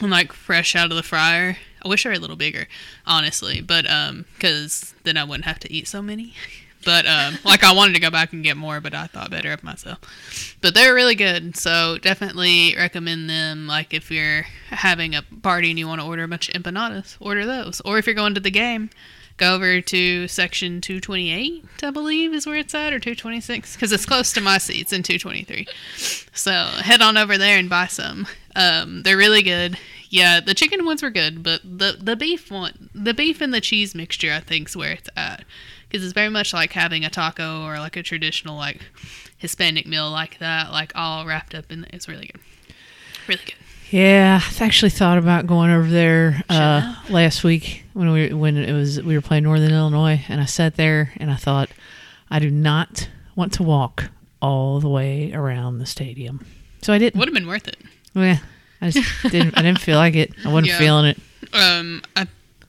and 0.00 0.10
like 0.10 0.32
fresh 0.32 0.76
out 0.76 0.90
of 0.90 0.96
the 0.96 1.02
fryer. 1.02 1.56
I 1.82 1.88
wish 1.88 2.04
they 2.04 2.10
were 2.10 2.16
a 2.16 2.18
little 2.18 2.36
bigger, 2.36 2.66
honestly, 3.06 3.60
but 3.60 3.88
um, 3.88 4.26
because 4.34 4.94
then 5.04 5.16
I 5.16 5.24
wouldn't 5.24 5.46
have 5.46 5.60
to 5.60 5.72
eat 5.72 5.88
so 5.88 6.02
many. 6.02 6.34
But 6.88 7.04
um, 7.06 7.36
like 7.44 7.64
I 7.64 7.74
wanted 7.74 7.92
to 7.96 8.00
go 8.00 8.10
back 8.10 8.32
and 8.32 8.42
get 8.42 8.56
more, 8.56 8.80
but 8.80 8.94
I 8.94 9.08
thought 9.08 9.30
better 9.30 9.52
of 9.52 9.62
myself. 9.62 10.56
But 10.62 10.74
they're 10.74 10.94
really 10.94 11.14
good, 11.14 11.54
so 11.54 11.98
definitely 12.00 12.74
recommend 12.78 13.28
them. 13.28 13.66
Like 13.66 13.92
if 13.92 14.10
you're 14.10 14.46
having 14.70 15.14
a 15.14 15.20
party 15.42 15.68
and 15.68 15.78
you 15.78 15.86
want 15.86 16.00
to 16.00 16.06
order 16.06 16.22
a 16.22 16.28
bunch 16.28 16.48
of 16.48 16.54
empanadas, 16.54 17.18
order 17.20 17.44
those. 17.44 17.82
Or 17.84 17.98
if 17.98 18.06
you're 18.06 18.14
going 18.14 18.32
to 18.36 18.40
the 18.40 18.50
game, 18.50 18.88
go 19.36 19.54
over 19.54 19.82
to 19.82 20.28
section 20.28 20.80
228, 20.80 21.62
I 21.82 21.90
believe 21.90 22.32
is 22.32 22.46
where 22.46 22.56
it's 22.56 22.74
at, 22.74 22.94
or 22.94 22.98
226, 22.98 23.74
because 23.74 23.92
it's 23.92 24.06
close 24.06 24.32
to 24.32 24.40
my 24.40 24.56
seats 24.56 24.90
in 24.90 25.02
223. 25.02 25.66
So 26.32 26.52
head 26.52 27.02
on 27.02 27.18
over 27.18 27.36
there 27.36 27.58
and 27.58 27.68
buy 27.68 27.88
some. 27.88 28.26
Um, 28.56 29.02
they're 29.02 29.18
really 29.18 29.42
good. 29.42 29.76
Yeah, 30.08 30.40
the 30.40 30.54
chicken 30.54 30.86
ones 30.86 31.02
were 31.02 31.10
good, 31.10 31.42
but 31.42 31.60
the 31.62 31.98
the 32.00 32.16
beef 32.16 32.50
one, 32.50 32.88
the 32.94 33.12
beef 33.12 33.42
and 33.42 33.52
the 33.52 33.60
cheese 33.60 33.94
mixture, 33.94 34.32
I 34.32 34.40
think 34.40 34.70
is 34.70 34.76
where 34.76 34.92
it's 34.92 35.10
at, 35.14 35.44
because 35.88 36.04
it's 36.04 36.12
very 36.12 36.28
much 36.28 36.52
like 36.52 36.72
having 36.72 37.04
a 37.04 37.10
taco 37.10 37.64
or 37.64 37.78
like 37.78 37.96
a 37.96 38.02
traditional 38.02 38.56
like 38.56 38.80
Hispanic 39.38 39.86
meal 39.86 40.10
like 40.10 40.38
that, 40.38 40.70
like 40.72 40.92
all 40.94 41.26
wrapped 41.26 41.54
up 41.54 41.70
in. 41.70 41.86
It's 41.92 42.08
really 42.08 42.26
good, 42.26 42.40
really 43.28 43.40
good. 43.44 43.54
Yeah, 43.90 44.40
I've 44.46 44.60
actually 44.60 44.90
thought 44.90 45.16
about 45.16 45.46
going 45.46 45.70
over 45.70 45.88
there 45.88 46.42
uh, 46.50 46.94
last 47.08 47.42
week 47.42 47.84
when 47.94 48.12
we 48.12 48.34
when 48.34 48.56
it 48.58 48.72
was 48.74 49.00
we 49.02 49.14
were 49.14 49.22
playing 49.22 49.44
Northern 49.44 49.72
Illinois, 49.72 50.20
and 50.28 50.40
I 50.40 50.44
sat 50.44 50.76
there 50.76 51.12
and 51.16 51.30
I 51.30 51.36
thought, 51.36 51.70
I 52.30 52.38
do 52.38 52.50
not 52.50 53.08
want 53.34 53.54
to 53.54 53.62
walk 53.62 54.10
all 54.42 54.78
the 54.80 54.88
way 54.90 55.32
around 55.32 55.78
the 55.78 55.86
stadium, 55.86 56.44
so 56.82 56.92
I 56.92 56.98
didn't. 56.98 57.18
Would 57.18 57.28
have 57.28 57.34
been 57.34 57.46
worth 57.48 57.66
it. 57.66 57.78
Yeah, 58.12 58.38
I 58.82 58.90
just 58.90 59.08
didn't. 59.30 59.56
I 59.56 59.62
didn't 59.62 59.80
feel 59.80 59.96
like 59.96 60.14
it. 60.16 60.32
I 60.44 60.48
wasn't 60.52 60.66
Yeah. 60.72 60.78
feeling 60.78 61.06
it. 61.06 61.18
Um, 61.54 62.02
I 62.14 62.26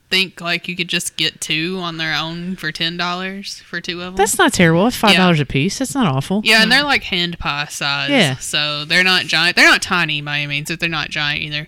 think 0.10 0.42
like 0.42 0.68
you 0.68 0.76
could 0.76 0.88
just 0.88 1.16
get 1.18 1.40
two 1.40 1.78
on 1.82 1.98
their 1.98 2.16
own 2.16 2.56
for 2.56 2.72
ten 2.72 2.98
dollars 2.98 3.60
for 3.62 3.80
two 3.82 4.00
of 4.02 4.06
them. 4.08 4.16
That's 4.16 4.38
not 4.38 4.54
terrible. 4.54 4.88
It's 4.88 4.96
five 4.96 5.12
Yeah. 5.14 5.18
dollars 5.20 5.40
a 5.40 5.46
piece. 5.46 5.80
That's 5.80 5.94
not 5.96 6.08
awful. 6.14 6.42
Yeah, 6.44 6.62
and 6.64 6.72
they're 6.72 6.84
like 6.84 7.04
hand 7.04 7.38
pie 7.40 7.68
size. 7.70 8.10
Yeah. 8.10 8.36
So 8.38 8.86
they're 8.86 9.04
not 9.04 9.26
giant. 9.26 9.56
They're 9.56 9.70
not 9.70 9.82
tiny 9.82 10.22
by 10.22 10.40
any 10.40 10.48
means, 10.48 10.70
but 10.70 10.80
they're 10.80 10.90
not 10.90 11.10
giant 11.10 11.42
either. 11.44 11.68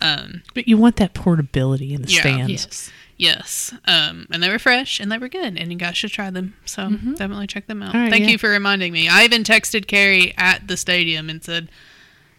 Um, 0.00 0.42
But 0.54 0.66
you 0.68 0.76
want 0.76 0.96
that 0.96 1.14
portability 1.14 1.94
in 1.94 2.02
the 2.02 2.08
Yeah. 2.10 2.20
stands. 2.20 2.50
Yes. 2.50 2.90
yes. 3.16 3.74
Um, 3.86 4.26
and 4.30 4.42
they 4.42 4.48
were 4.48 4.58
fresh 4.58 4.98
and 5.00 5.10
they 5.12 5.18
were 5.18 5.28
good, 5.28 5.56
and 5.56 5.70
you 5.72 5.78
guys 5.78 5.96
should 5.96 6.10
try 6.10 6.30
them. 6.30 6.54
So 6.64 6.88
definitely 6.90 7.46
check 7.46 7.66
them 7.68 7.82
out. 7.82 7.90
Mm-hmm. 7.94 7.98
Right, 8.04 8.10
Thank 8.10 8.24
yeah. 8.24 8.30
you 8.30 8.38
for 8.38 8.48
reminding 8.50 8.92
me. 8.92 9.08
I 9.08 9.24
even 9.24 9.44
texted 9.44 9.86
Carrie 9.86 10.34
at 10.36 10.68
the 10.68 10.76
stadium 10.76 11.30
and 11.30 11.42
said, 11.44 11.68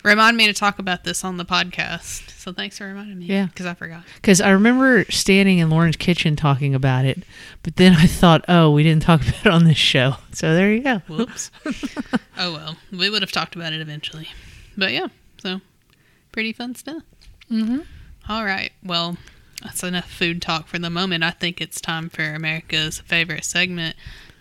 "Remind 0.06 0.38
me 0.38 0.46
to 0.48 0.54
talk 0.54 0.80
about 0.80 1.04
this 1.04 1.24
on 1.24 1.38
the 1.38 1.46
podcast." 1.46 2.30
So 2.32 2.54
thanks 2.54 2.78
for 2.78 2.86
reminding 2.86 3.18
me. 3.20 3.26
Yeah. 3.26 3.48
because 3.48 3.66
I 3.66 3.74
forgot. 3.74 4.04
Because 4.16 4.40
I 4.40 4.52
remember 4.52 5.04
standing 5.10 5.58
in 5.58 5.70
Lauren's 5.72 5.96
kitchen 5.96 6.36
talking 6.36 6.76
about 6.76 7.04
it, 7.06 7.24
but 7.64 7.78
then 7.78 7.94
I 7.94 8.06
thought, 8.06 8.46
oh, 8.48 8.70
we 8.70 8.84
didn't 8.84 9.02
talk 9.02 9.22
about 9.28 9.46
it 9.48 9.52
on 9.52 9.64
this 9.66 9.78
show. 9.78 10.18
So 10.32 10.54
there 10.54 10.72
you 10.72 10.84
go. 10.84 10.98
Whoops. 11.08 11.50
oh 12.38 12.54
well, 12.54 12.78
we 12.92 13.10
would 13.10 13.24
have 13.24 13.32
talked 13.32 13.56
about 13.56 13.74
it 13.74 13.82
eventually. 13.82 14.30
But 14.78 14.92
yeah, 14.92 15.08
so 15.40 15.60
pretty 16.32 16.54
fun 16.54 16.76
stuff. 16.76 17.02
Mm-hmm. 17.52 17.80
All 18.30 18.46
right. 18.46 18.72
Well, 18.84 19.18
that's 19.64 19.84
enough 19.84 20.10
food 20.12 20.42
talk 20.42 20.68
for 20.68 20.78
the 20.78 20.90
moment. 20.90 21.24
I 21.24 21.32
think 21.32 21.62
it's 21.62 21.82
time 21.82 22.10
for 22.10 22.34
America's 22.34 23.00
favorite 23.00 23.46
segment, 23.46 23.96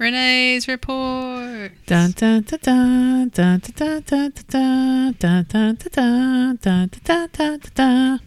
Renee's 0.05 0.69
report. 0.69 1.73
Dun 1.87 2.11
dun 2.11 2.43
dun 2.43 2.59
dun 2.61 3.29
dun 3.31 3.59
dun 3.59 4.03
dun 4.05 4.33
dun 4.45 5.15
dun 5.19 5.43
dun 5.49 5.77
dun 5.79 6.59
dun 6.61 6.91
dun 7.03 7.29
dun 7.33 7.61
dun. 7.75 8.21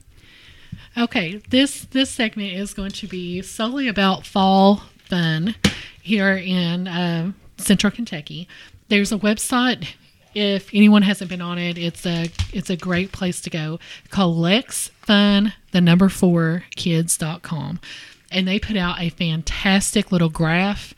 Okay, 0.97 1.39
this 1.51 1.85
this 1.91 2.09
segment 2.09 2.53
is 2.53 2.73
going 2.73 2.89
to 2.93 3.05
be 3.05 3.43
solely 3.43 3.87
about 3.87 4.25
fall 4.25 4.81
fun 5.05 5.53
here 6.01 6.35
in 6.35 6.87
uh, 6.87 7.33
Central 7.57 7.91
Kentucky. 7.91 8.47
There's 8.87 9.11
a 9.11 9.19
website. 9.19 9.89
If 10.33 10.73
anyone 10.73 11.03
hasn't 11.03 11.29
been 11.29 11.43
on 11.43 11.59
it, 11.59 11.77
it's 11.77 12.07
a 12.07 12.31
it's 12.51 12.71
a 12.71 12.75
great 12.75 13.11
place 13.11 13.39
to 13.41 13.51
go. 13.51 13.77
Lex 14.17 14.89
Fun 15.03 15.53
the 15.73 15.81
number 15.81 16.09
four 16.09 16.63
kids.com. 16.75 17.79
And 18.31 18.47
they 18.47 18.57
put 18.57 18.77
out 18.77 18.99
a 18.99 19.09
fantastic 19.09 20.11
little 20.11 20.29
graph 20.29 20.95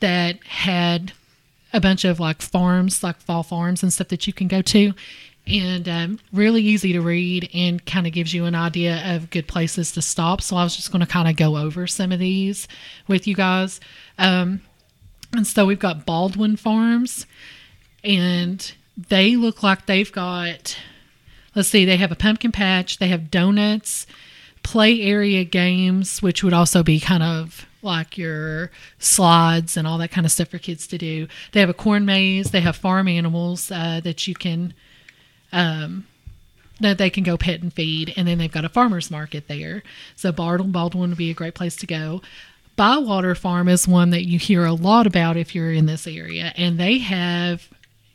that 0.00 0.42
had 0.44 1.12
a 1.72 1.80
bunch 1.80 2.04
of 2.04 2.20
like 2.20 2.40
farms, 2.40 3.02
like 3.02 3.18
fall 3.20 3.42
farms 3.42 3.82
and 3.82 3.92
stuff 3.92 4.08
that 4.08 4.26
you 4.26 4.32
can 4.32 4.48
go 4.48 4.62
to, 4.62 4.92
and 5.46 5.88
um, 5.88 6.18
really 6.32 6.62
easy 6.62 6.92
to 6.92 7.00
read 7.00 7.50
and 7.52 7.84
kind 7.84 8.06
of 8.06 8.12
gives 8.12 8.32
you 8.32 8.44
an 8.44 8.54
idea 8.54 9.14
of 9.14 9.30
good 9.30 9.46
places 9.46 9.92
to 9.92 10.00
stop. 10.02 10.40
So 10.40 10.56
I 10.56 10.64
was 10.64 10.76
just 10.76 10.90
going 10.90 11.04
to 11.04 11.06
kind 11.06 11.28
of 11.28 11.36
go 11.36 11.56
over 11.56 11.86
some 11.86 12.12
of 12.12 12.18
these 12.18 12.66
with 13.08 13.26
you 13.26 13.34
guys. 13.34 13.80
Um, 14.18 14.62
and 15.32 15.46
so 15.46 15.66
we've 15.66 15.78
got 15.78 16.06
Baldwin 16.06 16.56
Farms, 16.56 17.26
and 18.02 18.72
they 18.96 19.36
look 19.36 19.62
like 19.62 19.86
they've 19.86 20.12
got, 20.12 20.78
let's 21.54 21.68
see, 21.68 21.84
they 21.84 21.96
have 21.96 22.12
a 22.12 22.16
pumpkin 22.16 22.52
patch, 22.52 22.98
they 22.98 23.08
have 23.08 23.30
donuts, 23.30 24.06
play 24.62 25.02
area 25.02 25.44
games, 25.44 26.22
which 26.22 26.44
would 26.44 26.52
also 26.52 26.82
be 26.82 27.00
kind 27.00 27.22
of 27.22 27.66
like 27.84 28.18
your 28.18 28.70
slides 28.98 29.76
and 29.76 29.86
all 29.86 29.98
that 29.98 30.10
kind 30.10 30.24
of 30.24 30.32
stuff 30.32 30.48
for 30.48 30.58
kids 30.58 30.86
to 30.88 30.98
do. 30.98 31.28
They 31.52 31.60
have 31.60 31.68
a 31.68 31.74
corn 31.74 32.04
maze, 32.04 32.50
they 32.50 32.60
have 32.60 32.76
farm 32.76 33.08
animals 33.08 33.70
uh, 33.70 34.00
that 34.02 34.26
you 34.26 34.34
can. 34.34 34.74
Um, 35.52 36.06
that 36.80 36.98
they 36.98 37.08
can 37.08 37.22
go 37.22 37.36
pet 37.36 37.62
and 37.62 37.72
feed, 37.72 38.12
and 38.16 38.26
then 38.26 38.38
they've 38.38 38.50
got 38.50 38.64
a 38.64 38.68
farmers 38.68 39.08
market 39.08 39.46
there. 39.46 39.84
So 40.16 40.32
Bardwin 40.32 40.72
Baldwin 40.72 41.10
would 41.10 41.18
be 41.18 41.30
a 41.30 41.34
great 41.34 41.54
place 41.54 41.76
to 41.76 41.86
go. 41.86 42.20
Bi-Water 42.76 43.36
Farm 43.36 43.68
is 43.68 43.86
one 43.86 44.10
that 44.10 44.26
you 44.26 44.40
hear 44.40 44.64
a 44.64 44.72
lot 44.72 45.06
about 45.06 45.36
if 45.36 45.54
you're 45.54 45.72
in 45.72 45.86
this 45.86 46.06
area, 46.06 46.52
and 46.56 46.78
they 46.78 46.98
have 46.98 47.68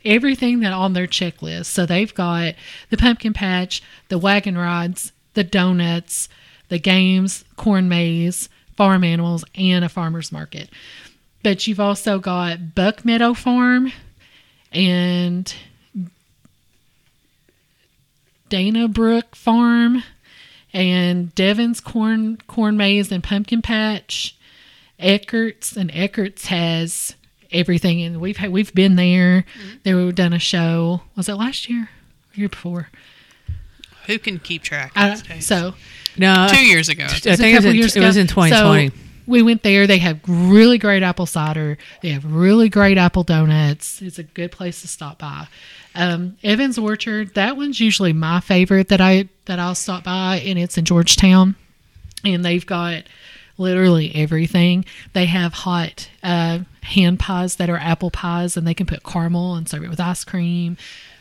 everything 0.03 0.60
that 0.60 0.73
on 0.73 0.93
their 0.93 1.08
checklist. 1.08 1.67
So 1.67 1.86
they've 1.86 2.13
got 2.13 2.55
the 2.89 2.97
pumpkin 2.97 3.34
patch, 3.34 3.82
the 4.10 4.17
wagon 4.17 4.58
rides, 4.58 5.13
the 5.34 5.43
donuts, 5.43 6.27
the 6.67 6.79
games, 6.79 7.45
corn 7.55 7.88
maze, 7.88 8.49
farm 8.80 9.04
animals, 9.04 9.44
and 9.56 9.84
a 9.84 9.89
farmers 9.89 10.32
market. 10.32 10.70
But 11.44 11.68
you've 11.68 11.82
also 11.82 12.18
got 12.18 12.76
Buck 12.76 13.04
Meadow 13.04 13.34
Farm 13.34 13.92
and 14.72 15.54
Dana 18.48 18.88
Brook 18.88 19.36
Farm 19.36 20.02
and 20.72 21.36
Devine's 21.36 21.82
corn 21.82 22.38
corn 22.48 22.78
maze 22.78 23.12
and 23.12 23.22
pumpkin 23.22 23.62
patch. 23.62 24.38
Eckert's 24.98 25.76
and 25.76 25.92
Eckert's 25.92 26.46
has 26.46 27.15
everything, 27.52 28.02
and 28.02 28.22
we've 28.22 28.38
had, 28.38 28.50
we've 28.54 28.74
been 28.74 28.96
there. 28.96 29.42
Mm-hmm. 29.42 29.76
They 29.84 29.94
were 29.94 30.13
done 30.13 30.32
a 30.32 30.39
show. 30.39 31.02
Was 31.18 31.28
it 31.28 31.36
last 31.36 31.70
year? 31.70 31.89
Or 32.32 32.39
year 32.39 32.48
before? 32.48 32.88
Who 34.08 34.18
can 34.20 34.39
keep 34.39 34.63
track? 34.63 34.94
I, 34.96 35.15
so 35.39 35.74
No, 36.19 36.47
two 36.51 36.65
years 36.65 36.89
ago. 36.89 37.05
I 37.05 37.08
think 37.08 37.23
it 37.25 37.29
was, 37.29 37.39
couple 37.55 37.69
in, 37.69 37.75
years 37.75 37.95
it 37.95 38.01
was 38.01 38.17
in 38.17 38.27
2020. 38.27 38.89
So 38.89 38.95
we 39.25 39.41
went 39.41 39.63
there. 39.63 39.88
They 39.88 39.99
have 39.99 40.19
really 40.27 40.77
great 40.77 41.03
apple 41.03 41.25
cider. 41.25 41.77
They 42.01 42.10
have 42.10 42.25
really 42.25 42.67
great 42.67 42.97
apple 42.97 43.23
donuts. 43.23 44.01
It's 44.01 44.19
a 44.19 44.23
good 44.23 44.51
place 44.51 44.82
to 44.82 44.88
stop 44.88 45.19
by. 45.19 45.47
Um, 45.95 46.38
Evans 46.43 46.77
Orchard. 46.77 47.36
That 47.36 47.55
one's 47.55 47.79
usually 47.79 48.12
my 48.12 48.39
favorite 48.39 48.89
that 48.89 49.01
I 49.01 49.29
that 49.45 49.60
I'll 49.60 49.75
stop 49.75 50.03
by, 50.03 50.41
and 50.45 50.60
it's 50.60 50.77
in 50.77 50.86
Georgetown. 50.86 51.55
And 52.23 52.43
they've 52.43 52.65
got 52.65 53.03
literally 53.58 54.13
everything. 54.15 54.86
They 55.13 55.25
have 55.25 55.53
hot 55.53 56.10
uh, 56.23 56.60
hand 56.82 57.19
pies 57.19 57.58
that 57.58 57.69
are 57.69 57.77
apple 57.77 58.12
pies, 58.12 58.58
and 58.58 58.65
they 58.65 58.73
can 58.73 58.88
put 58.88 59.03
caramel 59.03 59.55
and 59.55 59.69
serve 59.69 59.84
it 59.84 59.89
with 59.89 59.99
ice 59.99 60.23
cream. 60.23 60.77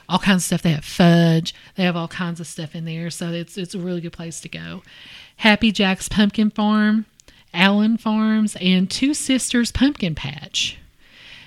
All 0.09 0.19
kinds 0.19 0.43
of 0.43 0.47
stuff. 0.47 0.63
They 0.63 0.73
have 0.73 0.85
fudge. 0.85 1.55
They 1.75 1.85
have 1.85 1.97
all 1.97 2.09
kinds 2.09 2.41
of 2.41 2.47
stuff 2.47 2.75
in 2.75 2.85
there. 2.85 3.11
So 3.11 3.31
it's 3.31 3.59
it's 3.59 3.75
a 3.75 3.79
really 3.79 4.01
good 4.01 4.13
place 4.13 4.41
to 4.41 4.49
go. 4.49 4.83
Happy 5.37 5.71
Jack's 5.71 6.09
Pumpkin 6.09 6.51
Farm, 6.51 7.07
Allen 7.53 7.97
Farms, 7.99 8.57
and 8.61 8.91
Two 8.91 9.15
Sisters 9.15 9.71
Pumpkin 9.71 10.15
Patch. 10.15 10.79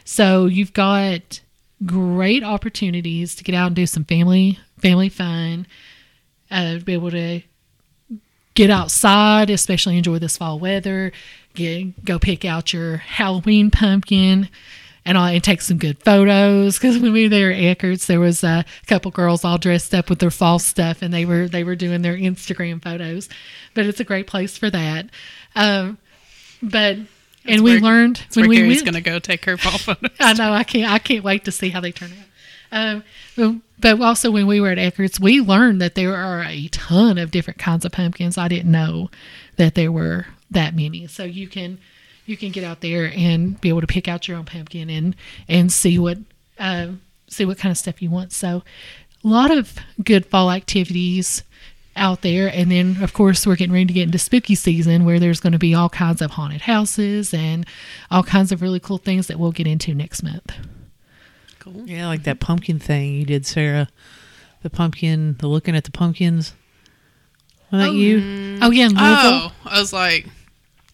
So 0.06 0.46
you've 0.46 0.74
got 0.74 1.42
great 1.86 2.44
opportunities 2.44 3.36
to 3.36 3.44
get 3.44 3.56
out 3.56 3.68
and 3.68 3.76
do 3.76 3.86
some 3.86 4.04
family 4.04 4.60
family 4.78 5.10
fun. 5.10 5.66
Uh, 6.50 6.80
be 6.80 6.94
able 6.94 7.12
to 7.12 7.42
get 8.54 8.70
outside, 8.70 9.50
especially 9.50 9.98
enjoy 9.98 10.20
this 10.20 10.38
fall 10.38 10.60
weather. 10.60 11.12
Get 11.54 12.06
go 12.06 12.20
pick 12.20 12.46
out 12.46 12.74
your 12.74 12.98
Halloween 12.98 13.72
pumpkin. 13.72 14.50
And, 15.04 15.18
all, 15.18 15.26
and 15.26 15.44
take 15.44 15.62
some 15.62 15.78
good 15.80 15.98
photos 16.04 16.78
because 16.78 17.00
when 17.00 17.12
we 17.12 17.24
were 17.24 17.30
there 17.30 17.52
at 17.52 17.58
Eckert's, 17.60 18.06
there 18.06 18.20
was 18.20 18.44
a 18.44 18.64
couple 18.86 19.10
girls 19.10 19.44
all 19.44 19.58
dressed 19.58 19.96
up 19.96 20.12
with 20.12 20.20
their 20.20 20.30
fall 20.30 20.60
stuff, 20.60 21.02
and 21.02 21.12
they 21.12 21.26
were 21.26 21.48
they 21.48 21.64
were 21.64 21.76
doing 21.76 22.04
their 22.04 22.16
Instagram 22.16 22.80
photos. 22.84 23.28
But 23.74 23.88
it's 23.88 24.00
a 24.00 24.04
great 24.04 24.28
place 24.28 24.60
for 24.60 24.70
that. 24.70 25.08
Um, 25.56 25.98
but 26.62 26.98
and 27.46 27.62
we 27.64 27.72
where- 27.72 27.80
learned 27.82 28.18
That's 28.18 28.36
where 28.36 28.44
when 28.44 28.50
we 28.52 28.56
Gary's 28.58 28.76
went. 28.84 28.86
gonna 28.86 29.02
go 29.02 29.18
take 29.18 29.44
her 29.46 29.58
fall 29.58 29.78
photos. 29.80 30.12
I 30.20 30.34
know. 30.34 30.54
I 30.54 30.64
can't. 30.64 30.92
I 30.92 31.00
can't 31.00 31.24
wait 31.24 31.46
to 31.46 31.52
see 31.52 31.70
how 31.70 31.80
they 31.82 31.92
turn 31.92 32.12
out. 32.12 32.28
Um, 32.74 33.04
but- 33.36 33.56
but 33.80 34.00
also 34.00 34.30
when 34.30 34.46
we 34.46 34.62
were 34.62 34.70
at 34.70 34.78
Eckert's, 34.78 35.20
we 35.20 35.42
learned 35.42 35.82
that 35.82 35.96
there 35.96 36.16
are 36.16 36.44
a 36.44 36.68
ton 36.68 37.18
of 37.18 37.32
different 37.32 37.58
kinds 37.58 37.84
of 37.86 37.92
pumpkins. 37.92 38.38
I 38.38 38.48
didn't 38.48 38.70
know 38.72 39.10
that 39.56 39.74
there 39.74 39.92
were 39.92 40.28
that 40.52 40.76
many. 40.76 41.08
So 41.08 41.24
you 41.24 41.48
can 41.48 41.80
you 42.26 42.38
can 42.38 42.52
get 42.52 42.64
out 42.64 42.82
there 42.82 43.12
and 43.16 43.60
be 43.62 43.70
able 43.70 43.82
to 43.82 43.88
pick 43.88 44.08
out 44.08 44.28
your 44.28 44.38
own 44.38 44.46
pumpkin 44.46 44.90
and 44.90 45.16
and 45.48 45.72
see 45.72 45.98
what 46.00 46.18
uh, 46.60 46.88
see 47.28 47.46
what 47.46 47.58
kind 47.58 47.72
of 47.72 47.78
stuff 47.78 48.02
you 48.02 48.10
want. 48.10 48.32
So 48.32 48.64
a 49.24 49.28
lot 49.28 49.52
of 49.52 49.76
good 50.04 50.26
fall 50.26 50.52
activities 50.52 51.44
out 51.98 52.22
there 52.22 52.48
and 52.48 52.72
then 52.72 53.04
of 53.04 53.12
course 53.12 53.46
we're 53.46 53.58
getting 53.58 53.74
ready 53.74 53.86
to 53.86 53.94
get 53.94 54.04
into 54.04 54.18
spooky 54.18 54.56
season 54.56 55.04
where 55.04 55.20
there's 55.20 55.42
going 55.42 55.52
to 55.52 55.60
be 55.60 55.76
all 55.76 55.90
kinds 55.90 56.22
of 56.22 56.32
haunted 56.32 56.62
houses 56.62 57.34
and 57.34 57.66
all 58.10 58.24
kinds 58.24 58.54
of 58.54 58.62
really 58.62 58.80
cool 58.80 58.98
things 58.98 59.28
that 59.28 59.38
we'll 59.38 59.52
get 59.52 59.68
into 59.68 59.94
next 59.94 60.24
month 60.24 60.54
Cool. 61.62 61.88
Yeah, 61.88 62.08
like 62.08 62.24
that 62.24 62.40
pumpkin 62.40 62.80
thing 62.80 63.14
you 63.14 63.26
did, 63.26 63.46
Sarah. 63.46 63.88
The 64.64 64.72
pumpkin, 64.72 65.36
the 65.38 65.48
looking 65.48 65.76
at 65.76 65.84
the 65.84 65.92
pumpkins. 65.92 66.54
Was 67.72 67.86
that 67.86 67.94
you? 67.94 68.58
oh 68.64 68.72
yeah 68.72 68.88
Louisville. 68.88 68.98
Oh, 68.98 69.54
I 69.66 69.80
was 69.80 69.94
like, 69.94 70.26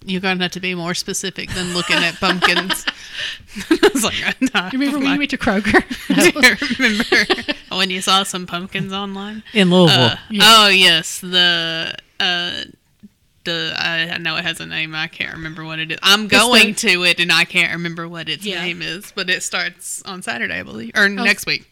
you're 0.05 0.21
gonna 0.21 0.41
have 0.43 0.51
to 0.51 0.59
be 0.59 0.73
more 0.75 0.93
specific 0.93 1.49
than 1.51 1.73
looking 1.73 1.97
at 1.97 2.15
pumpkins. 2.15 2.85
I 3.71 3.89
was 3.93 4.03
like, 4.03 4.15
nah, 4.53 4.69
You 4.71 4.79
remember 4.79 4.99
when 4.99 5.13
you 5.13 5.17
went 5.17 5.31
to 5.31 5.37
Kroger? 5.37 5.83
I 6.09 6.75
remember 6.79 7.53
when 7.75 7.89
you 7.89 8.01
saw 8.01 8.23
some 8.23 8.45
pumpkins 8.45 8.93
online? 8.93 9.43
In 9.53 9.69
Louisville. 9.69 9.99
Uh, 10.11 10.15
Yeah. 10.29 10.41
Oh 10.45 10.67
yes, 10.69 11.19
the 11.19 11.95
uh, 12.19 12.61
the 13.43 13.73
I 13.77 14.11
I 14.13 14.17
know 14.17 14.35
it 14.37 14.43
has 14.45 14.59
a 14.59 14.65
name. 14.65 14.93
I 14.95 15.07
can't 15.07 15.33
remember 15.33 15.63
what 15.65 15.79
it 15.79 15.91
is. 15.91 15.97
I'm 16.03 16.27
going 16.27 16.75
to 16.75 17.03
it, 17.03 17.19
and 17.19 17.31
I 17.31 17.45
can't 17.45 17.71
remember 17.73 18.07
what 18.07 18.29
its 18.29 18.45
Yeah. 18.45 18.63
name 18.63 18.81
is. 18.81 19.11
But 19.15 19.29
it 19.29 19.41
starts 19.43 20.01
on 20.03 20.21
Saturday, 20.21 20.59
I 20.59 20.63
believe, 20.63 20.91
or 20.95 21.09
next 21.09 21.45
week 21.45 21.71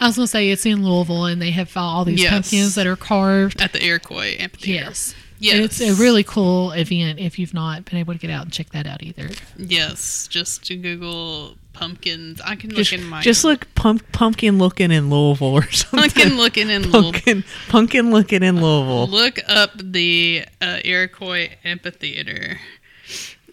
I 0.00 0.06
was 0.06 0.16
gonna 0.16 0.26
say 0.26 0.50
it's 0.50 0.66
in 0.66 0.84
Louisville, 0.84 1.26
and 1.26 1.40
they 1.40 1.52
have 1.52 1.76
all 1.76 2.04
these 2.04 2.20
Yes. 2.20 2.30
pumpkins 2.32 2.74
that 2.74 2.86
are 2.86 2.96
carved. 2.96 3.60
at 3.62 3.72
the 3.72 3.82
Iroquois 3.84 4.36
Amphitheater. 4.38 4.84
Yes, 4.86 5.14
Yes. 5.42 5.80
It's 5.80 5.80
a 5.80 6.00
really 6.00 6.22
cool 6.22 6.70
event. 6.72 7.18
If 7.18 7.38
you've 7.38 7.52
not 7.54 7.84
been 7.84 7.98
able 7.98 8.12
to 8.12 8.18
get 8.18 8.30
out 8.30 8.44
and 8.44 8.52
check 8.52 8.70
that 8.70 8.86
out 8.86 9.02
either, 9.02 9.28
Yes, 9.56 10.28
just 10.28 10.64
to 10.66 10.76
Google 10.76 11.56
pumpkins. 11.72 12.40
I 12.42 12.54
can 12.54 12.70
look 12.70 12.78
just, 12.78 12.92
in 12.92 13.04
my 13.04 13.22
just 13.22 13.42
look 13.42 13.66
pump, 13.74 14.10
pumpkin 14.12 14.58
looking 14.58 14.92
in 14.92 15.10
Louisville 15.10 15.48
or 15.48 15.62
something. 15.70 15.98
pumpkin 15.98 16.36
looking 16.36 16.70
in 16.70 16.82
Louisville. 16.82 17.12
pumpkin, 17.12 17.44
pumpkin 17.68 18.10
looking 18.12 18.42
in 18.44 18.60
Louisville. 18.62 19.08
Look 19.08 19.40
up 19.48 19.70
the 19.74 20.44
uh, 20.60 20.78
Iroquois 20.84 21.50
Amphitheater, 21.64 22.60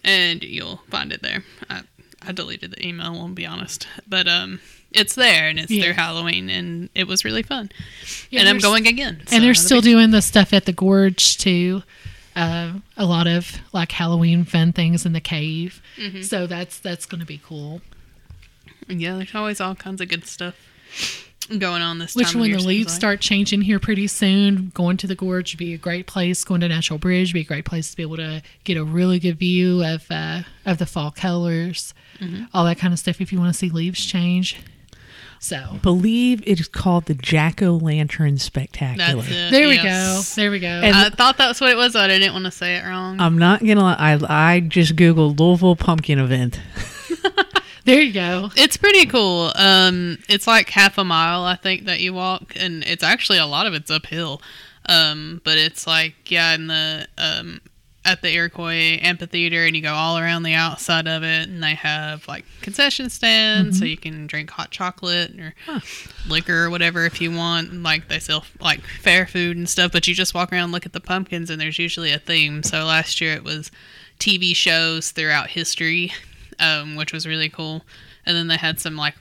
and 0.04 0.42
you'll 0.44 0.82
find 0.90 1.12
it 1.12 1.22
there. 1.22 1.42
I, 1.68 1.82
I 2.22 2.32
deleted 2.32 2.72
the 2.72 2.86
email. 2.86 3.14
I'll 3.16 3.28
be 3.28 3.46
honest, 3.46 3.88
but 4.06 4.28
um, 4.28 4.60
it's 4.92 5.14
there, 5.14 5.48
and 5.48 5.58
it's 5.58 5.70
Yeah. 5.70 5.82
their 5.82 5.92
Halloween, 5.94 6.48
and 6.50 6.88
it 6.94 7.06
was 7.06 7.24
really 7.24 7.42
fun. 7.42 7.70
Yeah, 8.30 8.40
and 8.40 8.48
I'm 8.48 8.58
going 8.58 8.86
again. 8.86 9.22
so 9.26 9.34
and 9.36 9.44
they're 9.44 9.54
still 9.54 9.80
doing 9.80 10.10
the 10.10 10.22
stuff 10.22 10.52
at 10.52 10.64
the 10.66 10.72
gorge 10.72 11.36
too. 11.38 11.82
Uh, 12.36 12.74
a 12.96 13.04
lot 13.04 13.26
of 13.26 13.58
like 13.72 13.90
Halloween 13.92 14.44
fun 14.44 14.72
things 14.72 15.04
in 15.04 15.12
the 15.12 15.20
cave. 15.20 15.82
Mm-hmm. 15.96 16.22
So 16.22 16.46
that's 16.46 16.78
that's 16.78 17.04
going 17.06 17.20
to 17.20 17.26
be 17.26 17.40
cool. 17.44 17.82
Yeah, 18.88 19.16
there's 19.16 19.34
always 19.34 19.60
all 19.60 19.74
kinds 19.74 20.00
of 20.00 20.08
good 20.08 20.26
stuff 20.26 20.54
going 21.58 21.82
on 21.82 21.98
this 21.98 22.14
Which 22.14 22.28
time. 22.28 22.36
of 22.36 22.40
when 22.42 22.52
the 22.52 22.58
leaves 22.58 22.88
like. 22.88 22.96
start 22.96 23.20
changing 23.20 23.62
here 23.62 23.80
pretty 23.80 24.06
soon, 24.06 24.70
going 24.74 24.96
to 24.98 25.06
the 25.08 25.14
gorge 25.16 25.52
would 25.52 25.58
be 25.58 25.74
a 25.74 25.78
great 25.78 26.06
place. 26.06 26.44
Going 26.44 26.60
to 26.60 26.68
Natural 26.68 26.98
Bridge 26.98 27.30
would 27.30 27.34
be 27.34 27.40
a 27.40 27.44
great 27.44 27.64
place 27.64 27.90
to 27.90 27.96
be 27.96 28.02
able 28.02 28.16
to 28.18 28.42
get 28.64 28.76
a 28.76 28.84
really 28.84 29.18
good 29.18 29.38
view 29.38 29.84
of 29.84 30.06
uh, 30.10 30.42
of 30.66 30.78
the 30.78 30.86
fall 30.86 31.10
colors, 31.10 31.94
Mm-hmm. 32.20 32.44
all 32.52 32.66
that 32.66 32.78
kind 32.78 32.92
of 32.92 32.98
stuff. 32.98 33.18
If 33.20 33.32
you 33.32 33.38
want 33.40 33.50
to 33.52 33.58
see 33.58 33.70
leaves 33.70 34.04
change, 34.04 34.56
so 35.40 35.78
Believe 35.82 36.46
it 36.46 36.60
is 36.60 36.68
called 36.68 37.06
the 37.06 37.14
Jack 37.14 37.62
O' 37.62 37.76
Lantern 37.76 38.36
Spectacular. 38.36 39.22
That's 39.22 39.30
it. 39.30 39.50
there 39.50 39.68
we 39.68 39.74
yes. 39.76 40.36
go. 40.36 40.42
There 40.42 40.50
we 40.50 40.60
go. 40.60 40.68
And- 40.68 40.94
I 40.94 41.08
thought 41.08 41.38
that's 41.38 41.60
what 41.60 41.70
it 41.70 41.76
was, 41.76 41.94
but 41.94 42.10
I 42.10 42.18
didn't 42.18 42.34
want 42.34 42.44
to 42.44 42.50
say 42.50 42.76
it 42.76 42.84
wrong. 42.84 43.18
I'm 43.18 43.38
not 43.38 43.60
gonna 43.60 43.80
lie. 43.80 43.96
I, 43.98 44.54
I 44.56 44.60
just 44.60 44.96
googled 44.96 45.40
Louisville 45.40 45.76
pumpkin 45.76 46.18
event. 46.18 46.60
there 47.84 48.02
you 48.02 48.12
go. 48.12 48.50
It's 48.54 48.76
pretty 48.76 49.06
cool. 49.06 49.50
Um, 49.54 50.18
it's 50.28 50.46
like 50.46 50.68
half 50.68 50.98
a 50.98 51.04
mile, 51.04 51.44
I 51.44 51.56
think, 51.56 51.86
that 51.86 52.00
you 52.00 52.12
walk, 52.12 52.52
and 52.56 52.84
it's 52.84 53.02
actually 53.02 53.38
a 53.38 53.46
lot 53.46 53.66
of 53.66 53.72
it's 53.72 53.90
uphill. 53.90 54.42
Um, 54.86 55.40
but 55.44 55.56
it's 55.56 55.86
like 55.86 56.30
yeah, 56.30 56.54
in 56.54 56.66
the 56.66 57.08
um 57.16 57.62
at 58.02 58.22
the 58.22 58.32
Iroquois 58.32 58.98
Amphitheater, 59.02 59.66
and 59.66 59.76
you 59.76 59.82
go 59.82 59.92
all 59.92 60.18
around 60.18 60.42
the 60.42 60.54
outside 60.54 61.06
of 61.06 61.22
it, 61.22 61.48
and 61.48 61.62
they 61.62 61.74
have 61.74 62.26
like 62.26 62.44
concession 62.62 63.10
stands, 63.10 63.78
so 63.78 63.84
you 63.84 63.96
can 63.98 64.26
drink 64.26 64.48
hot 64.50 64.70
chocolate 64.70 65.38
or 65.38 65.54
liquor 66.26 66.64
or 66.64 66.70
whatever 66.70 67.04
if 67.04 67.20
you 67.20 67.30
want. 67.30 67.70
And, 67.70 67.82
Like 67.82 68.08
they 68.08 68.18
sell 68.18 68.44
like 68.58 68.80
fair 68.80 69.26
food 69.26 69.56
and 69.56 69.68
stuff, 69.68 69.92
but 69.92 70.08
you 70.08 70.14
just 70.14 70.32
walk 70.34 70.50
around, 70.52 70.64
and 70.64 70.72
look 70.72 70.86
at 70.86 70.94
the 70.94 71.00
pumpkins, 71.00 71.50
and 71.50 71.60
there's 71.60 71.78
usually 71.78 72.10
a 72.12 72.18
theme. 72.18 72.62
So 72.62 72.84
last 72.86 73.20
year 73.20 73.34
it 73.34 73.44
was 73.44 73.70
TV 74.18 74.56
shows 74.56 75.10
throughout 75.10 75.50
history, 75.50 76.12
um, 76.58 76.96
which 76.96 77.12
was 77.12 77.26
really 77.26 77.50
cool. 77.50 77.82
And 78.24 78.36
then 78.36 78.48
they 78.48 78.56
had 78.56 78.80
some 78.80 78.96
like, 78.96 79.14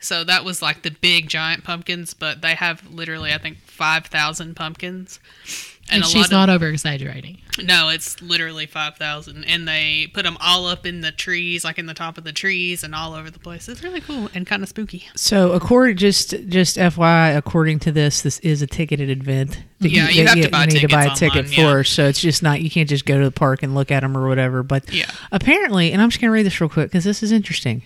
so 0.00 0.22
that 0.24 0.44
was 0.44 0.60
like 0.60 0.82
the 0.82 0.90
big 0.90 1.28
giant 1.28 1.64
pumpkins, 1.64 2.12
but 2.12 2.42
they 2.42 2.54
have 2.54 2.86
literally 2.90 3.32
I 3.32 3.38
think 3.38 3.58
five 3.58 4.06
thousand 4.06 4.54
pumpkins. 4.54 5.18
And, 5.90 6.04
a 6.04 6.06
she's 6.06 6.30
not 6.30 6.48
over 6.48 6.68
exaggerating. 6.68 7.38
no, 7.62 7.88
it's 7.90 8.22
literally 8.22 8.66
five 8.66 8.96
thousand, 8.96 9.44
and 9.44 9.68
they 9.68 10.08
put 10.14 10.22
them 10.22 10.38
all 10.40 10.66
up 10.66 10.86
in 10.86 11.00
the 11.02 11.12
trees, 11.12 11.64
like 11.64 11.78
in 11.78 11.86
the 11.86 11.92
top 11.92 12.16
of 12.16 12.24
the 12.24 12.32
trees, 12.32 12.82
and 12.82 12.94
all 12.94 13.12
over 13.14 13.30
the 13.30 13.38
place. 13.38 13.68
It's 13.68 13.82
really 13.82 14.00
cool 14.00 14.30
and 14.34 14.46
kind 14.46 14.62
of 14.62 14.68
spooky. 14.70 15.04
So, 15.16 15.52
according 15.52 15.96
just 15.98 16.30
just 16.48 16.76
FYI, 16.78 17.36
according 17.36 17.80
to 17.80 17.92
this, 17.92 18.22
this 18.22 18.38
is 18.38 18.62
a 18.62 18.66
ticketed 18.66 19.10
event. 19.10 19.58
that 19.80 19.90
Yeah, 19.90 20.08
you 20.08 20.24
that 20.24 20.36
have 20.36 20.44
to 20.44 20.50
buy 20.50 20.66
need 20.66 20.80
to 20.80 20.88
buy 20.88 21.04
a 21.06 21.14
ticket 21.14 21.46
online, 21.46 21.52
yeah. 21.58 21.72
for. 21.72 21.84
So 21.84 22.06
it's 22.06 22.20
just 22.20 22.42
not 22.42 22.62
you 22.62 22.70
can't 22.70 22.88
just 22.88 23.04
go 23.04 23.18
to 23.18 23.24
the 23.24 23.30
park 23.32 23.62
and 23.62 23.74
look 23.74 23.90
at 23.90 24.00
them 24.00 24.16
or 24.16 24.28
whatever. 24.28 24.62
But 24.62 24.90
Yeah. 24.92 25.10
apparently, 25.32 25.92
and 25.92 26.00
I'm 26.00 26.08
just 26.10 26.20
gonna 26.20 26.32
read 26.32 26.46
this 26.46 26.58
real 26.60 26.70
quick 26.70 26.86
because 26.86 27.04
this 27.04 27.22
is 27.22 27.32
interesting. 27.32 27.82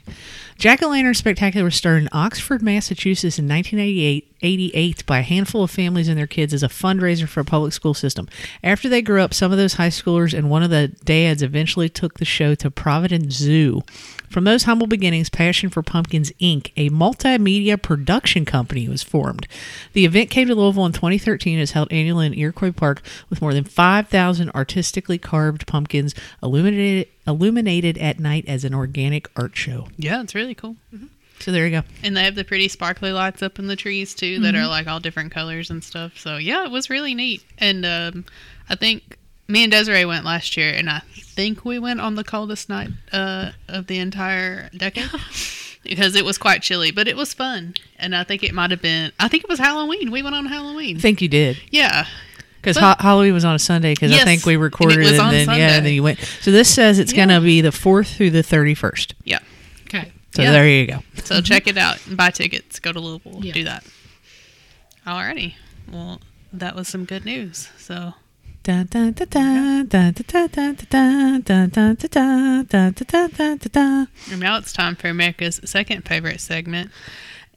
Jack 0.59 0.83
o' 0.83 0.89
Lantern 0.89 1.13
Spectacular 1.13 1.65
was 1.65 1.75
started 1.75 2.05
in 2.05 2.09
Oxford, 2.13 2.63
Massachusetts 2.63 3.39
in 3.39 3.47
1988 3.47 5.07
by 5.07 5.19
a 5.19 5.23
handful 5.23 5.63
of 5.63 5.71
families 5.71 6.09
and 6.09 6.17
their 6.17 6.27
kids 6.27 6.55
as 6.55 6.63
a 6.63 6.69
fundraiser 6.69 7.29
for 7.29 7.41
a 7.41 7.45
public 7.45 7.75
school 7.75 7.93
system. 7.93 8.27
After 8.65 8.89
they 8.89 9.03
grew 9.03 9.21
up, 9.21 9.35
some 9.35 9.53
of 9.53 9.59
those 9.59 9.75
high 9.75 9.91
schoolers 9.91 10.33
and 10.37 10.49
one 10.49 10.63
of 10.63 10.71
the 10.71 10.89
dads 10.89 11.43
eventually 11.43 11.91
took 11.91 12.15
the 12.15 12.25
show 12.25 12.55
to 12.55 12.71
Providence 12.71 13.35
Zoo. 13.35 13.83
From 14.37 14.45
those 14.45 14.65
humble 14.65 14.87
beginnings, 14.87 15.31
Passion 15.31 15.71
for 15.71 15.83
Pumpkins 15.83 16.31
Inc., 16.33 16.71
a 16.77 16.91
multimedia 16.91 17.81
production 17.81 18.45
company, 18.45 18.87
was 18.87 19.03
formed. 19.03 19.49
The 19.95 20.05
event 20.05 20.29
came 20.29 20.47
to 20.49 20.55
Louisville 20.55 20.85
in 20.85 20.93
2013 20.93 21.55
and 21.55 21.63
is 21.63 21.71
held 21.71 21.91
annually 21.91 22.27
in 22.27 22.35
Iroquois 22.35 22.73
Park 22.73 23.01
with 23.31 23.41
more 23.41 23.55
than 23.55 23.65
5,000 23.65 24.51
artistically 24.51 25.17
carved 25.17 25.67
pumpkins 25.67 26.15
illuminated, 26.43 27.09
illuminated 27.27 27.97
at 27.97 28.21
night 28.21 28.45
as 28.47 28.63
an 28.63 28.75
organic 28.75 29.27
art 29.37 29.57
show. 29.57 29.89
Yeah, 29.97 30.21
it's 30.21 30.35
really 30.35 30.55
cool. 30.55 30.77
So 31.41 31.51
there 31.51 31.65
you 31.67 31.81
go. 31.81 31.87
And 32.03 32.15
they 32.15 32.25
have 32.25 32.35
the 32.35 32.45
pretty 32.45 32.69
sparkly 32.69 33.13
lights 33.13 33.43
up 33.43 33.59
in 33.59 33.69
the 33.69 33.77
trees 33.77 34.15
too 34.15 34.41
that 34.41 34.55
Mm-hmm. 34.55 34.65
are 34.65 34.69
like 34.69 34.87
all 34.87 35.01
different 35.01 35.33
colors 35.33 35.71
and 35.71 35.83
stuff. 35.83 36.19
So 36.19 36.37
yeah, 36.37 36.63
it 36.67 36.71
was 36.71 36.91
really 36.91 37.15
neat. 37.15 37.43
And 37.57 37.87
um, 37.87 38.27
I 38.69 38.75
think 38.75 39.16
me 39.49 39.63
and 39.63 39.71
Desiree 39.73 40.05
went 40.05 40.25
last 40.25 40.57
year, 40.57 40.73
and 40.73 40.89
I 40.91 41.01
think 41.15 41.65
we 41.65 41.79
went 41.79 42.01
on 42.01 42.15
the 42.15 42.25
coldest 42.25 42.69
night 42.69 42.91
uh, 43.13 43.53
of 43.69 43.87
the 43.87 43.99
entire 43.99 44.69
decade 44.77 45.11
because 45.83 46.15
it 46.17 46.25
was 46.25 46.39
quite 46.39 46.63
chilly, 46.63 46.91
but 46.91 47.07
it 47.09 47.17
was 47.17 47.33
fun. 47.35 47.75
And 47.99 48.15
I 48.15 48.25
think 48.25 48.43
it 48.43 48.53
might 48.55 48.71
have 48.71 48.83
been. 48.83 49.13
I 49.21 49.29
think 49.29 49.45
it 49.45 49.49
was 49.51 49.59
Halloween. 49.59 50.11
We 50.11 50.23
went 50.23 50.35
on 50.35 50.47
Halloween. 50.47 50.97
I 50.97 51.01
think 51.01 51.21
you 51.23 51.29
did. 51.29 51.59
Yeah. 51.71 52.07
Because 52.61 52.79
But- 52.79 53.01
Halloween 53.01 53.33
was 53.35 53.45
on 53.45 53.55
a 53.55 53.59
Sunday. 53.61 53.93
Because 53.95 54.11
Yes, 54.11 54.23
I 54.23 54.25
think 54.25 54.45
we 54.45 54.55
and 54.55 54.61
it 54.61 54.65
recorded 54.65 54.99
was 54.99 55.13
and, 55.13 55.21
on 55.21 55.33
then 55.33 55.49
yeah, 55.49 55.77
and 55.77 55.87
then 55.87 55.93
you 55.95 56.03
went. 56.03 56.19
So 56.41 56.51
this 56.51 56.69
says 56.73 56.99
it's 56.99 57.13
Yeah. 57.13 57.27
gonna 57.27 57.41
be 57.41 57.61
the 57.61 57.71
fourth 57.71 58.09
through 58.17 58.31
the 58.31 58.43
thirty 58.43 58.75
first. 58.75 59.15
Yeah. 59.25 59.39
Okay. 59.85 60.11
So 60.35 60.43
Yeah. 60.43 60.51
there 60.51 60.69
you 60.69 60.87
go. 60.89 61.03
So 61.23 61.41
check 61.43 61.69
it 61.69 61.79
out 61.79 62.05
and 62.09 62.17
buy 62.17 62.31
tickets. 62.31 62.81
Go 62.81 62.93
to 62.93 62.99
Louisville. 62.99 63.39
Yeah. 63.45 63.53
Do 63.53 63.65
that. 63.65 63.85
Alrighty. 65.07 65.55
Well, 65.91 66.21
that 66.53 66.75
was 66.75 66.89
some 66.89 67.05
good 67.05 67.25
news. 67.25 67.69
So 67.79 68.15
And 74.31 74.41
now 74.41 74.59
it's 74.59 74.73
time 74.73 74.97
for 74.97 75.09
America's 75.09 75.61
second 75.65 76.03
favorite 76.07 76.41
segment. 76.41 76.91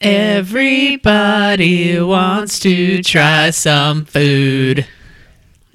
Everybody 0.01 1.99
wants 1.99 2.59
to 2.59 3.01
try 3.03 3.49
some 3.49 4.05
food. 4.05 4.85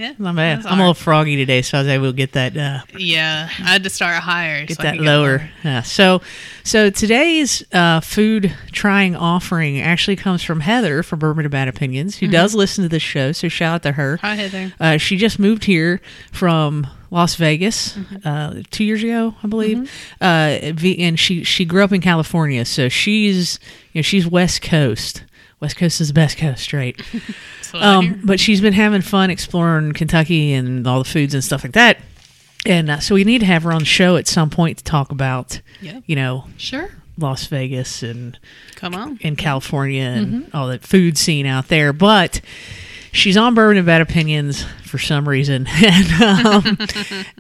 Yeah, 0.04 0.12
Not 0.18 0.36
bad. 0.36 0.66
I'm 0.66 0.78
a 0.78 0.82
little 0.82 0.92
froggy 0.92 1.36
today, 1.36 1.62
so 1.62 1.78
I 1.78 1.80
was 1.80 1.88
able 1.88 2.06
to 2.08 2.12
get 2.12 2.32
that 2.32 2.54
uh. 2.54 2.80
Yeah, 2.98 3.48
I 3.48 3.62
had 3.62 3.84
to 3.84 3.90
start 3.90 4.16
higher. 4.16 4.66
get 4.66 4.76
so 4.76 4.82
that 4.82 4.98
lower. 4.98 5.48
Yeah. 5.64 5.80
So, 5.80 6.20
so 6.62 6.90
today's 6.90 7.64
uh, 7.72 8.00
food 8.00 8.54
trying 8.70 9.16
offering 9.16 9.80
actually 9.80 10.16
comes 10.16 10.42
from 10.42 10.60
Heather 10.60 11.02
from 11.02 11.20
Bourbon 11.20 11.44
to 11.44 11.48
Bad 11.48 11.68
Opinions, 11.68 12.18
who 12.18 12.28
does 12.28 12.54
listen 12.54 12.82
to 12.82 12.88
this 12.90 13.02
show. 13.02 13.32
So 13.32 13.48
shout 13.48 13.76
out 13.76 13.82
to 13.84 13.92
her. 13.92 14.18
Hi, 14.18 14.34
Heather. 14.34 14.74
Uh, 14.78 14.98
she 14.98 15.16
just 15.16 15.38
moved 15.38 15.64
here 15.64 16.02
from 16.32 16.86
Las 17.10 17.36
Vegas 17.36 17.96
uh, 18.26 18.62
two 18.70 18.84
years 18.84 19.02
ago, 19.02 19.34
I 19.42 19.46
believe, 19.46 19.90
uh, 20.20 20.24
and 20.24 21.18
she 21.18 21.44
she 21.44 21.64
grew 21.64 21.82
up 21.82 21.92
in 21.92 22.02
California, 22.02 22.66
so 22.66 22.90
she's 22.90 23.58
you 23.92 24.00
know 24.00 24.02
she's 24.02 24.26
West 24.26 24.60
Coast. 24.60 25.24
West 25.64 25.76
Coast 25.76 26.00
is 26.00 26.08
the 26.08 26.14
best 26.14 26.36
coast, 26.38 26.72
right? 26.72 27.00
So 27.62 27.78
I 27.80 28.02
hear. 28.02 28.12
Um, 28.12 28.20
but 28.22 28.38
she's 28.38 28.60
been 28.60 28.72
having 28.74 29.00
fun 29.00 29.30
exploring 29.30 29.94
Kentucky 29.94 30.52
and 30.52 30.86
all 30.86 30.98
the 31.02 31.04
foods 31.08 31.34
and 31.34 31.42
stuff 31.42 31.64
like 31.64 31.72
that. 31.72 31.98
And 32.66 32.88
uh, 32.90 33.00
so 33.00 33.14
we 33.16 33.24
need 33.24 33.38
to 33.40 33.46
have 33.46 33.64
her 33.64 33.72
on 33.72 33.80
the 33.80 33.84
show 33.84 34.16
at 34.16 34.28
some 34.28 34.48
point 34.48 34.78
to 34.78 34.84
talk 34.84 35.10
about, 35.10 35.60
Yeah. 35.80 35.98
you 36.06 36.14
know, 36.14 36.44
Sure. 36.56 36.90
Las 37.18 37.46
Vegas 37.46 38.02
and 38.02 38.38
Come 38.76 38.94
on. 38.94 39.18
in 39.22 39.34
California 39.34 40.02
and 40.04 40.50
all 40.54 40.68
that 40.68 40.82
food 40.84 41.16
scene 41.18 41.46
out 41.46 41.66
there. 41.68 41.92
But 41.92 42.40
she's 43.14 43.36
on 43.38 43.54
Bourbon 43.54 43.78
and 43.78 43.86
Bad 43.86 44.00
Opinions 44.02 44.64
for 44.82 44.98
some 44.98 45.26
reason, 45.28 45.66
and 45.84 46.22
um, 46.22 46.78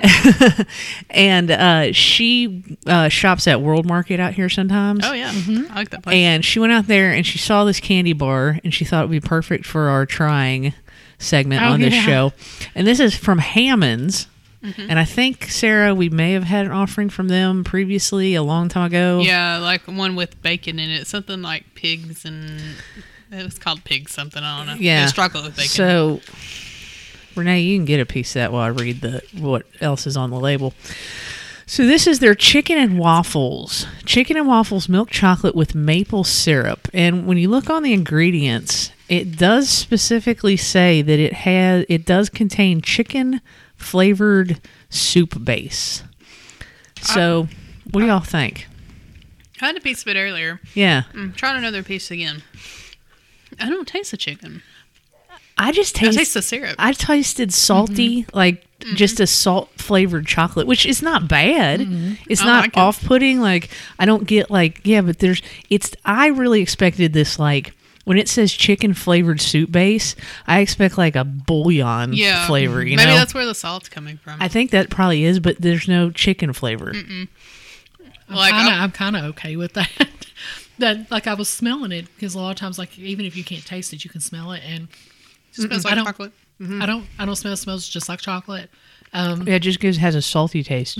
and 1.10 1.50
uh, 1.50 1.92
she 1.92 2.76
uh, 2.86 3.08
shops 3.08 3.46
at 3.46 3.60
World 3.60 3.86
Market 3.86 4.20
out 4.20 4.34
here 4.34 4.48
sometimes. 4.48 5.04
Oh 5.04 5.12
yeah, 5.12 5.30
I 5.70 5.74
like 5.74 5.90
that 5.90 6.02
place. 6.02 6.14
And 6.14 6.44
she 6.44 6.58
went 6.58 6.72
out 6.72 6.86
there 6.86 7.12
and 7.12 7.26
she 7.26 7.38
saw 7.38 7.64
this 7.64 7.80
candy 7.80 8.12
bar 8.12 8.58
and 8.64 8.72
she 8.72 8.84
thought 8.84 9.04
it 9.04 9.08
would 9.08 9.22
be 9.22 9.26
perfect 9.26 9.66
for 9.66 9.88
our 9.88 10.06
trying 10.06 10.72
segment 11.18 11.62
Oh, 11.62 11.66
on 11.72 11.80
this 11.80 11.94
yeah. 11.94 12.02
show. 12.02 12.32
And 12.74 12.86
this 12.86 13.00
is 13.00 13.14
from 13.16 13.38
Hammond's. 13.38 14.26
Mm-hmm. 14.62 14.86
And 14.88 14.98
I 14.98 15.04
think 15.04 15.44
Sarah, 15.50 15.94
we 15.94 16.08
may 16.08 16.32
have 16.32 16.44
had 16.44 16.64
an 16.64 16.72
offering 16.72 17.10
from 17.10 17.28
them 17.28 17.64
previously 17.64 18.34
a 18.34 18.42
long 18.42 18.70
time 18.70 18.86
ago. 18.86 19.20
yeah, 19.22 19.58
like 19.58 19.82
one 19.82 20.16
with 20.16 20.40
bacon 20.40 20.78
in 20.78 20.88
it, 20.88 21.06
something 21.06 21.42
like 21.42 21.74
pigs 21.74 22.24
and 22.24 22.62
it 23.40 23.44
was 23.44 23.58
called 23.58 23.84
pig 23.84 24.08
something. 24.08 24.42
I 24.42 24.58
don't 24.58 24.66
know. 24.66 24.74
Yeah. 24.82 25.08
it 25.08 25.14
chocolate 25.14 25.44
with 25.44 25.56
bacon. 25.56 25.68
So, 25.70 26.20
Renee, 27.34 27.60
you 27.60 27.78
can 27.78 27.84
get 27.84 28.00
a 28.00 28.06
piece 28.06 28.30
of 28.30 28.34
that 28.34 28.52
while 28.52 28.62
I 28.62 28.68
read 28.68 29.00
the 29.00 29.22
what 29.32 29.66
else 29.80 30.06
is 30.06 30.16
on 30.16 30.30
the 30.30 30.38
label. 30.38 30.74
So 31.66 31.86
this 31.86 32.06
is 32.06 32.18
their 32.18 32.34
chicken 32.34 32.76
and 32.76 32.98
waffles. 32.98 33.86
Chicken 34.04 34.36
and 34.36 34.46
waffles 34.46 34.88
milk 34.88 35.10
chocolate 35.10 35.54
with 35.54 35.74
maple 35.74 36.22
syrup. 36.22 36.88
And 36.92 37.26
when 37.26 37.38
you 37.38 37.48
look 37.48 37.70
on 37.70 37.82
the 37.82 37.94
ingredients, 37.94 38.92
it 39.08 39.38
does 39.38 39.68
specifically 39.68 40.56
say 40.56 41.00
that 41.00 41.18
it 41.18 41.32
has 41.32 41.86
it 41.88 42.04
does 42.04 42.28
contain 42.28 42.82
chicken 42.82 43.40
flavored 43.76 44.60
soup 44.90 45.42
base. 45.42 46.02
So, 47.00 47.48
what 47.90 48.00
do 48.00 48.06
y'all 48.06 48.20
think? 48.20 48.66
I 49.60 49.66
had 49.66 49.76
a 49.76 49.80
piece 49.80 50.02
of 50.02 50.08
it 50.08 50.18
earlier. 50.18 50.60
Yeah. 50.74 51.02
Mm, 51.12 51.14
I'm 51.14 51.32
trying 51.32 51.56
another 51.56 51.82
piece 51.82 52.10
again. 52.10 52.42
I 53.60 53.68
don't 53.68 53.86
taste 53.86 54.10
the 54.10 54.16
chicken. 54.16 54.62
I 55.56 55.72
just 55.72 55.96
I 55.96 56.06
taste 56.06 56.18
taste 56.18 56.34
the 56.34 56.42
syrup. 56.42 56.76
I 56.78 56.92
tasted 56.92 57.52
salty, 57.52 58.22
mm-hmm. 58.22 58.36
like 58.36 58.64
mm-hmm. 58.80 58.96
just 58.96 59.20
a 59.20 59.26
salt 59.26 59.70
flavored 59.76 60.26
chocolate, 60.26 60.66
which 60.66 60.84
is 60.84 61.00
not 61.00 61.28
bad. 61.28 61.80
Mm-hmm. 61.80 62.14
It's 62.28 62.42
I 62.42 62.46
not 62.46 62.64
like 62.64 62.76
off 62.76 63.04
putting. 63.04 63.40
Like 63.40 63.70
I 63.98 64.04
don't 64.04 64.26
get 64.26 64.50
like 64.50 64.80
yeah, 64.84 65.00
but 65.00 65.20
there's 65.20 65.42
it's. 65.70 65.94
I 66.04 66.28
really 66.28 66.60
expected 66.60 67.12
this 67.12 67.38
like 67.38 67.74
when 68.04 68.18
it 68.18 68.28
says 68.28 68.52
chicken 68.52 68.94
flavored 68.94 69.40
soup 69.40 69.70
base. 69.70 70.16
I 70.46 70.58
expect 70.58 70.98
like 70.98 71.14
a 71.14 71.24
bouillon 71.24 72.14
yeah, 72.14 72.46
flavor. 72.48 72.82
You 72.82 72.96
maybe 72.96 73.10
know, 73.10 73.16
that's 73.16 73.34
where 73.34 73.46
the 73.46 73.54
salt's 73.54 73.88
coming 73.88 74.16
from. 74.16 74.42
I 74.42 74.48
think 74.48 74.72
that 74.72 74.90
probably 74.90 75.22
is, 75.22 75.38
but 75.38 75.60
there's 75.60 75.86
no 75.86 76.10
chicken 76.10 76.52
flavor. 76.52 76.92
like 78.28 78.52
kinda, 78.52 78.72
I- 78.72 78.82
I'm 78.82 78.90
kind 78.90 79.16
of 79.16 79.24
okay 79.26 79.54
with 79.54 79.74
that. 79.74 79.90
that 80.78 81.10
like 81.10 81.26
I 81.26 81.34
was 81.34 81.48
smelling 81.48 81.92
it 81.92 82.06
because 82.14 82.34
a 82.34 82.38
lot 82.38 82.50
of 82.50 82.56
times, 82.56 82.78
like 82.78 82.98
even 82.98 83.24
if 83.24 83.36
you 83.36 83.44
can't 83.44 83.64
taste 83.64 83.92
it, 83.92 84.04
you 84.04 84.10
can 84.10 84.20
smell 84.20 84.52
it, 84.52 84.62
and 84.66 84.88
it 85.52 85.54
smells 85.54 85.84
I 85.84 85.90
like 85.90 85.96
don't- 85.96 86.04
chocolate. 86.06 86.32
I 86.80 86.86
don't 86.86 87.06
I 87.18 87.24
don't 87.26 87.36
smell. 87.36 87.52
It 87.54 87.56
smells 87.58 87.88
just 87.88 88.08
like 88.08 88.20
chocolate. 88.20 88.70
Um, 89.12 89.46
Yeah, 89.46 89.54
it 89.56 89.60
just 89.60 89.80
gives 89.80 89.98
has 89.98 90.14
a 90.14 90.22
salty 90.22 90.62
taste. 90.62 90.98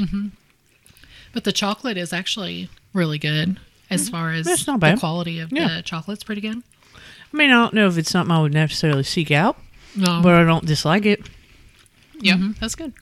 but 1.33 1.45
the 1.45 1.53
chocolate 1.53 1.97
is 1.97 2.13
actually 2.13 2.69
really 2.93 3.19
good 3.19 3.59
as 3.91 4.09
far 4.09 4.33
as 4.33 4.47
That's 4.47 4.67
not 4.67 4.75
the 4.75 4.79
bad. 4.87 4.99
quality 5.01 5.39
of 5.41 5.53
Yeah. 5.53 5.77
the 5.77 5.83
chocolate's 5.83 6.25
pretty 6.25 6.41
good. 6.41 6.63
I 7.33 7.37
mean, 7.37 7.51
I 7.51 7.55
don't 7.55 7.75
know 7.75 7.87
if 7.89 7.99
it's 7.99 8.11
something 8.11 8.35
I 8.35 8.41
would 8.41 8.53
necessarily 8.53 9.03
seek 9.03 9.31
out, 9.31 9.59
No, 9.97 10.21
but 10.23 10.35
I 10.35 10.45
don't 10.45 10.65
dislike 10.65 11.05
it. 11.07 11.29
Yeah, 12.21 12.35
Mm-hmm. 12.35 12.53
that's 12.61 12.75
good. 12.77 12.93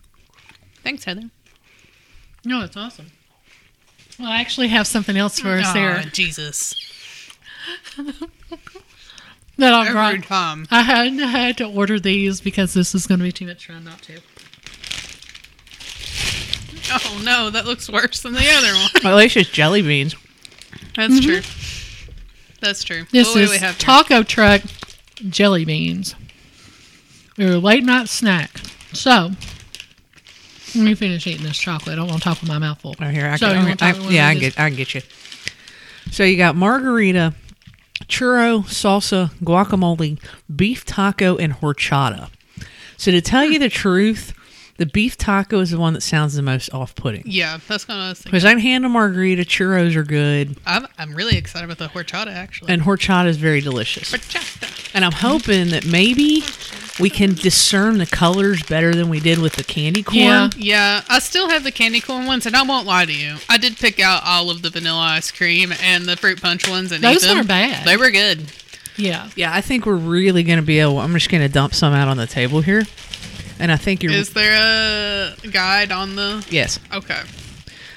Thanks, 0.82 1.04
Heather. 1.04 1.30
no, 2.44 2.60
that's 2.60 2.76
awesome. 2.76 3.12
Well, 4.18 4.28
I 4.28 4.40
actually 4.40 4.68
have 4.68 4.86
something 4.86 5.16
else 5.16 5.40
for 5.40 5.58
Aw, 5.58 5.72
Sarah 5.72 6.04
Jesus. 6.06 6.74
that 9.56 9.72
I 9.72 9.80
Every 9.82 9.92
brought. 9.92 10.24
time. 10.24 10.66
I 10.70 10.82
had, 10.82 11.12
I 11.20 11.26
had 11.26 11.56
to 11.58 11.64
order 11.64 11.98
these 11.98 12.40
because 12.40 12.74
this 12.74 12.94
is 12.94 13.06
going 13.06 13.18
to 13.18 13.24
be 13.24 13.32
too 13.32 13.46
much 13.46 13.64
trying 13.64 13.84
not 13.84 14.02
to. 14.02 14.20
Oh 16.94 17.22
no, 17.24 17.48
that 17.50 17.64
looks 17.64 17.88
worse 17.88 18.20
than 18.20 18.34
the 18.34 18.50
other 18.50 18.74
one. 18.74 18.90
Well, 19.02 19.18
at 19.18 19.22
least 19.22 19.36
it's 19.36 19.50
jelly 19.50 19.82
beans. 19.82 20.14
That's 20.94 21.14
mm-hmm. 21.14 21.30
true. 21.30 21.42
That's 22.60 22.84
true. 22.84 23.04
This 23.10 23.34
what 23.34 23.44
is 23.44 23.50
we 23.50 23.58
have 23.58 23.76
here? 23.76 23.86
taco 23.86 24.22
truck 24.22 24.62
jelly 25.28 25.64
beans. 25.64 26.14
They're 27.36 27.54
a 27.54 27.58
late 27.58 27.84
night 27.84 28.08
snack. 28.08 28.58
So, 28.92 29.30
let 30.74 30.84
me 30.84 30.94
finish 30.94 31.26
eating 31.26 31.44
this 31.44 31.58
chocolate. 31.58 31.92
I 31.94 31.96
don't 31.96 32.08
want 32.08 32.20
to 32.22 32.24
talk 32.28 32.40
with 32.40 32.48
my 32.48 32.58
mouth 32.58 32.80
full. 32.80 32.94
Oh, 33.00 33.08
here, 33.08 33.26
I 33.28 33.36
So, 33.36 33.52
can, 33.52 33.76
I- 33.80 33.90
I- 33.90 34.08
yeah, 34.10 34.28
I 34.28 34.32
can 34.32 34.40
get. 34.40 34.58
I 34.60 34.68
can 34.68 34.76
get 34.76 34.94
you. 34.94 35.00
So 36.10 36.24
you 36.24 36.36
got 36.36 36.56
margarita, 36.56 37.34
churro, 38.06 38.64
salsa, 38.64 39.30
guacamole, 39.42 40.18
beef 40.54 40.84
taco, 40.84 41.36
and 41.36 41.54
horchata. 41.54 42.30
So 42.96 43.10
to 43.10 43.20
tell 43.20 43.44
you 43.44 43.58
the 43.58 43.68
truth, 43.68 44.34
the 44.76 44.86
beef 44.86 45.16
taco 45.16 45.60
is 45.60 45.70
the 45.70 45.78
one 45.78 45.94
that 45.94 46.02
sounds 46.02 46.34
the 46.34 46.42
most 46.42 46.72
off-putting. 46.74 47.22
Yeah, 47.26 47.58
that's 47.68 47.84
kind 47.84 47.98
of 47.98 48.02
what 48.02 48.06
I 48.06 48.08
was 48.10 48.18
thinking. 48.18 48.30
Because 48.30 48.44
I'm 48.44 48.58
handle 48.58 48.90
margarita, 48.90 49.42
churros 49.44 49.96
are 49.96 50.02
good, 50.04 50.56
I'm, 50.66 50.86
I'm 50.98 51.14
really 51.14 51.36
excited 51.36 51.64
about 51.70 51.78
the 51.78 51.88
horchata 51.88 52.32
actually. 52.34 52.72
and 52.72 52.82
horchata 52.82 53.26
is 53.28 53.36
very 53.36 53.60
delicious. 53.60 54.12
horchata. 54.12 54.90
And 54.94 55.04
I'm 55.04 55.12
hoping 55.12 55.68
that 55.70 55.86
maybe 55.86 56.42
we 57.00 57.08
can 57.10 57.34
discern 57.34 57.98
the 57.98 58.06
colors 58.06 58.62
better 58.64 58.94
than 58.94 59.08
we 59.08 59.18
did 59.20 59.38
with 59.38 59.54
the 59.54 59.64
candy 59.64 60.02
corn. 60.02 60.18
Yeah. 60.18 60.50
Yeah, 60.56 61.00
I 61.08 61.18
still 61.20 61.48
have 61.50 61.64
the 61.64 61.72
candy 61.72 62.00
corn 62.00 62.26
ones, 62.26 62.46
and 62.46 62.54
I 62.54 62.62
won't 62.62 62.86
lie 62.86 63.04
to 63.06 63.12
you. 63.12 63.36
I 63.48 63.56
did 63.58 63.76
pick 63.76 63.98
out 64.00 64.22
all 64.24 64.50
of 64.50 64.62
the 64.62 64.70
vanilla 64.70 65.00
ice 65.00 65.30
cream 65.30 65.72
and 65.82 66.04
the 66.04 66.16
fruit 66.16 66.40
punch 66.42 66.68
ones, 66.68 66.92
and 66.92 67.02
Those 67.02 67.24
eat 67.24 67.28
them. 67.28 67.36
aren't 67.38 67.48
bad. 67.48 67.86
They 67.86 67.96
were 67.96 68.10
good. 68.10 68.52
Yeah. 68.96 69.30
Yeah, 69.36 69.54
I 69.54 69.60
think 69.62 69.86
we're 69.86 69.94
really 69.96 70.42
going 70.42 70.58
to 70.58 70.64
be 70.64 70.78
able. 70.80 70.98
I'm 70.98 71.12
just 71.14 71.30
going 71.30 71.42
to 71.42 71.48
dump 71.48 71.74
some 71.74 71.94
out 71.94 72.08
on 72.08 72.18
the 72.18 72.26
table 72.26 72.60
here, 72.60 72.82
and 73.58 73.72
I 73.72 73.76
think 73.76 74.02
you're. 74.02 74.12
Is 74.12 74.34
there 74.34 75.34
a 75.42 75.48
guide 75.48 75.92
on 75.92 76.14
the? 76.16 76.46
yes. 76.50 76.78
Okay. 76.92 77.20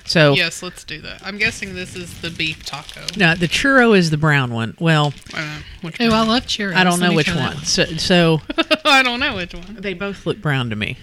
So 0.05 0.33
Yes, 0.33 0.61
let's 0.61 0.83
do 0.83 1.01
that. 1.01 1.25
I'm 1.25 1.37
guessing 1.37 1.73
this 1.73 1.95
is 1.95 2.21
the 2.21 2.29
beef 2.29 2.63
taco. 2.65 3.01
no, 3.17 3.35
the 3.35 3.47
churro 3.47 3.97
is 3.97 4.11
the 4.11 4.17
brown 4.17 4.53
one. 4.53 4.75
Well, 4.79 5.13
I 5.33 5.41
don't 5.41 5.83
which 5.83 5.97
Oh, 5.99 6.09
I 6.09 6.21
love 6.25 6.43
churros. 6.43 6.75
I 6.75 6.83
don't 6.83 6.99
Let 6.99 7.09
know 7.09 7.15
which 7.15 7.27
try 7.27 7.47
one. 7.47 7.57
So, 7.63 7.85
so 7.85 8.41
I 8.85 9.01
don't 9.01 9.19
know 9.19 9.35
which 9.35 9.53
one. 9.53 9.77
they 9.79 9.93
both 9.93 10.25
look 10.25 10.41
brown 10.41 10.69
to 10.69 10.75
me. 10.75 10.97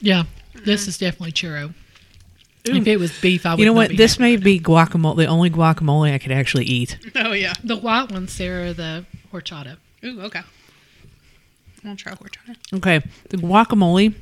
Yeah, 0.00 0.24
mm-hmm. 0.24 0.64
this 0.64 0.86
is 0.86 0.98
definitely 0.98 1.32
churro. 1.32 1.74
If 2.66 2.86
it 2.86 2.98
was 2.98 3.18
beef, 3.20 3.44
I 3.44 3.54
would. 3.54 3.60
You 3.60 3.66
know 3.66 3.74
what? 3.74 3.90
be 3.90 3.96
This 3.96 4.18
may 4.18 4.36
be 4.36 4.58
guacamole, 4.58 5.16
the 5.16 5.26
only 5.26 5.50
guacamole 5.50 6.12
I 6.12 6.18
could 6.18 6.32
actually 6.32 6.64
eat. 6.64 6.98
Oh 7.14 7.32
yeah. 7.32 7.54
the 7.62 7.76
white 7.76 8.10
one, 8.10 8.28
Sarah. 8.28 8.72
The 8.72 9.04
horchata. 9.32 9.76
Ooh, 10.04 10.22
okay. 10.22 10.40
I'll 11.86 11.96
try 11.96 12.12
horchata. 12.14 12.56
Okay, 12.74 13.02
the 13.28 13.36
guacamole 13.36 14.14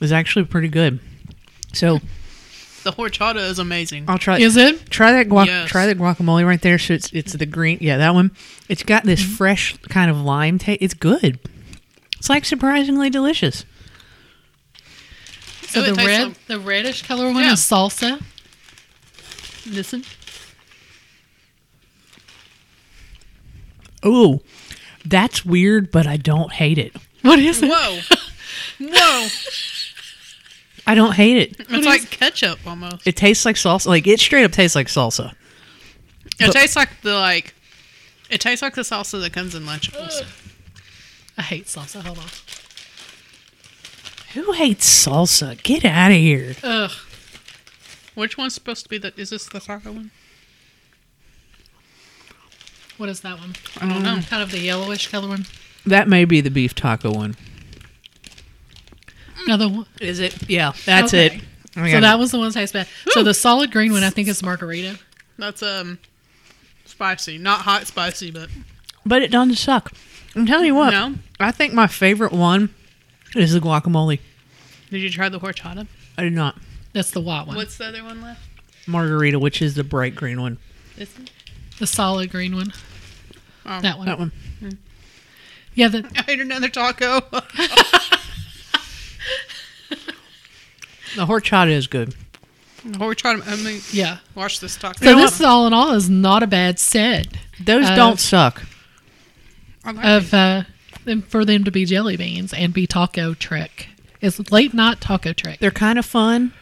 is 0.00 0.12
actually 0.12 0.44
pretty 0.44 0.68
good. 0.68 1.00
So 1.72 2.00
The 2.86 2.92
horchata 2.92 3.38
is 3.50 3.58
amazing. 3.58 4.04
I'll 4.06 4.16
try. 4.16 4.38
Is 4.38 4.56
it? 4.56 4.88
Try 4.90 5.10
that 5.10 5.28
guac. 5.28 5.46
Yes. 5.46 5.68
Try 5.68 5.86
that 5.86 5.98
guacamole 5.98 6.46
right 6.46 6.62
there. 6.62 6.78
So 6.78 6.94
it's 6.94 7.10
it's 7.12 7.32
the 7.32 7.44
green. 7.44 7.78
Yeah, 7.80 7.96
that 7.96 8.14
one. 8.14 8.30
It's 8.68 8.84
got 8.84 9.02
this 9.02 9.20
Mm-hmm. 9.24 9.32
fresh 9.34 9.76
kind 9.88 10.08
of 10.08 10.18
lime 10.20 10.58
taste. 10.60 10.78
It's 10.82 10.94
good. 10.94 11.40
It's 12.16 12.28
like 12.28 12.44
surprisingly 12.44 13.10
delicious. 13.10 13.64
So 15.66 15.80
Oh, 15.80 15.82
the 15.82 15.92
tastes 15.94 16.06
red, 16.06 16.28
like- 16.28 16.46
the 16.46 16.60
reddish 16.60 17.02
color 17.02 17.24
one 17.32 17.42
Yeah. 17.42 17.54
is 17.54 17.58
salsa. 17.58 18.22
Listen. 19.68 20.04
Oh, 24.04 24.42
that's 25.04 25.44
weird, 25.44 25.90
but 25.90 26.06
I 26.06 26.16
don't 26.18 26.52
hate 26.52 26.78
it. 26.78 26.94
What 27.22 27.40
is 27.40 27.60
it? 27.64 27.68
Whoa. 27.68 27.98
Whoa. 28.78 29.26
I 30.86 30.94
don't 30.94 31.14
hate 31.14 31.36
it. 31.36 31.56
It's 31.68 31.86
like 31.86 32.10
ketchup 32.10 32.58
almost. 32.66 33.06
It 33.06 33.16
tastes 33.16 33.44
like 33.44 33.56
salsa. 33.56 33.86
Like 33.86 34.06
it 34.06 34.20
straight 34.20 34.44
up 34.44 34.52
tastes 34.52 34.76
like 34.76 34.86
salsa. 34.86 35.32
It 36.38 36.46
But- 36.46 36.52
tastes 36.52 36.76
like 36.76 37.00
the 37.02 37.14
like. 37.14 37.54
It 38.30 38.40
tastes 38.40 38.62
like 38.62 38.74
the 38.74 38.82
salsa 38.82 39.20
that 39.20 39.32
comes 39.32 39.54
in 39.54 39.64
Lunchables. 39.64 40.22
I 41.38 41.42
hate 41.42 41.66
salsa. 41.66 42.02
Hold 42.04 42.18
on. 42.18 42.24
Who 44.34 44.52
hates 44.52 45.06
salsa? 45.06 45.60
Get 45.62 45.84
out 45.84 46.10
of 46.10 46.16
here. 46.16 46.56
Ugh. 46.62 46.90
Which 48.14 48.36
one's 48.38 48.54
supposed 48.54 48.82
to 48.84 48.88
be 48.88 48.98
the? 48.98 49.12
Is 49.16 49.30
this 49.30 49.46
the 49.46 49.60
taco 49.60 49.92
one? 49.92 50.10
What 52.96 53.08
is 53.08 53.20
that 53.20 53.38
one? 53.38 53.54
I 53.80 53.88
don't 53.88 54.02
know. 54.02 54.20
Kind 54.28 54.42
of 54.42 54.50
the 54.50 54.58
yellowish 54.58 55.08
color 55.10 55.28
one. 55.28 55.46
That 55.84 56.08
may 56.08 56.24
be 56.24 56.40
the 56.40 56.50
beef 56.50 56.74
taco 56.74 57.12
one. 57.12 57.36
No, 59.46 59.56
the 59.56 59.68
one. 59.68 59.86
Is 60.00 60.20
it? 60.20 60.48
Yeah, 60.48 60.72
that's 60.84 61.12
Okay. 61.14 61.36
it. 61.36 61.42
Oh 61.76 61.86
So 61.86 62.00
that 62.00 62.18
was 62.18 62.30
the 62.30 62.38
one 62.38 62.48
I 62.48 62.50
tastes 62.52 62.72
bad. 62.72 62.88
So 63.10 63.22
the 63.22 63.34
solid 63.34 63.70
green 63.70 63.92
one, 63.92 64.02
I 64.02 64.10
think, 64.10 64.28
is 64.28 64.42
margarita. 64.42 64.98
That's 65.38 65.62
um 65.62 65.98
spicy, 66.86 67.38
not 67.38 67.60
hot 67.60 67.86
spicy, 67.86 68.30
but 68.30 68.48
but 69.04 69.22
it 69.22 69.30
doesn't 69.30 69.56
suck. 69.56 69.92
I'm 70.34 70.46
telling 70.46 70.66
you 70.66 70.74
what. 70.74 70.90
no. 70.90 71.14
I 71.38 71.50
think 71.52 71.74
my 71.74 71.86
favorite 71.86 72.32
one 72.32 72.70
is 73.34 73.52
the 73.52 73.60
guacamole. 73.60 74.20
Did 74.90 74.98
you 75.02 75.10
try 75.10 75.28
the 75.28 75.38
horchata? 75.40 75.86
I 76.16 76.22
did 76.22 76.32
not. 76.32 76.56
That's 76.92 77.10
the 77.10 77.20
white 77.20 77.46
one. 77.46 77.56
What's 77.56 77.76
the 77.76 77.86
other 77.86 78.02
one 78.02 78.22
left? 78.22 78.40
Margarita, 78.86 79.38
which 79.38 79.60
is 79.60 79.74
the 79.74 79.84
bright 79.84 80.14
green 80.14 80.40
one. 80.40 80.58
This 80.96 81.14
one? 81.16 81.28
The 81.78 81.86
solid 81.86 82.30
green 82.30 82.54
one. 82.56 82.72
Oh. 83.66 83.80
That 83.80 83.98
one. 83.98 84.06
That 84.06 84.18
one. 84.18 84.32
Yeah. 85.74 85.88
The, 85.88 86.08
I 86.16 86.24
ate 86.32 86.40
another 86.40 86.68
taco. 86.68 87.20
The 91.16 91.26
horchata 91.26 91.70
is 91.70 91.86
good. 91.86 92.14
horchata. 92.84 93.42
I 93.46 93.56
mean, 93.56 93.80
yeah. 93.90 94.18
watch 94.34 94.60
this 94.60 94.76
taco. 94.76 95.04
So 95.04 95.16
this, 95.16 95.40
all 95.40 95.66
in 95.66 95.72
all, 95.72 95.92
is 95.94 96.08
not 96.08 96.42
a 96.42 96.46
bad 96.46 96.78
set 96.78 97.26
Those 97.60 97.86
Uh, 97.86 97.96
don't 97.96 98.20
suck. 98.20 98.62
I 99.84 99.92
like 99.92 100.04
of 100.04 100.34
uh, 100.34 100.62
them 101.04 101.22
for 101.22 101.44
them 101.44 101.64
to 101.64 101.70
be 101.70 101.84
jelly 101.84 102.16
beans 102.16 102.52
and 102.52 102.72
be 102.74 102.86
taco 102.86 103.34
trick. 103.34 103.88
It's 104.20 104.50
late 104.52 104.74
night 104.74 105.00
taco 105.00 105.32
trick. 105.32 105.58
They're 105.58 105.70
kind 105.70 105.98
of 105.98 106.04
fun. 106.06 106.52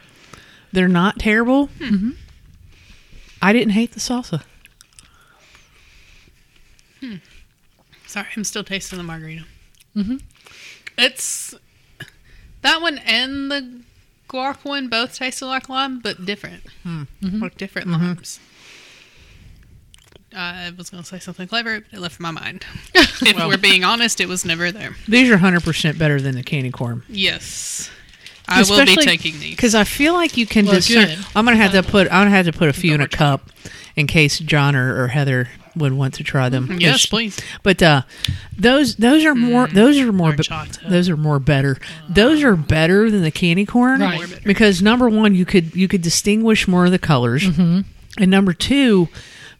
They're 0.73 0.89
not 0.89 1.19
terrible. 1.19 1.69
Mm-hmm. 1.79 2.11
I 3.43 3.53
didn't 3.53 3.71
hate 3.73 3.93
the 3.93 4.01
salsa. 4.01 4.43
Sorry, 8.07 8.27
I'm 8.37 8.45
still 8.45 8.65
tasting 8.65 8.97
the 8.99 9.03
margarita. 9.05 9.45
Mhm. 9.97 10.23
It's 10.97 11.55
that 12.63 12.81
one 12.81 12.99
and 12.99 13.51
the 13.51 13.81
guac 14.29 14.65
one 14.65 14.89
both 14.89 15.17
tasted 15.17 15.47
like 15.47 15.69
lime, 15.69 16.01
but 16.01 16.25
different. 16.25 16.65
Hmm. 16.83 17.03
Mm-hmm. 17.23 17.43
Like 17.43 17.57
different 17.57 17.89
mm-hmm. 17.89 18.05
limes. 18.05 18.41
I 20.37 20.73
was 20.77 20.91
going 20.91 21.03
to 21.03 21.09
say 21.09 21.21
something 21.21 21.47
clever, 21.47 21.81
but 21.81 21.93
it 21.93 22.01
left 22.01 22.19
my 22.19 22.33
mind. 22.33 22.67
if 22.95 23.37
we're 23.37 23.57
being 23.57 23.85
honest, 23.85 24.21
it 24.21 24.27
was 24.27 24.45
never 24.45 24.73
there. 24.73 24.97
These 25.07 25.31
are 25.31 25.37
100% 25.37 25.99
better 25.99 26.21
than 26.21 26.35
the 26.35 26.43
candy 26.43 26.73
corn. 26.73 27.05
Yes, 27.09 27.91
I 28.49 28.63
will 28.63 28.85
be 28.85 28.97
taking 28.97 29.39
these. 29.39 29.55
because 29.55 29.75
I 29.75 29.85
feel 29.85 30.15
like 30.15 30.37
you 30.37 30.47
can 30.47 30.67
Well, 30.67 30.75
discern. 30.75 31.07
good. 31.07 31.19
I'm 31.35 31.45
gonna 31.45 31.57
have 31.57 31.73
to 31.73 31.79
um, 31.79 31.85
put. 31.85 32.09
I'm 32.09 32.25
gonna 32.25 32.31
have 32.31 32.47
to 32.47 32.53
put 32.53 32.69
a 32.69 32.73
few 32.73 32.95
in 32.95 33.01
a 33.01 33.09
cup 33.09 33.51
in 33.97 34.07
case 34.07 34.39
John 34.39 34.77
or, 34.77 35.03
or 35.03 35.09
Heather 35.09 35.49
would 35.77 35.93
want 35.93 36.15
to 36.15 36.25
try 36.25 36.49
them. 36.49 36.77
Yes, 36.81 37.07
please. 37.07 37.41
But 37.63 37.83
uh, 37.83 38.03
those 38.57 38.97
those 38.97 39.25
are 39.25 39.35
more. 39.35 39.67
Those 39.69 39.99
are 39.99 40.13
more. 40.13 40.33
be- 40.35 40.45
those 40.89 41.09
are 41.09 41.17
more 41.17 41.39
better. 41.39 41.79
Those 42.09 42.43
are 42.43 42.57
better 42.57 43.11
than 43.11 43.23
the 43.23 43.31
candy 43.31 43.67
corn. 43.67 44.01
Right. 44.01 44.41
Because 44.45 44.83
number 44.83 45.09
one, 45.09 45.35
you 45.35 45.45
could 45.45 45.75
you 45.75 45.89
could 45.89 46.03
distinguish 46.03 46.67
more 46.69 46.85
of 46.87 46.91
the 46.91 46.99
colors, 46.99 47.43
Mm-hmm. 47.45 47.81
and 48.23 48.31
number 48.31 48.53
two, 48.53 49.09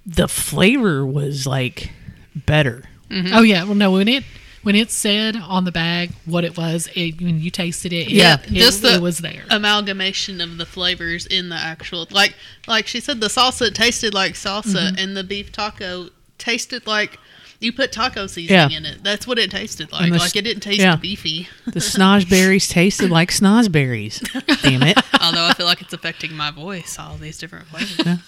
the 0.07 0.29
flavor 0.29 1.07
was 1.07 1.47
like 1.47 1.91
better. 2.35 2.85
Oh 3.11 3.43
yeah. 3.43 3.65
Well, 3.65 3.75
no. 3.75 3.93
When 3.93 4.09
it 4.09 4.25
when 4.65 4.75
it 4.75 4.91
said 4.91 5.37
on 5.37 5.65
the 5.65 5.71
bag 5.73 6.11
what 6.27 6.45
it 6.45 6.57
was, 6.57 6.89
it, 6.95 7.21
when 7.23 7.39
you 7.41 7.51
tasted 7.51 7.93
it, 7.93 8.09
Yeah. 8.09 8.35
it, 8.43 8.49
Just 8.53 8.79
it, 8.81 8.83
the- 8.83 8.95
it 8.95 9.01
was 9.03 9.19
there. 9.19 9.45
amalgamation 9.51 10.41
of 10.41 10.57
the 10.59 10.67
flavors 10.67 11.27
in 11.27 11.49
the 11.51 11.57
actual 11.57 12.07
like 12.11 12.35
like 12.67 12.87
she 12.87 12.99
said 13.01 13.21
the 13.21 13.29
salsa 13.29 13.73
tasted 13.73 14.13
like 14.15 14.35
salsa 14.35 14.65
Mm-hmm. 14.91 14.99
and 14.99 15.17
the 15.17 15.23
beef 15.25 15.53
taco 15.53 16.09
tasted 16.39 16.87
like 16.87 17.19
you 17.65 17.73
put 17.73 17.91
taco 17.93 18.27
seasoning 18.27 18.71
Yeah. 18.71 18.77
in 18.77 18.85
it. 18.87 19.03
That's 19.03 19.27
what 19.27 19.39
it 19.39 19.51
tasted 19.51 19.91
like. 19.91 20.13
The 20.13 20.19
like 20.19 20.37
it 20.37 20.43
didn't 20.43 20.61
taste 20.63 20.81
yeah. 20.81 20.97
beefy. 20.97 21.49
The 21.67 21.81
snozzberries 21.81 22.69
tasted 22.71 23.11
like 23.11 23.31
snozzberries. 23.31 24.21
Damn 24.63 24.83
it. 24.83 24.99
Although 25.23 25.47
I 25.47 25.53
feel 25.55 25.67
like 25.67 25.81
it's 25.81 25.93
affecting 25.93 26.35
my 26.35 26.51
voice, 26.51 26.99
all 26.99 27.17
these 27.17 27.39
different 27.39 27.67
flavors. 27.69 28.19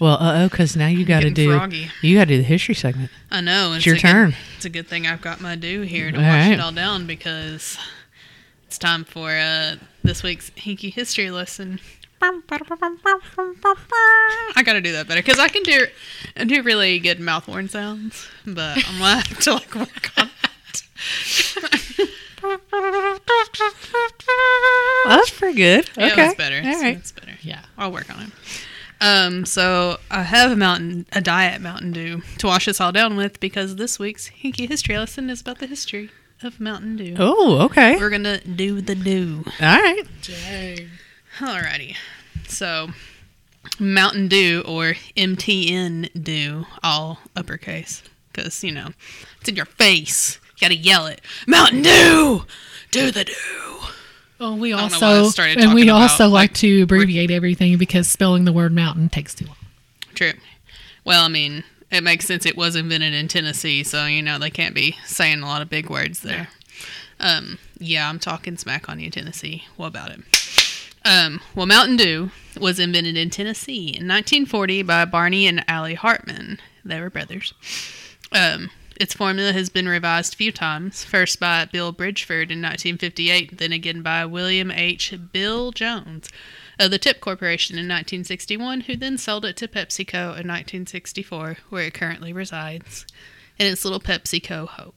Well, 0.00 0.14
uh 0.20 0.42
oh, 0.44 0.48
because 0.48 0.76
now 0.76 0.88
you 0.88 1.04
got 1.04 1.20
to 1.20 1.30
do 1.30 1.52
froggy. 1.56 1.88
you 2.02 2.16
got 2.18 2.24
to 2.24 2.34
do 2.34 2.38
the 2.38 2.42
history 2.42 2.74
segment. 2.74 3.10
I 3.30 3.40
know. 3.40 3.72
It's 3.74 3.86
your 3.86 3.94
a 3.94 3.98
good- 3.98 4.02
turn. 4.08 4.34
it's 4.56 4.64
a 4.64 4.70
good 4.70 4.88
thing 4.88 5.06
I've 5.06 5.22
got 5.22 5.40
my 5.40 5.54
do 5.56 5.82
here 5.82 6.10
to 6.10 6.16
All 6.16 6.22
wash 6.22 6.46
right. 6.48 6.52
it 6.52 6.60
all 6.60 6.72
down 6.72 7.06
because 7.06 7.78
it's 8.66 8.76
time 8.78 9.04
for 9.04 9.30
uh, 9.30 9.76
this 10.02 10.22
week's 10.24 10.50
Hinky 10.50 10.92
history 10.92 11.30
lesson. 11.30 11.78
I 14.56 14.62
gotta 14.64 14.80
do 14.80 14.92
that 14.92 15.06
better 15.08 15.20
because 15.20 15.38
I 15.38 15.48
can 15.48 15.62
do 15.62 15.86
I 16.36 16.44
do 16.44 16.62
really 16.62 16.98
good 16.98 17.20
mouth 17.20 17.44
horn 17.44 17.68
sounds, 17.68 18.26
but 18.46 18.78
I'm 18.88 18.98
gonna 18.98 19.16
have 19.16 19.38
to 19.40 19.52
like 19.54 19.74
work 19.74 20.10
on 20.16 20.30
Well, 22.42 22.58
that's 25.06 25.30
pretty 25.30 25.56
good. 25.56 25.90
Yeah, 25.96 26.06
okay, 26.06 26.16
that's 26.16 26.34
better. 26.34 26.56
All 26.56 26.62
That's, 26.62 26.82
that's 26.82 27.12
better. 27.12 27.32
yeah. 27.42 27.60
I'll 27.78 27.92
work 27.92 28.14
on 28.14 28.22
it. 28.24 28.30
Um, 29.00 29.44
so 29.44 29.98
I 30.10 30.22
have 30.22 30.52
a 30.52 30.56
mountain, 30.56 31.06
a 31.12 31.20
diet 31.20 31.60
Mountain 31.60 31.92
Dew 31.92 32.22
to 32.38 32.46
wash 32.46 32.66
this 32.66 32.80
all 32.80 32.92
down 32.92 33.16
with 33.16 33.40
because 33.40 33.76
this 33.76 33.98
week's 33.98 34.30
Hinky 34.30 34.68
history 34.68 34.96
lesson 34.96 35.28
is 35.30 35.40
about 35.40 35.58
the 35.58 35.66
history 35.66 36.10
of 36.42 36.60
Mountain 36.60 36.96
Dew. 36.96 37.16
Oh, 37.18 37.62
okay. 37.66 37.96
We're 37.96 38.10
gonna 38.10 38.40
do 38.40 38.80
the 38.80 38.94
dew. 38.94 39.44
All 39.60 39.60
right. 39.60 40.02
Dang. 40.22 40.88
Alrighty. 41.38 41.96
So 42.46 42.88
Mountain 43.78 44.28
Dew 44.28 44.62
or 44.66 44.94
MTN 45.16 46.22
Dew, 46.22 46.66
all 46.82 47.20
uppercase, 47.34 48.02
because 48.32 48.62
you 48.62 48.72
know 48.72 48.90
it's 49.40 49.48
in 49.48 49.56
your 49.56 49.66
face. 49.66 50.38
You 50.56 50.60
gotta 50.60 50.76
yell 50.76 51.06
it. 51.06 51.20
Mountain 51.46 51.82
Dew, 51.82 52.44
do 52.90 53.10
the 53.10 53.24
do. 53.24 53.32
Well, 54.38 54.56
we 54.58 54.70
don't 54.70 54.90
know 54.92 54.98
why 54.98 55.06
I 55.06 55.18
also 55.18 55.42
and 55.42 55.74
we 55.74 55.84
about, 55.84 56.02
also 56.02 56.24
like, 56.24 56.50
like, 56.50 56.54
to 56.54 56.82
abbreviate 56.82 57.30
everything 57.30 57.78
because 57.78 58.08
spelling 58.08 58.44
the 58.44 58.52
word 58.52 58.72
mountain 58.72 59.08
takes 59.08 59.34
too 59.34 59.46
long. 59.46 59.56
True. 60.14 60.32
Well, 61.04 61.24
I 61.24 61.28
mean, 61.28 61.64
it 61.90 62.02
makes 62.02 62.26
sense. 62.26 62.44
It 62.44 62.56
was 62.56 62.76
invented 62.76 63.14
in 63.14 63.28
Tennessee, 63.28 63.84
so 63.84 64.06
you 64.06 64.22
know 64.22 64.38
they 64.38 64.50
can't 64.50 64.74
be 64.74 64.96
saying 65.04 65.40
a 65.42 65.46
lot 65.46 65.62
of 65.62 65.70
big 65.70 65.88
words 65.88 66.20
there. 66.20 66.48
Um, 67.20 67.58
yeah, 67.78 68.08
I'm 68.08 68.18
talking 68.18 68.56
smack 68.56 68.88
on 68.88 69.00
you, 69.00 69.10
Tennessee. 69.10 69.64
What 69.76 69.88
about 69.88 70.10
it? 70.10 70.20
Um, 71.04 71.40
well, 71.54 71.66
Mountain 71.66 71.96
Dew 71.96 72.30
was 72.58 72.78
invented 72.78 73.16
in 73.16 73.30
Tennessee 73.30 73.88
in 73.88 74.08
1940 74.08 74.82
by 74.82 75.04
Barney 75.04 75.46
and 75.46 75.64
Allie 75.68 75.94
Hartman. 75.94 76.60
They 76.84 77.00
were 77.00 77.10
brothers. 77.10 77.52
Um, 78.32 78.70
Its 78.96 79.12
formula 79.12 79.52
has 79.52 79.68
been 79.70 79.88
revised 79.88 80.34
a 80.34 80.36
few 80.36 80.52
times, 80.52 81.02
first 81.04 81.40
by 81.40 81.64
Bill 81.64 81.92
Bridgforth 81.92 82.50
in 82.50 82.62
1958, 82.62 83.58
then 83.58 83.72
again 83.72 84.02
by 84.02 84.24
William 84.24 84.70
H. 84.70 85.12
Bill 85.32 85.72
Jones 85.72 86.28
of 86.78 86.90
the 86.90 86.98
Tip 86.98 87.20
Corporation 87.20 87.74
in 87.74 87.86
1961, 87.86 88.82
who 88.82 88.96
then 88.96 89.18
sold 89.18 89.44
it 89.44 89.56
to 89.56 89.68
PepsiCo 89.68 90.38
in 90.38 90.46
1964, 90.46 91.58
where 91.70 91.86
it 91.86 91.94
currently 91.94 92.32
resides 92.32 93.04
in 93.58 93.66
its 93.66 93.84
little 93.84 94.00
PepsiCo 94.00 94.68
home. 94.68 94.92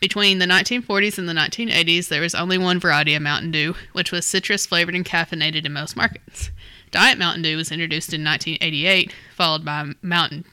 Between 0.00 0.38
the 0.38 0.46
1940s 0.46 1.18
and 1.18 1.28
the 1.28 1.32
1980s, 1.32 2.08
there 2.08 2.20
was 2.20 2.34
only 2.34 2.58
one 2.58 2.78
variety 2.78 3.14
of 3.14 3.22
Mountain 3.22 3.50
Dew, 3.50 3.74
which 3.92 4.12
was 4.12 4.26
citrus 4.26 4.66
flavored 4.66 4.94
and 4.94 5.04
caffeinated 5.04 5.64
in 5.64 5.72
most 5.72 5.96
markets. 5.96 6.50
Diet 6.90 7.18
Mountain 7.18 7.42
Dew 7.42 7.56
was 7.56 7.72
introduced 7.72 8.12
in 8.12 8.22
1988, 8.22 9.12
followed 9.34 9.64
by 9.64 9.92
Mountain 10.02 10.44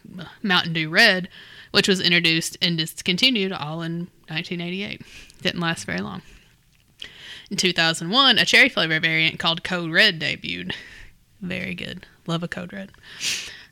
Mountain 0.41 0.73
Dew 0.73 0.89
Red, 0.89 1.29
which 1.71 1.87
was 1.87 2.01
introduced 2.01 2.57
and 2.61 2.77
discontinued 2.77 3.51
all 3.51 3.81
in 3.81 4.07
1988. 4.27 5.01
Didn't 5.41 5.59
last 5.59 5.85
very 5.85 5.99
long. 5.99 6.21
In 7.49 7.57
2001, 7.57 8.39
a 8.39 8.45
cherry 8.45 8.69
flavor 8.69 8.99
variant 8.99 9.37
called 9.37 9.63
Code 9.63 9.91
Red 9.91 10.19
debuted. 10.19 10.73
Very 11.41 11.75
good. 11.75 12.05
Love 12.25 12.43
a 12.43 12.47
Code 12.47 12.71
Red. 12.71 12.91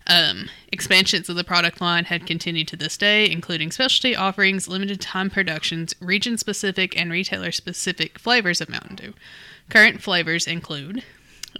Um, 0.09 0.49
expansions 0.71 1.29
of 1.29 1.35
the 1.35 1.43
product 1.43 1.79
line 1.79 2.05
had 2.05 2.25
continued 2.25 2.67
to 2.69 2.75
this 2.75 2.97
day, 2.97 3.29
including 3.29 3.69
specialty 3.71 4.15
offerings, 4.15 4.67
limited 4.67 4.99
time 4.99 5.29
productions, 5.29 5.93
region 6.01 6.35
specific, 6.37 6.99
and 6.99 7.11
retailer 7.11 7.51
specific 7.51 8.17
flavors 8.17 8.59
of 8.59 8.69
Mountain 8.69 8.95
Dew. 8.95 9.13
Current 9.69 10.01
flavors 10.01 10.47
include, 10.47 11.03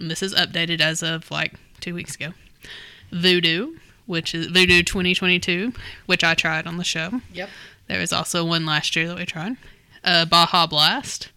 and 0.00 0.10
this 0.10 0.20
is 0.20 0.34
updated 0.34 0.80
as 0.80 1.00
of 1.00 1.30
like 1.30 1.54
two 1.78 1.94
weeks 1.94 2.16
ago, 2.16 2.34
Voodoo, 3.12 3.76
which 4.06 4.34
is 4.34 4.46
Voodoo 4.46 4.82
2022, 4.82 5.72
which 6.06 6.24
I 6.24 6.34
tried 6.34 6.66
on 6.66 6.76
the 6.76 6.84
show. 6.84 7.20
Yep. 7.32 7.48
There 7.86 8.00
was 8.00 8.12
also 8.12 8.44
one 8.44 8.66
last 8.66 8.96
year 8.96 9.06
that 9.06 9.16
we 9.16 9.26
tried. 9.26 9.56
Uh, 10.02 10.24
Baja 10.24 10.66
Blast, 10.66 11.30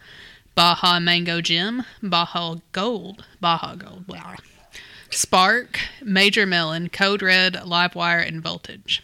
Baja 0.55 0.99
Mango 0.99 1.41
Gem, 1.41 1.83
Baja 2.01 2.55
Gold, 2.71 3.23
Baja 3.39 3.75
Gold, 3.75 4.07
blah. 4.07 4.35
Spark, 5.15 5.79
Major 6.01 6.45
Melon, 6.45 6.89
Code 6.89 7.21
Red, 7.21 7.53
Livewire, 7.53 8.27
and 8.27 8.41
Voltage. 8.41 9.03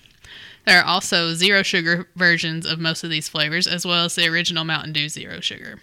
There 0.65 0.79
are 0.79 0.85
also 0.85 1.33
zero 1.33 1.63
sugar 1.63 2.07
versions 2.15 2.65
of 2.65 2.79
most 2.79 3.03
of 3.03 3.09
these 3.09 3.29
flavors, 3.29 3.65
as 3.67 3.85
well 3.85 4.05
as 4.05 4.15
the 4.15 4.27
original 4.27 4.63
Mountain 4.65 4.93
Dew 4.93 5.09
Zero 5.09 5.39
Sugar. 5.39 5.79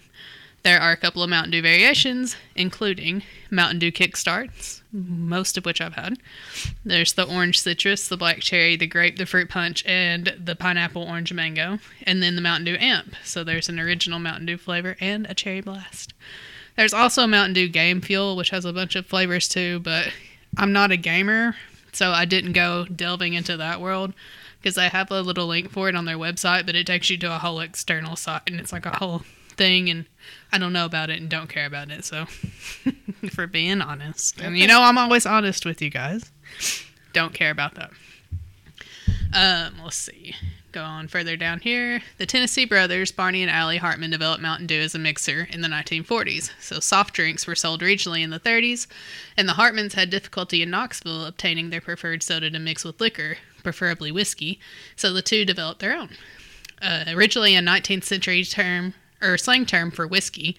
There 0.62 0.80
are 0.80 0.92
a 0.92 0.96
couple 0.96 1.22
of 1.22 1.30
Mountain 1.30 1.52
Dew 1.52 1.62
variations, 1.62 2.36
including 2.56 3.22
Mountain 3.50 3.78
Dew 3.78 3.92
Kickstarts, 3.92 4.82
most 4.92 5.56
of 5.56 5.64
which 5.64 5.80
I've 5.80 5.94
had. 5.94 6.18
There's 6.84 7.12
the 7.12 7.22
orange 7.22 7.60
citrus, 7.60 8.08
the 8.08 8.16
black 8.16 8.40
cherry, 8.40 8.74
the 8.74 8.88
grape, 8.88 9.16
the 9.16 9.26
fruit 9.26 9.48
punch, 9.48 9.84
and 9.86 10.34
the 10.38 10.56
pineapple 10.56 11.04
orange 11.04 11.32
mango, 11.32 11.78
and 12.02 12.20
then 12.22 12.34
the 12.34 12.42
Mountain 12.42 12.64
Dew 12.64 12.76
Amp. 12.80 13.14
So 13.22 13.44
there's 13.44 13.68
an 13.68 13.78
original 13.78 14.18
Mountain 14.18 14.46
Dew 14.46 14.58
flavor 14.58 14.96
and 15.00 15.26
a 15.26 15.34
cherry 15.34 15.60
blast. 15.60 16.14
There's 16.76 16.92
also 16.92 17.26
Mountain 17.26 17.54
Dew 17.54 17.68
Game 17.68 18.00
Fuel, 18.00 18.36
which 18.36 18.50
has 18.50 18.64
a 18.64 18.72
bunch 18.72 18.96
of 18.96 19.06
flavors 19.06 19.48
too, 19.48 19.80
but 19.80 20.12
I'm 20.56 20.72
not 20.72 20.92
a 20.92 20.96
gamer, 20.96 21.56
so 21.92 22.10
I 22.10 22.24
didn't 22.24 22.52
go 22.52 22.84
delving 22.84 23.34
into 23.34 23.56
that 23.56 23.80
world 23.80 24.12
because 24.60 24.74
they 24.74 24.88
have 24.88 25.10
a 25.10 25.20
little 25.20 25.46
link 25.46 25.70
for 25.70 25.88
it 25.88 25.94
on 25.94 26.04
their 26.04 26.18
website, 26.18 26.66
but 26.66 26.74
it 26.74 26.86
takes 26.86 27.08
you 27.08 27.16
to 27.18 27.34
a 27.34 27.38
whole 27.38 27.60
external 27.60 28.16
site 28.16 28.42
and 28.46 28.60
it's 28.60 28.72
like 28.72 28.86
a 28.86 28.96
whole 28.98 29.22
thing, 29.56 29.88
and 29.88 30.06
I 30.52 30.58
don't 30.58 30.72
know 30.72 30.84
about 30.84 31.10
it 31.10 31.20
and 31.20 31.28
don't 31.28 31.48
care 31.48 31.66
about 31.66 31.90
it. 31.90 32.04
So, 32.04 32.26
for 33.30 33.46
being 33.46 33.80
honest, 33.80 34.40
and 34.40 34.58
you 34.58 34.66
know, 34.66 34.82
I'm 34.82 34.98
always 34.98 35.26
honest 35.26 35.64
with 35.64 35.80
you 35.80 35.90
guys. 35.90 36.30
Don't 37.12 37.32
care 37.32 37.50
about 37.50 37.74
that. 37.74 37.90
Um, 39.32 39.74
let's 39.82 39.96
see. 39.96 40.34
Go 40.76 40.82
on 40.82 41.08
further 41.08 41.38
down 41.38 41.60
here. 41.60 42.02
The 42.18 42.26
Tennessee 42.26 42.66
brothers, 42.66 43.10
Barney 43.10 43.40
and 43.40 43.50
Allie 43.50 43.78
Hartman, 43.78 44.10
developed 44.10 44.42
Mountain 44.42 44.66
Dew 44.66 44.82
as 44.82 44.94
a 44.94 44.98
mixer 44.98 45.48
in 45.50 45.62
the 45.62 45.68
1940s. 45.68 46.50
So 46.60 46.80
soft 46.80 47.14
drinks 47.14 47.46
were 47.46 47.54
sold 47.54 47.80
regionally 47.80 48.20
in 48.20 48.28
the 48.28 48.38
30s, 48.38 48.86
and 49.38 49.48
the 49.48 49.54
Hartmans 49.54 49.94
had 49.94 50.10
difficulty 50.10 50.60
in 50.60 50.68
Knoxville 50.68 51.24
obtaining 51.24 51.70
their 51.70 51.80
preferred 51.80 52.22
soda 52.22 52.50
to 52.50 52.58
mix 52.58 52.84
with 52.84 53.00
liquor, 53.00 53.38
preferably 53.62 54.12
whiskey. 54.12 54.60
So 54.96 55.14
the 55.14 55.22
two 55.22 55.46
developed 55.46 55.80
their 55.80 55.96
own. 55.96 56.10
Uh, 56.82 57.04
originally 57.08 57.56
a 57.56 57.62
19th 57.62 58.04
century 58.04 58.44
term 58.44 58.92
or 59.22 59.38
slang 59.38 59.64
term 59.64 59.90
for 59.90 60.06
whiskey, 60.06 60.58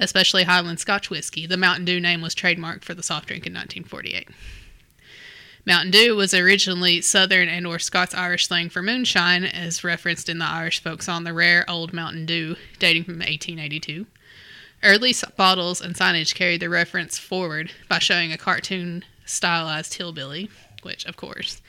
especially 0.00 0.44
Highland 0.44 0.80
Scotch 0.80 1.10
whiskey, 1.10 1.44
the 1.44 1.58
Mountain 1.58 1.84
Dew 1.84 2.00
name 2.00 2.22
was 2.22 2.34
trademarked 2.34 2.84
for 2.84 2.94
the 2.94 3.02
soft 3.02 3.28
drink 3.28 3.46
in 3.46 3.52
1948. 3.52 4.30
Mountain 5.66 5.90
Dew 5.90 6.16
was 6.16 6.32
originally 6.32 7.00
Southern 7.00 7.48
and 7.48 7.66
or 7.66 7.78
Scots-Irish 7.78 8.46
slang 8.46 8.68
for 8.70 8.82
moonshine, 8.82 9.44
as 9.44 9.84
referenced 9.84 10.28
in 10.28 10.38
the 10.38 10.44
Irish 10.44 10.82
folk 10.82 11.02
song 11.02 11.24
"The 11.24 11.32
Rare 11.32 11.68
Old 11.68 11.92
Mountain 11.92 12.26
Dew," 12.26 12.56
dating 12.78 13.04
from 13.04 13.18
1882. 13.18 14.06
Early 14.82 15.14
bottles 15.36 15.80
and 15.80 15.94
signage 15.94 16.34
carried 16.34 16.60
the 16.60 16.68
reference 16.68 17.18
forward 17.18 17.72
by 17.88 17.98
showing 17.98 18.32
a 18.32 18.38
cartoon 18.38 19.04
stylized 19.26 19.94
hillbilly, 19.94 20.50
which, 20.82 21.04
of 21.04 21.16
course, 21.16 21.60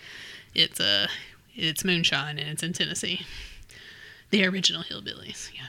it's 0.53 0.79
a 0.79 1.07
it's 1.55 1.83
moonshine 1.83 2.37
and 2.37 2.49
it's 2.49 2.63
in 2.63 2.73
Tennessee. 2.73 3.25
The 4.29 4.45
original 4.45 4.83
hillbillies, 4.83 5.49
yeah. 5.53 5.67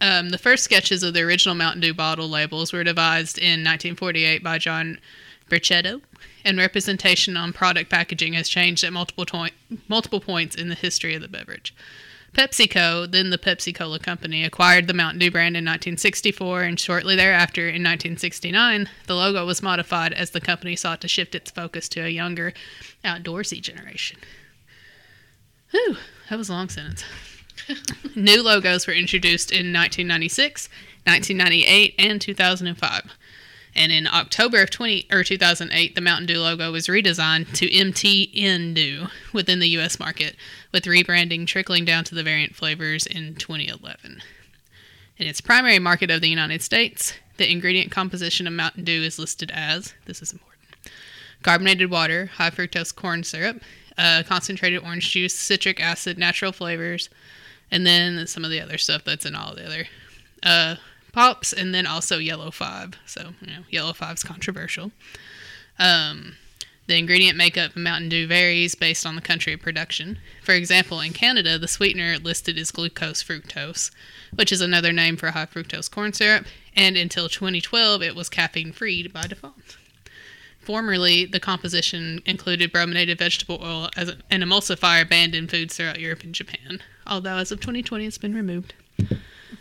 Um, 0.00 0.30
the 0.30 0.38
first 0.38 0.64
sketches 0.64 1.02
of 1.02 1.14
the 1.14 1.20
original 1.20 1.54
Mountain 1.54 1.82
Dew 1.82 1.94
bottle 1.94 2.28
labels 2.28 2.72
were 2.72 2.84
devised 2.84 3.38
in 3.38 3.60
1948 3.64 4.42
by 4.42 4.58
John 4.58 4.98
Brichetto, 5.50 6.00
and 6.44 6.56
representation 6.56 7.36
on 7.36 7.52
product 7.52 7.90
packaging 7.90 8.32
has 8.32 8.48
changed 8.48 8.82
at 8.84 8.92
multiple, 8.92 9.26
toi- 9.26 9.50
multiple 9.88 10.20
points 10.20 10.56
in 10.56 10.68
the 10.68 10.74
history 10.74 11.14
of 11.14 11.20
the 11.20 11.28
beverage. 11.28 11.74
PepsiCo, 12.32 13.10
then 13.10 13.30
the 13.30 13.38
Pepsi 13.38 13.74
Cola 13.74 13.98
Company, 13.98 14.44
acquired 14.44 14.86
the 14.86 14.94
Mountain 14.94 15.18
Dew 15.18 15.30
brand 15.30 15.56
in 15.56 15.64
1964, 15.64 16.62
and 16.62 16.78
shortly 16.78 17.16
thereafter, 17.16 17.62
in 17.62 17.82
1969, 17.82 18.88
the 19.06 19.16
logo 19.16 19.44
was 19.44 19.62
modified 19.62 20.12
as 20.12 20.30
the 20.30 20.40
company 20.40 20.76
sought 20.76 21.00
to 21.00 21.08
shift 21.08 21.34
its 21.34 21.50
focus 21.50 21.88
to 21.88 22.00
a 22.00 22.08
younger, 22.08 22.52
outdoorsy 23.04 23.60
generation. 23.60 24.18
Whew, 25.72 25.96
that 26.28 26.38
was 26.38 26.48
a 26.48 26.52
long 26.52 26.68
sentence. 26.68 27.04
New 28.14 28.42
logos 28.42 28.86
were 28.86 28.92
introduced 28.92 29.50
in 29.50 29.72
1996, 29.72 30.68
1998, 31.04 31.94
and 31.98 32.20
2005. 32.20 33.10
And 33.74 33.92
in 33.92 34.06
October 34.06 34.62
of 34.62 34.70
20 34.70 35.08
or 35.12 35.22
2008, 35.22 35.94
the 35.94 36.00
Mountain 36.00 36.26
Dew 36.26 36.40
logo 36.40 36.72
was 36.72 36.88
redesigned 36.88 37.52
to 37.54 37.70
MTN 37.70 38.74
Dew 38.74 39.06
within 39.32 39.60
the 39.60 39.68
U.S. 39.68 39.98
market, 39.98 40.36
with 40.72 40.84
rebranding 40.84 41.46
trickling 41.46 41.84
down 41.84 42.04
to 42.04 42.14
the 42.14 42.22
variant 42.22 42.56
flavors 42.56 43.06
in 43.06 43.36
2011. 43.36 44.22
In 45.18 45.26
its 45.26 45.40
primary 45.40 45.78
market 45.78 46.10
of 46.10 46.20
the 46.20 46.28
United 46.28 46.62
States, 46.62 47.14
the 47.36 47.50
ingredient 47.50 47.90
composition 47.90 48.46
of 48.46 48.52
Mountain 48.52 48.84
Dew 48.84 49.02
is 49.02 49.18
listed 49.18 49.50
as 49.54 49.94
this 50.06 50.20
is 50.20 50.32
important 50.32 50.50
carbonated 51.42 51.90
water, 51.90 52.26
high 52.26 52.50
fructose 52.50 52.94
corn 52.94 53.24
syrup, 53.24 53.62
uh, 53.96 54.22
concentrated 54.26 54.82
orange 54.82 55.10
juice, 55.10 55.34
citric 55.34 55.80
acid, 55.80 56.18
natural 56.18 56.52
flavors, 56.52 57.08
and 57.70 57.86
then 57.86 58.26
some 58.26 58.44
of 58.44 58.50
the 58.50 58.60
other 58.60 58.78
stuff 58.78 59.04
that's 59.04 59.26
in 59.26 59.34
all 59.34 59.54
the 59.54 59.64
other 59.64 59.86
uh, 60.42 60.76
pops, 61.12 61.52
and 61.52 61.74
then 61.74 61.86
also 61.86 62.18
yellow 62.18 62.50
five. 62.50 62.94
So 63.06 63.34
you 63.40 63.48
know, 63.48 63.62
yellow 63.70 63.92
five's 63.92 64.22
controversial. 64.22 64.92
Um, 65.78 66.36
the 66.90 66.98
ingredient 66.98 67.36
makeup 67.36 67.70
of 67.70 67.76
Mountain 67.76 68.08
Dew 68.08 68.26
varies 68.26 68.74
based 68.74 69.06
on 69.06 69.14
the 69.14 69.22
country 69.22 69.52
of 69.52 69.60
production. 69.60 70.18
For 70.42 70.52
example, 70.54 71.00
in 71.00 71.12
Canada, 71.12 71.56
the 71.56 71.68
sweetener 71.68 72.18
listed 72.18 72.58
is 72.58 72.72
glucose 72.72 73.22
fructose, 73.22 73.92
which 74.34 74.50
is 74.50 74.60
another 74.60 74.92
name 74.92 75.16
for 75.16 75.30
high 75.30 75.46
fructose 75.46 75.88
corn 75.88 76.12
syrup, 76.12 76.46
and 76.74 76.96
until 76.96 77.28
2012, 77.28 78.02
it 78.02 78.16
was 78.16 78.28
caffeine 78.28 78.72
free 78.72 79.06
by 79.06 79.28
default. 79.28 79.76
Formerly, 80.58 81.26
the 81.26 81.38
composition 81.38 82.22
included 82.26 82.72
brominated 82.72 83.18
vegetable 83.18 83.60
oil 83.62 83.88
as 83.96 84.08
an 84.08 84.42
emulsifier 84.42 85.08
banned 85.08 85.34
in 85.34 85.46
foods 85.46 85.76
throughout 85.76 86.00
Europe 86.00 86.24
and 86.24 86.34
Japan, 86.34 86.82
although 87.06 87.36
as 87.36 87.52
of 87.52 87.60
2020, 87.60 88.04
it's 88.04 88.18
been 88.18 88.34
removed. 88.34 88.74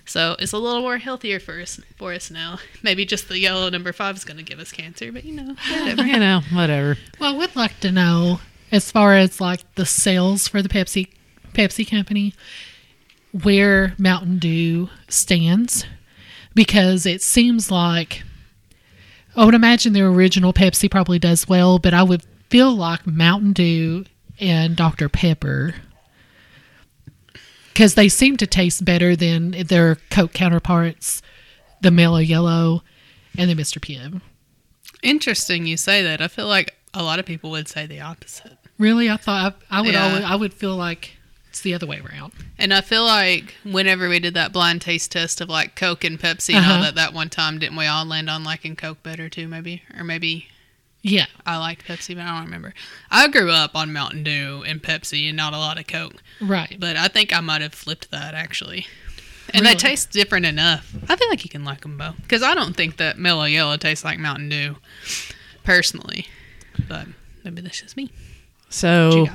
So 0.05 0.35
it's 0.39 0.53
a 0.53 0.57
little 0.57 0.81
more 0.81 0.97
healthier 0.97 1.39
for 1.39 1.59
us 1.61 1.79
for 1.97 2.13
us 2.13 2.31
now. 2.31 2.59
Maybe 2.81 3.05
just 3.05 3.29
the 3.29 3.37
yellow 3.39 3.69
number 3.69 3.93
five 3.93 4.15
is 4.15 4.25
going 4.25 4.37
to 4.37 4.43
give 4.43 4.59
us 4.59 4.71
cancer, 4.71 5.11
but 5.11 5.23
you 5.23 5.35
know, 5.35 5.55
whatever. 5.69 6.03
you 6.03 6.17
know, 6.17 6.41
whatever. 6.51 6.97
Well, 7.19 7.37
we'd 7.37 7.55
like 7.55 7.79
to 7.81 7.91
know, 7.91 8.39
as 8.71 8.91
far 8.91 9.15
as 9.15 9.39
like 9.39 9.61
the 9.75 9.85
sales 9.85 10.47
for 10.47 10.61
the 10.61 10.69
Pepsi 10.69 11.09
Pepsi 11.53 11.89
company, 11.89 12.33
where 13.43 13.93
Mountain 13.97 14.39
Dew 14.39 14.89
stands, 15.07 15.85
because 16.55 17.05
it 17.05 17.21
seems 17.21 17.69
like 17.69 18.23
I 19.35 19.45
would 19.45 19.55
imagine 19.55 19.93
the 19.93 20.01
original 20.01 20.53
Pepsi 20.53 20.89
probably 20.89 21.19
does 21.19 21.47
well, 21.47 21.77
but 21.79 21.93
I 21.93 22.03
would 22.03 22.23
feel 22.49 22.75
like 22.75 23.05
Mountain 23.05 23.53
Dew 23.53 24.05
and 24.39 24.75
Dr 24.75 25.07
Pepper. 25.07 25.75
Because 27.79 27.93
they 27.95 28.09
seem 28.09 28.35
to 28.35 28.45
taste 28.45 28.83
better 28.83 29.15
than 29.15 29.51
their 29.51 29.95
Coke 30.11 30.33
counterparts, 30.33 31.21
the 31.79 31.91
Mellow 31.91 32.17
Yellow 32.17 32.83
and 33.37 33.49
the 33.49 33.55
Mr. 33.55 33.79
Pibb. 33.79 34.19
Interesting 35.01 35.65
you 35.65 35.77
say 35.77 36.03
that. 36.03 36.19
I 36.21 36.27
feel 36.27 36.47
like 36.47 36.75
a 36.93 37.01
lot 37.03 37.19
of 37.19 37.25
people 37.25 37.51
would 37.51 37.69
say 37.69 37.85
the 37.85 38.01
opposite. 38.01 38.57
Really, 38.77 39.09
I 39.09 39.15
thought 39.15 39.55
I, 39.71 39.77
I 39.77 39.81
would 39.81 39.93
Yeah. 39.93 40.07
always, 40.09 40.23
I 40.25 40.35
would 40.35 40.53
feel 40.53 40.75
like 40.75 41.15
It's 41.47 41.61
the 41.61 41.73
other 41.73 41.87
way 41.87 42.01
around. 42.01 42.33
And 42.57 42.73
I 42.73 42.81
feel 42.81 43.05
like 43.05 43.55
whenever 43.63 44.09
we 44.09 44.19
did 44.19 44.33
that 44.33 44.51
blind 44.51 44.81
taste 44.81 45.13
test 45.13 45.39
of 45.39 45.47
like 45.47 45.77
Coke 45.77 46.03
and 46.03 46.19
Pepsi, 46.19 46.55
and 46.55 46.57
Uh-huh. 46.65 46.73
all 46.73 46.81
that 46.81 46.95
that 46.95 47.13
one 47.13 47.29
time, 47.29 47.59
didn't 47.59 47.77
we 47.77 47.85
all 47.85 48.03
land 48.03 48.29
on 48.29 48.43
liking 48.43 48.75
Coke 48.75 49.01
better 49.03 49.29
too? 49.29 49.47
Maybe, 49.47 49.83
or 49.97 50.03
maybe 50.03 50.49
Yeah. 51.01 51.25
I 51.45 51.57
liked 51.57 51.85
Pepsi, 51.87 52.15
but 52.15 52.23
I 52.25 52.35
don't 52.35 52.45
remember. 52.45 52.73
I 53.09 53.27
grew 53.29 53.51
up 53.51 53.75
on 53.75 53.93
Mountain 53.93 54.23
Dew 54.23 54.63
and 54.67 54.81
Pepsi, 54.81 55.27
and 55.29 55.37
not 55.37 55.53
a 55.53 55.57
lot 55.57 55.79
of 55.79 55.87
Coke. 55.87 56.15
Right. 56.41 56.75
But 56.79 56.95
I 56.97 57.07
think 57.07 57.35
I 57.35 57.39
might 57.39 57.61
have 57.61 57.73
flipped 57.73 58.11
that 58.11 58.33
actually. 58.33 58.85
And 59.53 59.63
Really? 59.63 59.73
they 59.73 59.79
taste 59.79 60.11
different 60.11 60.45
enough. 60.45 60.93
I 61.07 61.15
feel 61.15 61.29
like 61.29 61.43
you 61.43 61.49
can 61.49 61.63
like 61.65 61.81
them 61.81 61.97
both 61.97 62.17
because 62.21 62.43
I 62.43 62.53
don't 62.53 62.75
think 62.75 62.97
that 62.97 63.17
Mellow 63.17 63.45
Yellow 63.45 63.77
tastes 63.77 64.05
like 64.05 64.19
Mountain 64.19 64.49
Dew, 64.49 64.75
personally. 65.63 66.27
But 66.87 67.07
maybe 67.43 67.61
that's 67.61 67.81
just 67.81 67.97
me. 67.97 68.11
So 68.69 69.27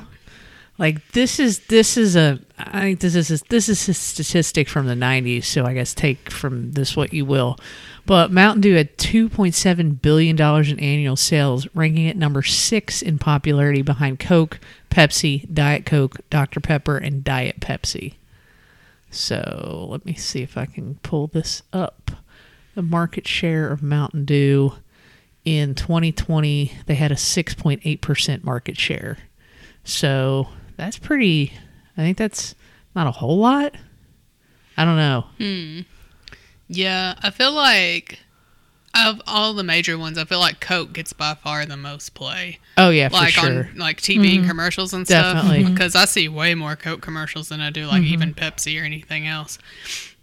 like 0.79 1.07
this 1.13 1.41
is 1.41 1.61
this 1.67 1.97
is 1.97 2.15
a 2.17 2.39
I 2.59 2.81
think 2.81 3.01
this 3.01 3.31
is 3.31 3.43
this 3.49 3.69
is 3.69 3.89
a 3.89 3.95
statistic 3.95 4.69
from 4.69 4.87
the 4.87 4.95
90s 4.95 5.45
so 5.45 5.65
I 5.65 5.75
guess 5.75 5.95
take 5.95 6.31
from 6.31 6.73
this 6.73 6.97
what 6.97 7.13
you 7.13 7.25
will 7.25 7.59
but 8.07 8.33
Mountain 8.33 8.63
Dew 8.63 8.75
had 8.75 8.97
2.7 8.99 10.01
billion 10.03 10.37
dollars 10.37 10.71
in 10.71 10.79
annual 10.79 11.17
sales 11.17 11.67
ranking 11.75 12.07
it 12.07 12.17
number 12.17 12.43
6 12.43 13.03
in 13.03 13.19
popularity 13.19 13.83
behind 13.83 14.19
Coke, 14.19 14.61
Pepsi, 14.91 15.53
Diet 15.53 15.87
Coke, 15.87 16.17
Dr 16.31 16.61
Pepper 16.61 16.97
and 16.97 17.25
Diet 17.25 17.61
Pepsi. 17.61 18.15
So, 19.11 19.87
let 19.91 20.05
me 20.05 20.15
see 20.15 20.43
if 20.43 20.57
I 20.57 20.67
can 20.67 20.97
pull 21.03 21.29
this 21.29 21.63
up. 21.73 22.11
The 22.75 22.83
market 22.83 23.29
share 23.29 23.69
of 23.69 23.83
Mountain 23.83 24.25
Dew 24.25 24.75
in 25.45 25.75
2020 25.75 26.73
they 26.87 26.95
had 26.95 27.13
a 27.13 27.17
6.8% 27.17 28.45
market 28.45 28.79
share. 28.79 29.19
So 29.85 30.49
that's 30.77 30.99
pretty. 30.99 31.53
I 31.97 32.01
think 32.01 32.17
that's 32.17 32.55
not 32.95 33.07
a 33.07 33.13
whole 33.13 33.39
lot. 33.39 33.75
I 34.77 34.85
don't 34.85 34.97
know. 34.97 35.27
Hmm. 35.39 35.81
Yeah, 36.69 37.15
I 37.23 37.31
feel 37.31 37.53
like 37.53 38.21
of 38.95 39.21
all 39.27 39.55
the 39.55 39.65
major 39.65 39.99
ones, 39.99 40.19
I 40.19 40.25
feel 40.25 40.39
like 40.39 40.61
Coke 40.61 40.93
gets 40.93 41.13
by 41.13 41.35
far 41.35 41.67
the 41.67 41.77
most 41.77 42.15
play. 42.15 42.61
Oh 42.79 42.91
yeah, 42.91 43.09
for 43.09 43.17
like 43.17 43.35
sure. 43.35 43.69
on 43.69 43.77
like 43.77 44.01
TV 44.01 44.17
and 44.17 44.25
mm-hmm. 44.25 44.49
commercials 44.49 44.93
and 44.95 45.07
stuff. 45.07 45.35
Definitely. 45.35 45.65
Mm-hmm. 45.65 45.75
Because 45.75 45.97
I 45.97 46.05
see 46.05 46.29
way 46.29 46.55
more 46.55 46.77
Coke 46.77 47.03
commercials 47.03 47.49
than 47.49 47.61
I 47.61 47.71
do 47.71 47.87
like 47.87 48.03
even 48.03 48.35
mm-hmm. 48.35 48.45
Pepsi 48.45 48.81
or 48.81 48.85
anything 48.85 49.27
else. 49.27 49.59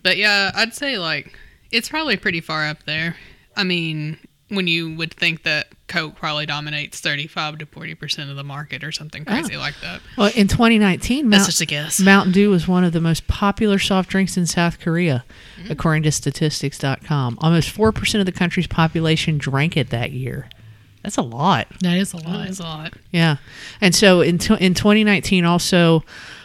But 0.04 0.18
yeah, 0.18 0.52
I'd 0.56 0.74
say 0.74 0.98
like 0.98 1.38
it's 1.72 1.90
probably 1.90 2.18
pretty 2.18 2.42
far 2.42 2.68
up 2.68 2.84
there. 2.86 3.18
I 3.56 3.64
mean, 3.64 4.18
when 4.52 4.68
you 4.68 4.96
would 4.96 5.14
think 5.14 5.44
that 5.44 5.68
Coke 5.88 6.16
probably 6.16 6.46
dominates 6.46 7.00
35 7.02 7.58
to 7.60 7.66
40% 7.66 8.30
of 8.30 8.36
the 8.36 8.44
market 8.44 8.84
or 8.84 8.92
something 8.92 9.26
crazy 9.26 9.58
like 9.58 9.74
that. 9.82 10.02
Well, 10.18 10.32
in 10.36 10.48
2019, 10.48 11.30
That's 11.30 11.46
just 11.48 11.62
a 11.62 11.66
guess. 11.66 12.00
Mountain 12.00 12.34
Dew 12.34 12.50
was 12.50 12.68
one 12.68 12.84
of 12.84 12.94
the 12.94 13.02
most 13.02 13.28
popular 13.28 13.80
soft 13.80 14.10
drinks 14.10 14.38
in 14.38 14.46
South 14.46 14.80
Korea, 14.80 15.24
Mm-hmm. 15.60 15.72
according 15.72 16.04
to 16.04 16.10
Statista.com. 16.10 17.38
Almost 17.42 17.70
four 17.70 17.92
percent 17.92 18.20
of 18.20 18.26
the 18.26 18.32
country's 18.32 18.68
population 18.68 19.38
drank 19.38 19.76
it 19.78 19.90
that 19.90 20.12
year. 20.12 20.48
That's 21.04 21.18
a 21.18 21.22
lot. 21.24 21.68
That 21.82 21.98
is 21.98 22.14
a 22.14 22.18
lot. 22.18 22.48
is 22.48 22.60
a 22.60 22.64
lot. 22.64 22.94
Yeah, 23.12 23.38
and 23.80 23.94
so 23.96 24.22
in 24.22 24.38
tw 24.38 24.52
in 24.62 24.74
2019, 24.74 25.46
also 25.46 26.04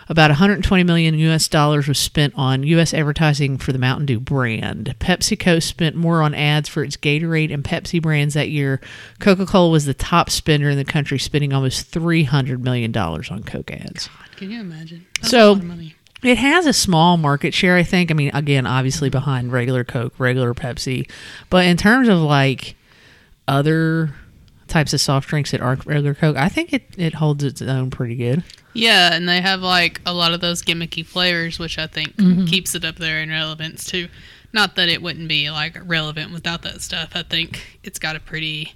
about 0.09 0.31
120 0.31 0.85
million 0.85 1.19
U.S. 1.19 1.49
dollars 1.49 1.89
was 1.89 1.99
spent 1.99 2.33
on 2.37 2.63
U.S. 2.63 2.95
advertising 2.95 3.59
for 3.59 3.73
the 3.73 3.79
Mountain 3.79 4.07
Dew 4.07 4.21
brand. 4.21 4.95
PepsiCo 5.01 5.61
spent 5.61 5.97
more 5.97 6.23
on 6.23 6.33
ads 6.33 6.69
for 6.69 6.85
its 6.85 6.97
Gatorade 6.97 7.53
and 7.53 7.65
Pepsi 7.65 8.01
brands 8.01 8.35
that 8.35 8.49
year. 8.49 8.81
Coca-Cola 9.19 9.69
was 9.69 9.85
the 9.85 9.95
top 9.95 10.31
spender 10.31 10.71
in 10.71 10.77
the 10.79 10.85
country, 10.85 11.19
spending 11.19 11.53
almost 11.53 11.89
300 11.89 12.63
million 12.63 12.93
dollars 12.93 13.31
on 13.33 13.43
Coke 13.43 13.73
ads. 13.73 14.07
God, 14.07 14.37
can 14.37 14.51
you 14.53 14.61
imagine? 14.61 15.05
That's 15.21 15.31
So- 15.33 15.51
a 15.51 15.53
lot 15.55 15.59
of 15.59 15.65
money. 15.65 15.95
It 16.23 16.39
has 16.39 16.67
a 16.67 16.73
small 16.73 17.17
market 17.19 17.53
share, 17.53 17.77
I 17.77 17.83
think. 17.83 18.11
I 18.11 18.15
mean, 18.15 18.31
again, 18.33 18.67
obviously 18.67 19.11
behind 19.11 19.53
regular 19.53 19.85
Coke, 19.85 20.15
regular 20.19 20.55
Pepsi, 20.55 21.09
but 21.51 21.67
in 21.67 21.77
terms 21.77 22.09
of 22.09 22.19
like 22.21 22.75
other 23.47 24.15
types 24.69 24.93
of 24.93 25.01
soft 25.01 25.29
drinks 25.29 25.51
that 25.53 25.61
aren't 25.61 25.87
regular 25.87 26.15
Coke, 26.15 26.37
I 26.37 26.49
think 26.49 26.73
it, 26.73 26.85
it 26.97 27.15
holds 27.15 27.45
its 27.45 27.63
own 27.63 27.91
pretty 27.91 28.17
good. 28.17 28.43
Yeah, 28.73 29.15
and 29.15 29.29
they 29.29 29.41
have 29.41 29.61
like 29.61 30.01
a 30.05 30.13
lot 30.13 30.35
of 30.35 30.41
those 30.41 30.63
gimmicky 30.63 31.05
flavors, 31.05 31.59
which 31.59 31.79
I 31.79 31.87
think 31.87 32.17
mm-hmm. 32.17 32.45
keeps 32.45 32.75
it 32.75 32.85
up 32.85 32.97
there 32.97 33.21
in 33.21 33.31
relevance 33.31 33.85
too. 33.85 34.09
Not 34.53 34.77
that 34.77 34.89
it 34.89 35.03
wouldn't 35.03 35.29
be 35.29 35.51
like 35.51 35.79
relevant 35.85 36.33
without 36.33 36.63
that 36.63 36.83
stuff. 36.83 37.13
I 37.15 37.23
think 37.23 37.79
it's 37.83 37.99
got 37.99 38.17
a 38.17 38.21
pretty 38.21 38.75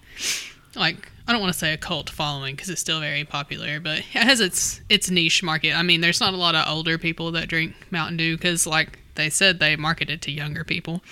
like 0.75 1.11
I 1.27 1.33
don't 1.33 1.41
want 1.41 1.53
to 1.53 1.59
say 1.59 1.73
a 1.73 1.77
cult 1.77 2.11
following 2.11 2.57
because 2.57 2.71
it's 2.71 2.81
still 2.81 3.01
very 3.01 3.25
popular, 3.25 3.79
but 3.79 3.99
it 3.99 4.05
has 4.07 4.41
its 4.41 4.81
its 4.89 5.11
niche 5.11 5.43
market. 5.43 5.73
I 5.75 5.83
mean, 5.83 6.01
there's 6.01 6.21
not 6.21 6.35
a 6.35 6.37
lot 6.37 6.55
of 6.55 6.67
older 6.67 6.99
people 6.99 7.31
that 7.33 7.49
drink 7.49 7.75
Mountain 7.91 8.17
Dew 8.17 8.37
because, 8.37 8.67
like 8.67 8.99
they 9.15 9.31
said, 9.31 9.61
they 9.61 9.77
market 9.77 10.11
it 10.11 10.23
to 10.23 10.33
younger 10.33 10.65
people, 10.65 11.03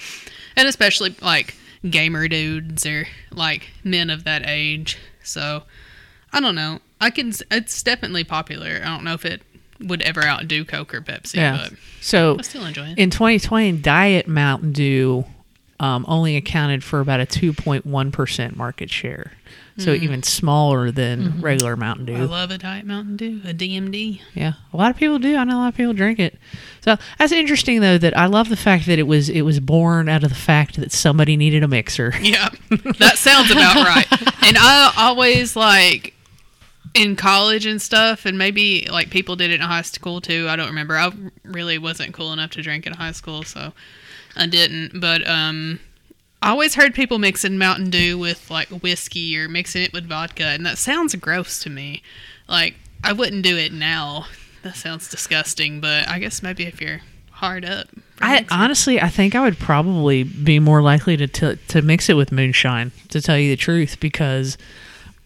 and 0.56 0.66
especially 0.66 1.14
like 1.22 1.54
gamer 1.88 2.28
dudes 2.28 2.84
or 2.86 3.06
like 3.30 3.70
men 3.84 4.10
of 4.10 4.24
that 4.24 4.42
age. 4.48 4.98
So 5.22 5.62
I 6.32 6.40
don't 6.40 6.54
know. 6.54 6.80
I 7.00 7.10
can. 7.10 7.32
It's 7.50 7.82
definitely 7.82 8.24
popular. 8.24 8.80
I 8.82 8.86
don't 8.86 9.04
know 9.04 9.14
if 9.14 9.24
it 9.24 9.42
would 9.80 10.02
ever 10.02 10.24
outdo 10.24 10.64
Coke 10.64 10.92
or 10.92 11.00
Pepsi, 11.00 11.36
Yeah. 11.36 11.68
but 11.70 11.78
So 12.00 12.36
I 12.38 12.42
still 12.42 12.66
enjoy 12.66 12.86
it. 12.88 12.98
in 12.98 13.10
2020, 13.10 13.72
Diet 13.78 14.26
Mountain 14.26 14.72
Dew 14.72 15.24
um, 15.78 16.04
only 16.08 16.34
accounted 16.36 16.82
for 16.82 16.98
about 17.00 17.20
a 17.20 17.26
2.1% 17.26 18.56
market 18.56 18.90
share. 18.90 19.32
So 19.78 19.92
even 19.92 20.24
smaller 20.24 20.90
than 20.90 21.40
regular 21.40 21.76
Mountain 21.76 22.06
Dew. 22.06 22.16
I 22.16 22.20
love 22.22 22.50
a 22.50 22.58
Diet 22.58 22.84
Mountain 22.84 23.16
Dew, 23.16 23.40
a 23.44 23.54
DMD. 23.54 24.20
Yeah, 24.34 24.54
a 24.72 24.76
lot 24.76 24.90
of 24.90 24.96
people 24.96 25.18
do. 25.20 25.36
I 25.36 25.44
know 25.44 25.58
a 25.58 25.60
lot 25.60 25.68
of 25.68 25.76
people 25.76 25.92
drink 25.92 26.18
it. 26.18 26.36
So 26.80 26.96
that's 27.18 27.32
interesting, 27.32 27.80
though. 27.80 27.96
That 27.96 28.16
I 28.16 28.26
love 28.26 28.48
the 28.48 28.56
fact 28.56 28.86
that 28.86 28.98
it 28.98 29.04
was 29.04 29.28
it 29.28 29.42
was 29.42 29.60
born 29.60 30.08
out 30.08 30.24
of 30.24 30.30
the 30.30 30.34
fact 30.36 30.76
that 30.76 30.90
somebody 30.90 31.36
needed 31.36 31.62
a 31.62 31.68
mixer. 31.68 32.12
Yeah, 32.28 32.48
that 32.98 33.16
sounds 33.16 33.50
about 33.50 33.76
right. 33.76 34.06
And 34.44 34.56
I 34.58 34.92
always 34.98 35.56
like 35.56 36.12
in 36.94 37.16
college 37.16 37.64
and 37.64 37.80
stuff, 37.80 38.26
and 38.26 38.36
maybe 38.36 38.86
like 38.90 39.10
people 39.10 39.36
did 39.36 39.50
it 39.50 39.54
in 39.54 39.60
high 39.60 39.82
school 39.82 40.20
too. 40.20 40.46
I 40.48 40.56
don't 40.56 40.66
remember. 40.68 40.96
I 40.96 41.10
really 41.44 41.78
wasn't 41.78 42.12
cool 42.12 42.32
enough 42.32 42.50
to 42.50 42.62
drink 42.62 42.86
in 42.86 42.92
high 42.94 43.12
school, 43.12 43.44
so 43.44 43.72
I 44.36 44.46
didn't. 44.46 45.00
But 45.00 45.26
um, 45.26 45.80
I 46.40 46.50
always 46.50 46.74
heard 46.74 46.94
people 46.94 47.18
mixing 47.18 47.58
Mountain 47.58 47.90
Dew 47.90 48.16
with 48.18 48.50
like 48.50 48.68
whiskey 48.68 49.36
or 49.38 49.48
mixing 49.48 49.82
it 49.82 49.92
with 49.92 50.08
vodka, 50.08 50.44
and 50.44 50.64
that 50.66 50.78
sounds 50.78 51.14
gross 51.16 51.60
to 51.64 51.70
me. 51.70 52.02
Like 52.48 52.74
I 53.02 53.12
wouldn't 53.12 53.42
do 53.42 53.56
it 53.56 53.72
now. 53.72 54.26
That 54.62 54.76
sounds 54.76 55.08
disgusting. 55.10 55.80
But 55.80 56.08
I 56.08 56.18
guess 56.18 56.42
maybe 56.42 56.64
if 56.66 56.80
you're 56.80 57.00
hard 57.30 57.64
up. 57.64 57.88
I 58.20 58.44
honestly, 58.50 59.00
I 59.00 59.08
think 59.08 59.34
I 59.34 59.40
would 59.40 59.58
probably 59.58 60.22
be 60.24 60.58
more 60.60 60.82
likely 60.82 61.16
to 61.16 61.26
to, 61.26 61.56
to 61.56 61.82
mix 61.82 62.08
it 62.08 62.14
with 62.14 62.30
moonshine. 62.32 62.92
To 63.10 63.20
tell 63.20 63.38
you 63.38 63.50
the 63.50 63.56
truth, 63.56 63.98
because 64.00 64.56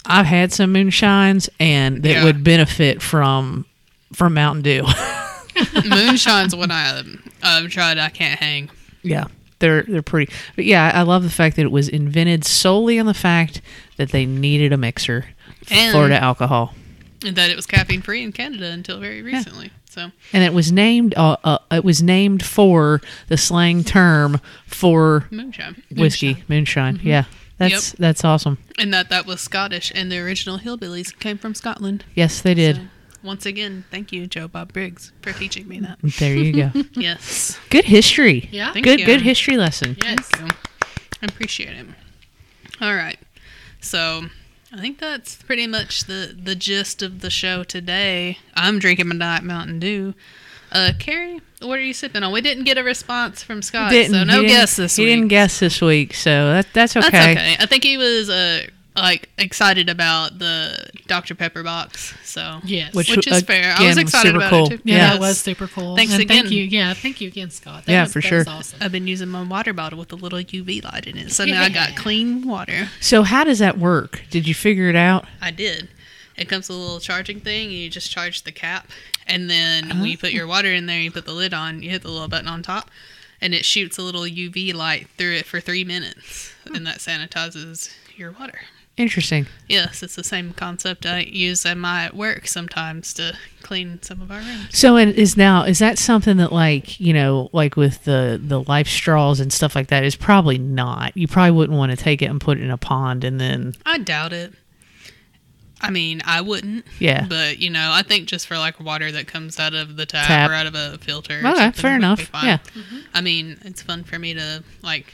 I've 0.07 0.27
had 0.27 0.53
some 0.53 0.73
moonshines 0.75 1.49
and 1.61 2.03
that 2.03 2.11
Yeah. 2.11 2.25
would 2.25 2.43
benefit 2.45 3.03
from 3.03 3.67
from 4.15 4.35
Mountain 4.35 4.63
Dew. 4.63 4.85
Moonshine's 5.87 6.57
when 6.57 6.71
I 6.71 7.03
uh, 7.43 7.69
tried. 7.69 7.99
I 7.99 8.09
can't 8.09 8.39
hang. 8.41 8.71
yeah, 9.03 9.27
they're 9.63 9.83
they're 9.85 10.03
pretty. 10.03 10.31
But 10.57 10.67
yeah, 10.67 10.91
I 10.95 11.01
love 11.03 11.23
the 11.23 11.31
fact 11.31 11.57
that 11.57 11.63
it 11.63 11.71
was 11.73 11.89
invented 11.89 12.45
solely 12.45 12.99
on 12.99 13.07
the 13.07 13.15
fact 13.15 13.63
that 13.97 14.11
they 14.11 14.27
needed 14.27 14.75
a 14.75 14.77
mixer. 14.77 15.25
And- 15.71 15.93
Florida 15.93 16.21
alcohol. 16.23 16.75
and 17.25 17.35
that 17.37 17.49
it 17.49 17.57
was 17.57 17.65
caffeine 17.67 18.03
free 18.03 18.23
in 18.23 18.33
Canada 18.33 18.67
until 18.71 18.99
very 19.01 19.23
recently. 19.23 19.71
So 19.89 20.11
and 20.33 20.43
it 20.43 20.53
was 20.53 20.73
named 20.73 21.15
uh, 21.17 21.37
uh, 21.45 21.59
it 21.71 21.85
was 21.85 22.03
named 22.03 22.45
for 22.45 23.01
the 23.29 23.37
slang 23.37 23.85
term 23.85 24.41
for 24.67 25.27
moonshine, 25.31 25.83
whiskey 25.95 26.43
moonshine, 26.49 26.99
yeah 27.03 27.25
that's 27.59 27.93
that's 27.93 28.25
awesome 28.25 28.57
and 28.79 28.93
that 28.95 29.11
that 29.11 29.27
was 29.27 29.41
Scottish, 29.43 29.93
and 29.95 30.11
the 30.11 30.19
original 30.19 30.59
hillbillies 30.59 31.17
came 31.19 31.37
from 31.39 31.55
Scotland. 31.55 32.05
yes 32.15 32.41
they 32.41 32.55
did 32.55 32.77
So, 32.77 32.83
once 33.23 33.47
again, 33.47 33.85
thank 33.91 34.13
you, 34.13 34.27
Joe 34.27 34.49
Bob 34.49 34.73
Briggs, 34.73 35.13
for 35.23 35.33
teaching 35.33 35.69
me 35.69 35.81
that. 35.81 35.99
there 36.19 36.35
you 36.37 36.53
go 36.53 36.83
yes, 36.95 37.59
good 37.71 37.85
history 37.85 38.49
Yeah. 38.53 38.73
Thank 38.73 38.85
good 38.85 39.01
you. 39.01 39.07
good 39.07 39.23
history 39.23 39.57
lesson 39.57 39.97
yes, 40.03 40.29
I 40.41 41.27
appreciate 41.27 41.77
it. 41.77 41.87
All 42.81 42.95
right, 42.95 43.19
so. 43.81 44.25
I 44.75 44.81
think 44.81 44.99
that's 44.99 45.35
pretty 45.37 45.67
much 45.67 46.05
the, 46.05 46.35
the 46.35 46.55
gist 46.55 47.03
of 47.03 47.21
the 47.21 47.29
show 47.29 47.63
today. 47.63 48.39
I'm 48.55 48.79
drinking 48.79 49.09
my 49.09 49.17
Diet 49.17 49.43
Mountain 49.45 49.81
Dew. 49.81 50.15
Uh, 50.73 50.93
Carrie, 50.99 51.43
what 51.61 51.79
are 51.79 51.83
you 51.83 51.93
sipping 51.93 52.23
on? 52.23 52.33
We 52.33 52.41
didn't 52.41 52.65
get 52.65 52.79
a 52.79 52.83
response 52.83 53.43
from 53.43 53.61
Scott, 53.61 53.93
so 53.93 54.25
no 54.25 54.41
guess 54.41 54.77
this 54.77 54.97
he 54.97 55.03
week. 55.03 55.09
He 55.11 55.15
didn't 55.17 55.29
guess 55.29 55.61
this 55.61 55.83
week 55.83 56.15
so 56.15 56.53
that, 56.53 56.69
that's 56.73 56.97
okay, 56.97 57.11
That's 57.11 57.39
okay. 57.39 57.57
I 57.61 57.67
think 57.67 57.85
he 57.85 57.99
was 57.99 58.31
uh 58.31 58.63
like 58.95 59.31
excited 59.39 59.89
about 59.89 60.39
the 60.39 60.91
Dr 61.07 61.35
Pepper 61.35 61.63
box. 61.63 62.15
So 62.25 62.61
Yes. 62.65 62.95
Which- 62.95 63.11
which, 63.11 63.27
is 63.27 63.43
fair. 63.43 63.75
I 63.77 63.87
was 63.87 63.97
excited 63.97 64.29
super 64.29 64.39
about 64.39 64.51
cool. 64.51 64.67
it 64.67 64.71
too. 64.71 64.81
Yeah, 64.85 64.97
Yeah. 64.97 65.11
that 65.13 65.21
was 65.21 65.41
super 65.41 65.67
cool. 65.67 65.97
Thanks 65.97 66.13
and 66.13 66.23
again. 66.23 66.45
Thank 66.45 66.53
you. 66.53 66.65
Yeah, 66.65 66.93
thank 66.95 67.21
you 67.21 67.29
again, 67.29 67.51
Scott. 67.51 67.87
That 67.87 67.93
Yeah, 67.93 68.03
was, 68.03 68.13
for 68.13 68.21
that 68.21 68.29
sure. 68.29 68.39
Was 68.39 68.49
awesome. 68.49 68.79
I've 68.83 68.93
been 68.93 69.07
using 69.07 69.29
my 69.29 69.43
water 69.43 69.73
bottle 69.73 69.99
with 69.99 70.13
a 70.13 70.17
little 70.17 70.39
UV 70.39 70.81
light 70.83 71.07
in 71.07 71.17
it, 71.17 71.33
so 71.33 71.45
now 71.45 71.63
I 71.63 71.69
got 71.69 71.97
clean 71.97 72.47
water. 72.47 72.91
so 73.01 73.23
how 73.23 73.45
does 73.45 73.59
that 73.61 73.79
work 73.79 74.23
did 74.31 74.47
you 74.47 74.55
figure 74.55 74.89
it 74.89 74.97
out 74.97 75.27
I 75.41 75.51
did. 75.51 75.89
It 76.37 76.49
comes 76.49 76.69
with 76.69 76.79
a 76.79 76.81
little 76.81 77.01
charging 77.01 77.41
thing, 77.41 77.67
and 77.69 77.77
you 77.77 77.91
just 77.91 78.11
charge 78.11 78.43
the 78.43 78.53
cap. 78.53 78.89
And 79.27 79.49
then 79.51 79.89
when 79.89 80.07
you 80.07 80.19
put 80.19 80.33
your 80.33 80.47
oh. 80.47 80.49
water 80.49 80.73
in 80.73 80.87
there, 80.87 81.01
you 81.01 81.11
put 81.11 81.27
the 81.27 81.33
lid 81.33 81.55
on, 81.55 81.83
you 81.83 81.91
hit 81.91 82.03
the 82.03 82.11
little 82.11 82.29
button 82.29 82.49
on 82.49 82.63
top, 82.63 82.91
and 83.41 83.55
it 83.55 83.65
shoots 83.65 83.99
a 83.99 84.03
little 84.03 84.23
UV 84.23 84.75
light 84.75 85.09
through 85.17 85.35
it 85.35 85.47
for 85.47 85.61
three 85.61 85.85
minutes, 85.85 86.53
and 86.75 86.87
that 86.87 86.99
sanitizes 86.99 87.95
your 88.17 88.33
water. 88.33 88.61
Interesting. 88.99 89.47
Yes, 89.69 90.03
it's 90.03 90.17
the 90.17 90.25
same 90.25 90.53
concept 90.53 91.07
I 91.07 91.21
use 91.21 91.65
at 91.65 91.79
my 91.79 92.11
work 92.13 92.47
sometimes 92.47 93.15
to 93.15 93.37
clean 93.63 94.03
some 94.03 94.21
of 94.21 94.31
our 94.31 94.39
rooms. 94.41 94.77
So, 94.77 94.97
and 94.97 95.15
is 95.15 95.35
now 95.35 95.65
is 95.65 95.79
that 95.79 95.99
something 95.99 96.37
that 96.37 96.53
like 96.53 97.01
you 97.01 97.15
know, 97.15 97.49
like 97.55 97.75
with 97.75 98.05
the 98.05 98.39
the 98.43 98.61
life 98.61 98.89
straws 98.89 99.41
and 99.41 99.51
stuff 99.51 99.75
like 99.75 99.89
that, 99.89 100.05
is 100.05 100.15
probably 100.15 100.59
not. 100.59 101.17
You 101.17 101.27
probably 101.27 101.53
wouldn't 101.53 101.79
want 101.79 101.91
to 101.91 101.97
take 101.97 102.21
it 102.21 102.27
and 102.27 102.39
put 102.39 102.59
it 102.59 102.65
in 102.65 102.71
a 102.71 102.77
pond 102.77 103.25
and 103.25 103.41
then 103.41 103.75
I 103.87 103.97
doubt 103.99 104.35
it. 104.35 104.53
I 105.81 105.91
mean, 105.91 106.21
I 106.25 106.43
wouldn't. 106.43 106.87
Yeah. 106.99 107.27
But 107.27 107.59
you 107.59 107.71
know, 107.71 107.91
I 107.93 108.03
think 108.03 108.29
just 108.29 108.47
for 108.47 108.59
like 108.59 108.79
water 108.79 109.11
that 109.11 109.27
comes 109.27 109.59
out 109.59 109.75
of 109.75 109.97
the 109.97 110.05
tap, 110.05 110.27
Tap. 110.29 110.51
or 110.51 110.55
out 110.55 110.67
of 110.67 110.75
a 110.75 110.99
filter. 110.99 111.41
Okay, 111.45 111.71
fair 111.73 111.97
enough. 111.97 112.31
Yeah. 112.35 112.59
I 113.15 113.23
mean, 113.23 113.59
it's 113.65 113.81
fun 113.83 114.05
for 114.05 114.19
me 114.19 114.35
to 114.35 114.63
like 114.83 115.13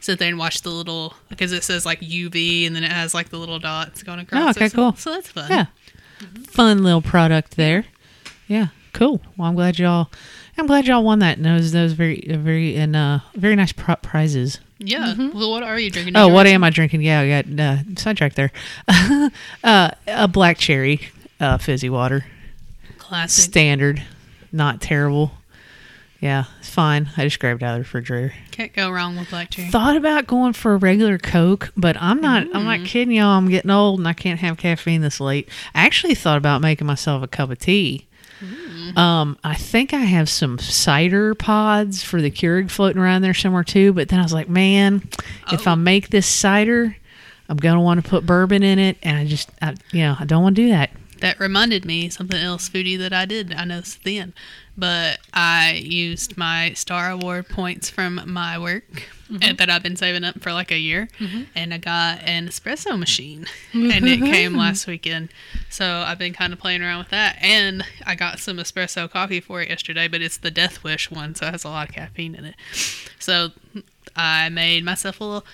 sit 0.00 0.18
there 0.18 0.28
and 0.28 0.38
watch 0.38 0.62
the 0.62 0.70
little 0.70 1.14
because 1.28 1.52
it 1.52 1.64
says 1.64 1.84
like 1.86 2.00
UV 2.00 2.66
and 2.66 2.74
then 2.76 2.84
it 2.84 2.92
has 2.92 3.14
like 3.14 3.28
the 3.30 3.38
little 3.38 3.58
dots 3.58 4.02
going 4.02 4.20
across. 4.20 4.46
Oh, 4.46 4.50
okay, 4.50 4.66
it, 4.66 4.72
so- 4.72 4.76
cool. 4.76 4.96
So 4.96 5.10
that's 5.12 5.28
fun. 5.28 5.50
Yeah. 5.50 5.66
Fun 6.48 6.82
little 6.82 7.02
product 7.02 7.56
there. 7.56 7.84
Yeah. 8.48 8.68
Cool. 8.92 9.20
Well, 9.36 9.48
I'm 9.48 9.54
glad 9.54 9.78
y'all. 9.78 10.10
I'm 10.56 10.66
glad 10.66 10.86
y'all 10.88 11.04
won 11.04 11.20
that. 11.20 11.36
And 11.36 11.46
those 11.46 11.70
those 11.70 11.92
very 11.92 12.24
very 12.28 12.74
and 12.74 12.96
uh 12.96 13.20
very 13.34 13.54
nice 13.54 13.70
pro- 13.72 13.96
prizes. 13.96 14.58
Yeah. 14.78 15.14
Well, 15.16 15.50
what 15.50 15.62
are 15.62 15.78
you 15.78 15.90
drinking? 15.90 16.16
Oh, 16.16 16.28
what 16.28 16.46
yours? 16.46 16.54
am 16.54 16.64
I 16.64 16.70
drinking? 16.70 17.02
Yeah, 17.02 17.20
I 17.20 17.42
got 17.42 17.60
uh, 17.60 17.76
sidetracked 17.96 18.36
there. 18.36 18.52
uh, 19.64 19.90
a 20.06 20.28
black 20.28 20.58
cherry 20.58 21.08
uh, 21.40 21.58
fizzy 21.58 21.90
water. 21.90 22.24
Classic. 22.98 23.44
Standard, 23.44 24.02
not 24.52 24.80
terrible. 24.80 25.32
Yeah, 26.20 26.44
it's 26.58 26.68
fine. 26.68 27.10
I 27.16 27.22
just 27.24 27.38
grabbed 27.38 27.62
out 27.62 27.72
of 27.72 27.76
the 27.76 27.80
refrigerator. 27.80 28.34
Can't 28.50 28.72
go 28.72 28.90
wrong 28.90 29.16
with 29.16 29.30
black 29.30 29.50
cherry. 29.50 29.70
Thought 29.70 29.96
about 29.96 30.26
going 30.26 30.52
for 30.52 30.74
a 30.74 30.76
regular 30.76 31.16
Coke, 31.16 31.70
but 31.76 31.96
I'm 32.00 32.20
not. 32.20 32.42
I'm 32.54 32.64
not 32.64 32.84
kidding 32.84 33.14
y'all. 33.14 33.38
I'm 33.38 33.48
getting 33.48 33.70
old 33.70 34.00
and 34.00 34.08
I 34.08 34.14
can't 34.14 34.40
have 34.40 34.56
caffeine 34.56 35.00
this 35.00 35.20
late. 35.20 35.48
I 35.76 35.86
actually 35.86 36.16
thought 36.16 36.36
about 36.38 36.60
making 36.60 36.88
myself 36.88 37.22
a 37.22 37.28
cup 37.28 37.50
of 37.50 37.58
tea. 37.58 38.06
Um, 38.96 39.36
I 39.44 39.54
think 39.54 39.92
I 39.92 39.98
have 39.98 40.28
some 40.28 40.58
cider 40.58 41.34
pods 41.34 42.02
for 42.02 42.20
the 42.22 42.30
Keurig 42.30 42.70
floating 42.70 43.00
around 43.02 43.22
there 43.22 43.34
somewhere 43.34 43.64
too. 43.64 43.92
But 43.92 44.08
then 44.08 44.18
I 44.18 44.22
was 44.22 44.32
like, 44.32 44.48
man, 44.48 45.08
if 45.52 45.68
I 45.68 45.72
Oh. 45.72 45.76
make 45.76 46.08
this 46.10 46.26
cider, 46.26 46.96
I'm 47.48 47.56
gonna 47.58 47.80
want 47.82 48.02
to 48.02 48.08
put 48.08 48.26
bourbon 48.26 48.62
in 48.62 48.78
it, 48.78 48.96
and 49.02 49.16
I 49.18 49.24
just, 49.26 49.50
I, 49.62 49.74
you 49.92 50.00
know, 50.02 50.16
I 50.18 50.24
don't 50.24 50.42
want 50.42 50.56
to 50.56 50.62
do 50.62 50.68
that. 50.70 50.90
That 51.20 51.40
reminded 51.40 51.84
me 51.84 52.08
something 52.08 52.38
else 52.38 52.68
foodie 52.68 52.98
that 52.98 53.12
I 53.12 53.24
did. 53.24 53.52
I 53.54 53.64
know 53.64 53.78
it's 53.78 53.96
then, 53.96 54.34
but 54.76 55.18
I 55.32 55.72
used 55.84 56.36
my 56.36 56.72
Star 56.74 57.10
Award 57.10 57.48
points 57.48 57.90
from 57.90 58.20
my 58.26 58.58
work 58.58 59.08
and 59.42 59.58
that 59.58 59.68
I've 59.68 59.82
been 59.82 59.96
saving 59.96 60.24
up 60.24 60.40
for 60.40 60.52
like 60.52 60.70
a 60.70 60.78
year, 60.78 61.08
mm-hmm. 61.18 61.42
and 61.54 61.74
I 61.74 61.78
got 61.78 62.22
an 62.22 62.48
espresso 62.48 62.98
machine, 62.98 63.46
mm-hmm. 63.72 63.90
and 63.90 64.08
it 64.08 64.20
came 64.20 64.56
last 64.56 64.86
weekend. 64.86 65.28
So 65.68 66.04
I've 66.06 66.18
been 66.18 66.32
kind 66.32 66.52
of 66.52 66.58
playing 66.58 66.82
around 66.82 67.00
with 67.00 67.10
that, 67.10 67.36
and 67.42 67.84
I 68.06 68.14
got 68.14 68.38
some 68.38 68.56
espresso 68.56 69.10
coffee 69.10 69.40
for 69.40 69.60
it 69.60 69.68
yesterday, 69.68 70.08
but 70.08 70.22
it's 70.22 70.38
the 70.38 70.50
Death 70.50 70.82
Wish 70.82 71.10
one, 71.10 71.34
so 71.34 71.46
it 71.46 71.50
has 71.50 71.64
a 71.64 71.68
lot 71.68 71.88
of 71.88 71.94
caffeine 71.94 72.34
in 72.34 72.44
it. 72.46 72.54
So 73.18 73.50
I 74.16 74.48
made 74.48 74.84
myself 74.84 75.20
a 75.20 75.24
little 75.24 75.46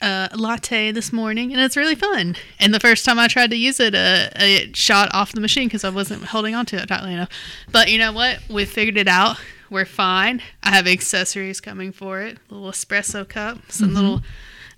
uh, 0.00 0.28
latte 0.34 0.92
this 0.92 1.12
morning, 1.12 1.52
and 1.52 1.60
it's 1.60 1.76
really 1.76 1.94
fun. 1.94 2.36
And 2.60 2.72
the 2.74 2.80
first 2.80 3.04
time 3.04 3.18
I 3.18 3.28
tried 3.28 3.50
to 3.50 3.56
use 3.56 3.80
it, 3.80 3.94
uh, 3.94 4.28
it 4.36 4.76
shot 4.76 5.08
off 5.12 5.32
the 5.32 5.40
machine 5.40 5.68
because 5.68 5.84
I 5.84 5.90
wasn't 5.90 6.24
holding 6.24 6.54
on 6.54 6.66
to 6.66 6.76
it 6.76 6.86
tightly 6.86 7.12
enough. 7.12 7.28
But 7.72 7.90
you 7.90 7.98
know 7.98 8.12
what? 8.12 8.38
We 8.48 8.64
figured 8.64 8.96
it 8.96 9.08
out. 9.08 9.38
We're 9.70 9.84
fine. 9.84 10.40
I 10.62 10.70
have 10.70 10.86
accessories 10.86 11.60
coming 11.60 11.92
for 11.92 12.20
it: 12.22 12.38
A 12.50 12.54
little 12.54 12.70
espresso 12.70 13.28
cup, 13.28 13.58
some 13.70 13.92
little 13.94 14.22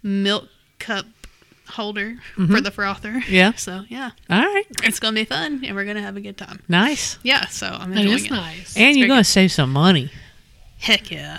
milk 0.03 0.49
cup 0.79 1.07
holder 1.69 2.17
for 2.35 2.61
the 2.61 2.71
frother. 2.73 3.23
Yeah. 3.29 3.53
So 3.57 3.85
yeah, 3.89 4.11
All 4.29 4.41
right, 4.41 4.65
it's 4.83 4.99
gonna 4.99 5.15
be 5.15 5.25
fun, 5.25 5.63
and 5.65 5.77
we're 5.77 5.85
gonna 5.85 6.03
have 6.03 6.17
a 6.17 6.21
good 6.21 6.37
time. 6.37 6.61
nice. 6.69 7.19
Yeah. 7.23 7.47
So 7.47 7.67
I'm 7.69 7.93
enjoying 7.93 8.25
it. 8.25 8.31
nice. 8.33 8.77
And 8.77 8.97
you're 8.97 9.07
gonna 9.09 9.23
save 9.23 9.53
some 9.53 9.73
money. 9.73 10.11
Heck 10.79 11.11
yeah. 11.13 11.39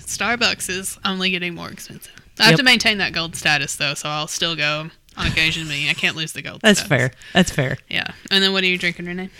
Starbucks 0.00 0.70
is 0.70 0.98
only 1.04 1.28
getting 1.30 1.54
more 1.54 1.68
expensive. 1.68 2.14
I 2.38 2.44
have 2.44 2.52
Yep. 2.52 2.58
to 2.58 2.64
maintain 2.64 2.98
that 2.98 3.12
gold 3.12 3.34
status 3.36 3.76
though, 3.76 3.94
so 3.94 4.08
I'll 4.08 4.26
still 4.26 4.56
go 4.56 4.90
on 5.16 5.26
occasion. 5.26 5.66
Me, 5.68 5.88
I 5.88 5.94
can't 5.94 6.16
lose 6.16 6.32
the 6.32 6.42
gold. 6.42 6.60
That's 6.62 6.80
status. 6.80 6.88
fair. 6.88 7.10
That's 7.32 7.50
fair. 7.50 7.78
Yeah. 7.88 8.12
And 8.30 8.42
then 8.42 8.52
what 8.52 8.62
are 8.62 8.66
you 8.66 8.76
drinking, 8.78 9.06
Renee? 9.06 9.30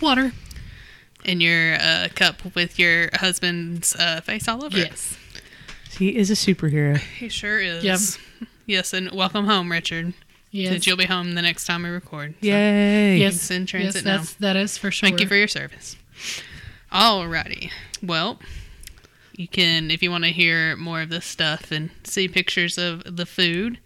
Water. 0.00 0.32
In 1.24 1.40
your 1.40 1.74
uh, 1.74 2.08
cup 2.14 2.54
with 2.54 2.78
your 2.78 3.08
husband's 3.14 3.96
uh, 3.96 4.20
face 4.20 4.46
all 4.46 4.64
over 4.64 4.76
it. 4.76 4.86
Yes. 4.90 5.16
He 5.98 6.14
is 6.16 6.30
a 6.30 6.34
superhero. 6.34 6.98
He 6.98 7.28
sure 7.28 7.58
is. 7.58 7.82
Yep. 7.82 8.48
Yes, 8.66 8.92
and 8.92 9.10
welcome 9.12 9.46
home, 9.46 9.72
Richard. 9.72 10.12
Yes. 10.52 10.72
Since 10.72 10.86
you'll 10.86 10.96
be 10.96 11.06
home 11.06 11.34
the 11.34 11.42
next 11.42 11.64
time 11.64 11.82
we 11.82 11.88
record. 11.88 12.34
So 12.40 12.46
Yay! 12.46 13.18
yes. 13.18 13.34
It's 13.36 13.50
in 13.50 13.66
transit 13.66 13.96
yes, 13.96 14.04
now. 14.04 14.16
that's, 14.18 14.34
that 14.34 14.56
is 14.56 14.78
for 14.78 14.90
sure. 14.90 15.08
Thank 15.08 15.20
you 15.20 15.26
for 15.26 15.34
your 15.34 15.48
service. 15.48 15.96
Alrighty. 16.92 17.70
Well, 18.02 18.38
you 19.36 19.48
can, 19.48 19.90
if 19.90 20.02
you 20.02 20.10
want 20.10 20.24
to 20.24 20.30
hear 20.30 20.76
more 20.76 21.02
of 21.02 21.10
this 21.10 21.26
stuff 21.26 21.70
and 21.70 21.90
see 22.04 22.28
pictures 22.28 22.78
of 22.78 23.16
the 23.16 23.26
food, 23.26 23.78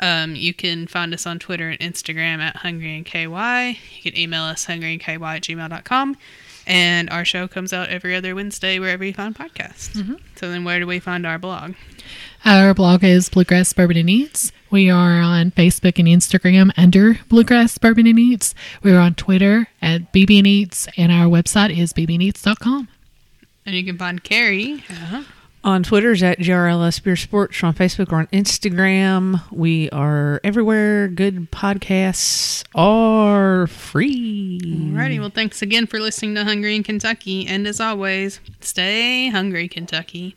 um, 0.00 0.34
you 0.34 0.54
can 0.54 0.86
find 0.86 1.12
us 1.12 1.26
on 1.26 1.38
Twitter 1.38 1.70
and 1.70 1.80
Instagram 1.80 2.38
at 2.38 2.56
Hungry 2.56 2.96
in 2.96 3.04
KY. 3.04 3.78
You 3.96 4.02
can 4.02 4.16
email 4.18 4.42
us 4.42 4.66
hungryinky 4.66 5.08
at 5.08 5.42
gmail.com. 5.42 6.16
And 6.66 7.08
our 7.08 7.24
show 7.24 7.48
comes 7.48 7.72
out 7.72 7.88
every 7.88 8.14
other 8.14 8.34
Wednesday 8.34 8.78
wherever 8.78 9.02
you 9.02 9.14
find 9.14 9.34
podcasts. 9.34 9.96
So 10.36 10.50
then 10.50 10.64
where 10.64 10.78
do 10.78 10.86
we 10.86 10.98
find 10.98 11.26
our 11.26 11.38
blog? 11.38 11.74
Our 12.44 12.74
blog 12.74 13.02
is 13.02 13.30
Bluegrass 13.30 13.72
Bourbon 13.72 13.96
and 13.96 14.10
Eats. 14.10 14.52
We 14.70 14.90
are 14.90 15.20
on 15.20 15.50
Facebook 15.52 15.98
and 15.98 16.06
Instagram 16.06 16.70
under 16.76 17.20
Bluegrass 17.30 17.78
Bourbon 17.78 18.06
and 18.06 18.18
Eats. 18.18 18.54
We're 18.82 18.98
on 18.98 19.14
Twitter 19.14 19.68
at 19.80 20.12
BB 20.12 20.38
and 20.38 20.46
Eats, 20.46 20.88
and 20.98 21.10
our 21.10 21.24
website 21.24 21.76
is 21.76 21.94
bbneats.com. 21.94 22.88
And 23.68 23.76
you 23.76 23.84
can 23.84 23.98
find 23.98 24.24
Carrie. 24.24 24.82
Uh-huh. 24.88 25.24
On 25.62 25.82
Twitter's 25.82 26.22
at 26.22 26.38
GRLS 26.38 27.02
Beer 27.02 27.16
Sports. 27.16 27.62
We're 27.62 27.68
on 27.68 27.74
Facebook. 27.74 28.10
We're 28.10 28.16
on 28.16 28.28
Instagram. 28.28 29.42
We 29.52 29.90
are 29.90 30.40
everywhere. 30.42 31.08
Good 31.08 31.50
podcasts 31.50 32.64
are 32.74 33.66
free. 33.66 34.58
Alrighty. 34.64 35.20
Well, 35.20 35.28
thanks 35.28 35.60
again 35.60 35.86
for 35.86 36.00
listening 36.00 36.34
to 36.36 36.44
Hungry 36.44 36.76
in 36.76 36.82
Kentucky. 36.82 37.46
And 37.46 37.66
as 37.66 37.78
always, 37.78 38.40
stay 38.62 39.28
hungry, 39.28 39.68
Kentucky. 39.68 40.34